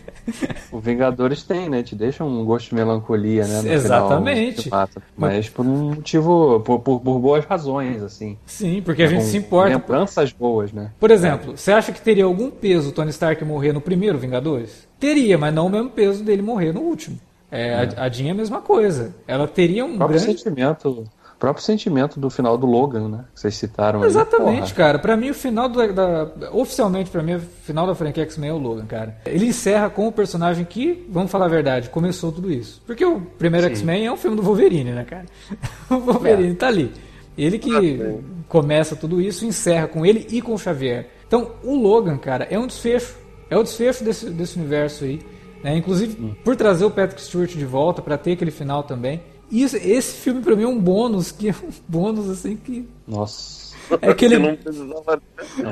o 0.72 0.78
Vingadores 0.78 1.42
tem, 1.42 1.68
né? 1.68 1.82
Te 1.82 1.94
deixa 1.94 2.24
um 2.24 2.44
gosto 2.44 2.70
de 2.70 2.74
melancolia, 2.74 3.46
né? 3.46 3.62
no 3.62 3.68
Exatamente. 3.72 4.62
final. 4.62 4.88
Mas 5.16 5.48
por 5.48 5.66
um 5.66 5.94
motivo, 5.94 6.60
por, 6.60 6.80
por, 6.80 7.00
por 7.00 7.18
boas 7.18 7.44
razões, 7.44 8.02
assim. 8.02 8.36
Sim, 8.46 8.82
porque 8.84 9.02
a 9.02 9.06
gente 9.06 9.24
Com 9.24 9.28
se 9.30 9.36
importa. 9.36 9.70
Lembranças 9.70 10.32
boas, 10.32 10.72
né? 10.72 10.90
Por 10.98 11.10
exemplo, 11.10 11.56
você 11.56 11.72
acha 11.72 11.92
que 11.92 12.00
teria 12.00 12.24
algum 12.24 12.50
peso 12.50 12.90
o 12.90 12.92
Tony 12.92 13.10
Stark 13.10 13.44
morrer 13.44 13.72
no 13.72 13.80
primeiro 13.80 14.18
Vingadores? 14.18 14.86
Teria, 14.98 15.38
mas 15.38 15.54
não 15.54 15.66
o 15.66 15.70
mesmo 15.70 15.90
peso 15.90 16.24
dele 16.24 16.42
morrer 16.42 16.72
no 16.72 16.80
último. 16.80 17.18
É, 17.50 17.74
a, 17.96 18.04
a 18.04 18.08
Jean 18.08 18.28
é 18.28 18.30
a 18.32 18.34
mesma 18.34 18.60
coisa. 18.60 19.14
Ela 19.26 19.48
teria 19.48 19.84
um 19.84 19.96
grande. 19.96 20.20
sentimento. 20.20 21.04
O 21.38 21.40
próprio 21.40 21.64
sentimento 21.64 22.18
do 22.18 22.28
final 22.28 22.58
do 22.58 22.66
Logan, 22.66 23.08
né? 23.08 23.24
Que 23.32 23.40
vocês 23.40 23.54
citaram 23.54 24.00
aí. 24.02 24.06
Exatamente, 24.08 24.74
cara. 24.74 24.98
Pra 24.98 25.16
mim, 25.16 25.30
o 25.30 25.34
final 25.34 25.68
da, 25.68 25.86
da- 25.86 26.50
Oficialmente, 26.52 27.10
pra 27.10 27.22
mim, 27.22 27.36
o 27.36 27.40
final 27.40 27.86
da 27.86 27.94
franquia 27.94 28.24
X-Men 28.24 28.50
é 28.50 28.52
o 28.52 28.58
Logan, 28.58 28.86
cara. 28.86 29.16
Ele 29.24 29.46
encerra 29.46 29.88
com 29.88 30.08
o 30.08 30.12
personagem 30.12 30.64
que, 30.64 31.06
vamos 31.08 31.30
falar 31.30 31.44
a 31.44 31.48
verdade, 31.48 31.90
começou 31.90 32.32
tudo 32.32 32.50
isso. 32.52 32.82
Porque 32.84 33.04
o 33.04 33.20
primeiro. 33.20 33.68
X-Men 33.68 34.06
é 34.06 34.12
um 34.12 34.16
filme 34.16 34.36
do 34.36 34.42
Wolverine, 34.42 34.90
né, 34.90 35.04
cara? 35.04 35.26
O 35.88 36.00
Wolverine 36.00 36.54
tá 36.56 36.66
ali. 36.66 36.92
Ele 37.38 37.56
que 37.56 37.70
sim. 37.70 38.24
começa 38.48 38.96
tudo 38.96 39.20
isso, 39.20 39.46
encerra 39.46 39.86
com 39.86 40.04
ele 40.04 40.26
e 40.30 40.42
com 40.42 40.54
o 40.54 40.58
Xavier. 40.58 41.06
Então, 41.26 41.52
o 41.62 41.76
Logan, 41.76 42.18
cara, 42.18 42.48
é 42.50 42.58
um 42.58 42.66
desfecho. 42.66 43.14
É 43.48 43.56
o 43.56 43.62
desfecho 43.62 44.02
desse, 44.02 44.28
desse 44.28 44.58
universo 44.58 45.04
aí. 45.04 45.20
né? 45.62 45.76
Inclusive, 45.76 46.34
por 46.44 46.56
trazer 46.56 46.84
o 46.84 46.90
Patrick 46.90 47.22
Stewart 47.22 47.50
de 47.54 47.64
volta, 47.64 48.02
pra 48.02 48.18
ter 48.18 48.32
aquele 48.32 48.50
final 48.50 48.82
também. 48.82 49.22
E 49.50 49.62
esse, 49.62 50.14
filme, 50.16 50.42
pra 50.42 50.54
mim, 50.54 50.64
é 50.64 50.68
um 50.68 50.78
bônus, 50.78 51.32
que 51.32 51.48
é 51.48 51.52
um 51.52 51.70
bônus, 51.88 52.28
assim, 52.28 52.56
que... 52.56 52.88
Nossa. 53.06 53.68
É 54.02 54.10
aquele 54.10 54.36
Que 54.36 54.42
não 54.42 54.56
precisava. 54.56 55.22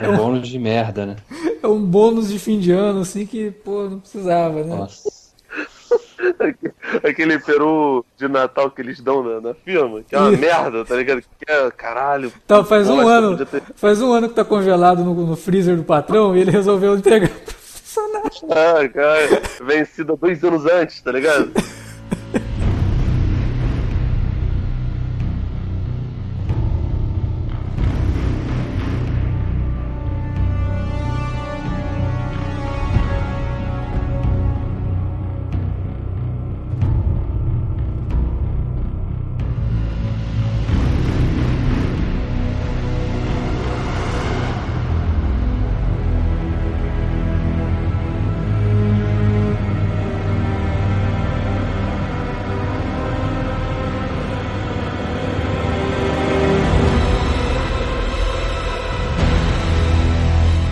É 0.02 0.08
um 0.08 0.16
bônus 0.16 0.48
de 0.48 0.58
merda, 0.58 1.04
né? 1.04 1.16
É 1.62 1.66
um 1.68 1.82
bônus 1.84 2.28
de 2.28 2.38
fim 2.38 2.58
de 2.58 2.72
ano, 2.72 3.00
assim, 3.00 3.26
que, 3.26 3.50
pô, 3.50 3.84
não 3.90 4.00
precisava, 4.00 4.64
né? 4.64 4.74
Nossa. 4.74 5.16
Aquele 7.04 7.38
peru 7.38 8.04
de 8.16 8.26
Natal 8.26 8.70
que 8.70 8.80
eles 8.80 9.00
dão 9.00 9.22
na, 9.22 9.40
na 9.40 9.54
firma, 9.54 10.02
que 10.02 10.14
é 10.14 10.18
uma 10.18 10.32
Isso. 10.32 10.40
merda, 10.40 10.84
tá 10.84 10.96
ligado? 10.96 11.20
Que 11.20 11.52
é, 11.52 11.70
caralho. 11.70 12.32
Então, 12.44 12.64
faz 12.64 12.88
um 12.88 13.06
ano, 13.06 13.44
ter- 13.44 13.62
faz 13.74 14.00
um 14.00 14.12
ano 14.12 14.28
que 14.28 14.34
tá 14.34 14.44
congelado 14.44 15.04
no, 15.04 15.14
no 15.14 15.36
freezer 15.36 15.76
do 15.76 15.84
patrão 15.84 16.36
e 16.36 16.40
ele 16.40 16.50
resolveu 16.50 16.96
entregar 16.96 17.28
pro 17.44 17.54
funcionário. 17.54 18.30
Ah, 18.50 18.88
cara, 18.88 19.42
vencido 19.64 20.14
há 20.14 20.16
dois 20.16 20.42
anos 20.42 20.64
antes, 20.66 21.00
tá 21.00 21.12
ligado? 21.12 21.52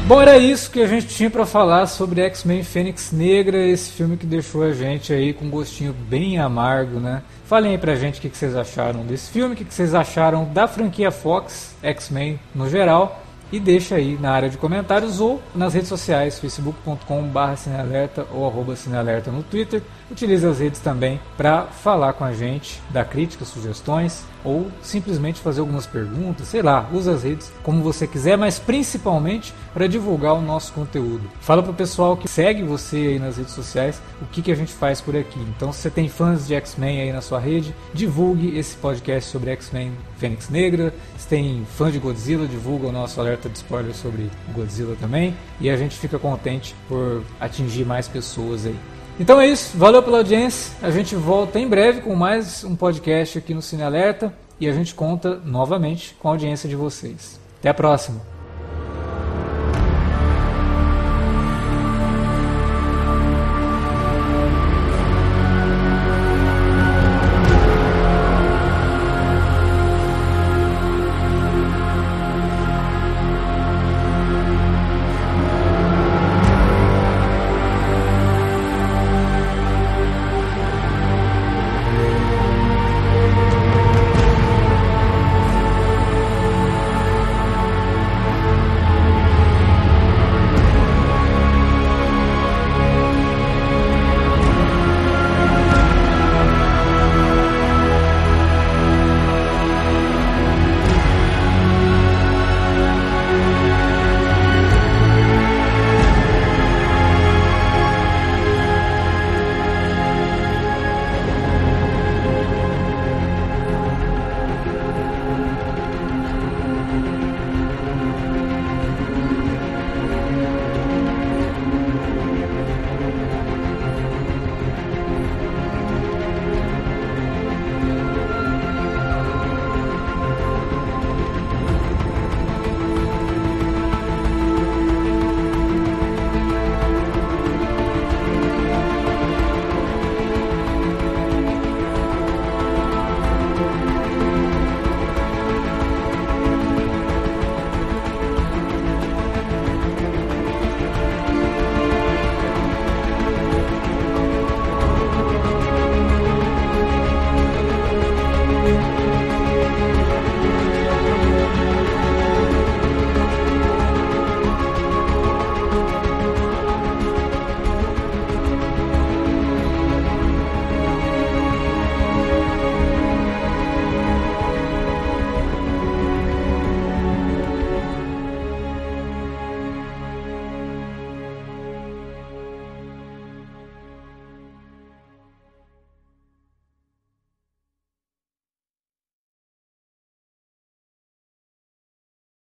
Bom, 0.07 0.21
era 0.21 0.37
isso 0.37 0.71
que 0.71 0.83
a 0.83 0.87
gente 0.87 1.07
tinha 1.07 1.31
pra 1.31 1.47
falar 1.47 1.87
sobre 1.87 2.21
X-Men 2.21 2.63
Fênix 2.63 3.11
Negra, 3.11 3.67
esse 3.67 3.91
filme 3.91 4.19
que 4.19 4.27
deixou 4.27 4.63
a 4.63 4.71
gente 4.71 5.15
aí 5.15 5.33
com 5.33 5.47
um 5.47 5.51
gostinho 5.51 5.95
bem 5.95 6.39
amargo, 6.39 7.01
né? 7.01 7.23
Falem 7.47 7.71
aí 7.73 7.79
pra 7.79 7.95
gente 7.95 8.19
o 8.19 8.21
que 8.21 8.37
vocês 8.37 8.55
acharam 8.55 9.01
desse 9.01 9.31
filme, 9.31 9.55
o 9.55 9.57
que 9.57 9.65
que 9.65 9.73
vocês 9.73 9.95
acharam 9.95 10.45
da 10.45 10.69
franquia 10.69 11.11
Fox, 11.11 11.75
X-Men 11.83 12.39
no 12.55 12.69
geral, 12.69 13.25
e 13.51 13.59
deixa 13.59 13.95
aí 13.95 14.19
na 14.21 14.33
área 14.33 14.51
de 14.51 14.59
comentários 14.59 15.21
ou 15.21 15.41
nas 15.55 15.73
redes 15.73 15.89
sociais, 15.89 16.39
facebook.com.br 16.39 17.57
cinealerta 17.57 18.27
ou 18.31 18.47
arroba 18.47 18.77
cinealerta 18.77 19.31
no 19.31 19.43
Twitter. 19.43 19.81
Utilize 20.11 20.47
as 20.47 20.59
redes 20.59 20.81
também 20.81 21.19
para 21.37 21.63
falar 21.63 22.13
com 22.13 22.25
a 22.25 22.33
gente, 22.33 22.81
dar 22.91 23.05
críticas, 23.05 23.49
sugestões 23.49 24.25
ou 24.45 24.71
simplesmente 24.83 25.41
fazer 25.41 25.61
algumas 25.61 25.87
perguntas, 25.87 26.49
sei 26.49 26.61
lá, 26.61 26.89
usa 26.93 27.13
as 27.15 27.23
redes 27.23 27.51
como 27.63 27.83
você 27.83 28.07
quiser, 28.07 28.37
mas 28.37 28.59
principalmente 28.59 29.55
para 29.73 29.87
divulgar 29.87 30.35
o 30.35 30.43
nosso 30.43 30.73
conteúdo. 30.75 31.31
Fala 31.41 31.63
pro 31.63 31.73
pessoal 31.73 32.17
que 32.17 32.29
segue 32.29 32.63
você 32.63 32.97
aí 32.97 33.19
nas 33.19 33.39
redes 33.39 33.55
sociais 33.55 34.03
o 34.21 34.27
que, 34.27 34.43
que 34.43 34.53
a 34.53 34.55
gente 34.55 34.73
faz 34.73 35.01
por 35.01 35.17
aqui. 35.17 35.41
Então, 35.57 35.73
se 35.73 35.81
você 35.81 35.91
tem 35.91 36.09
fãs 36.09 36.47
de 36.47 36.55
X-Men 36.55 37.01
aí 37.01 37.13
na 37.13 37.23
sua 37.23 37.41
rede, 37.41 37.75
divulgue 37.95 38.59
esse 38.59 38.77
podcast 38.77 39.31
sobre 39.31 39.51
X-Men 39.53 39.93
Fênix 40.19 40.51
Negra. 40.51 40.93
Se 41.17 41.27
tem 41.27 41.67
fã 41.77 41.91
de 41.91 41.99
Godzilla, 41.99 42.47
divulga 42.47 42.89
o 42.89 42.93
nosso 42.93 43.19
alerta 43.19 43.49
de 43.49 43.57
spoiler 43.57 43.95
sobre 43.95 44.31
Godzilla 44.55 44.95
também. 45.01 45.35
E 45.59 45.71
a 45.71 45.77
gente 45.77 45.97
fica 45.97 46.19
contente 46.19 46.75
por 46.87 47.23
atingir 47.41 47.87
mais 47.87 48.07
pessoas 48.07 48.67
aí. 48.67 48.77
Então 49.19 49.41
é 49.41 49.47
isso, 49.47 49.79
valeu 49.79 50.03
pela 50.03 50.19
audiência. 50.19 50.75
A 50.83 50.91
gente 50.91 51.15
volta 51.15 51.61
em 51.61 51.69
breve 51.69 52.01
com 52.01 52.17
mais 52.17 52.65
um 52.65 52.75
podcast 52.75 53.39
aqui 53.39 53.55
no 53.55 53.63
Cine 53.63 53.85
Alerta 53.85 54.35
e 54.59 54.69
a 54.69 54.73
gente 54.73 54.93
conta 54.93 55.41
novamente 55.45 56.17
com 56.19 56.29
a 56.29 56.33
audiência 56.33 56.69
de 56.69 56.75
vocês. 56.75 57.39
Até 57.61 57.69
a 57.69 57.75
próxima! 57.75 58.34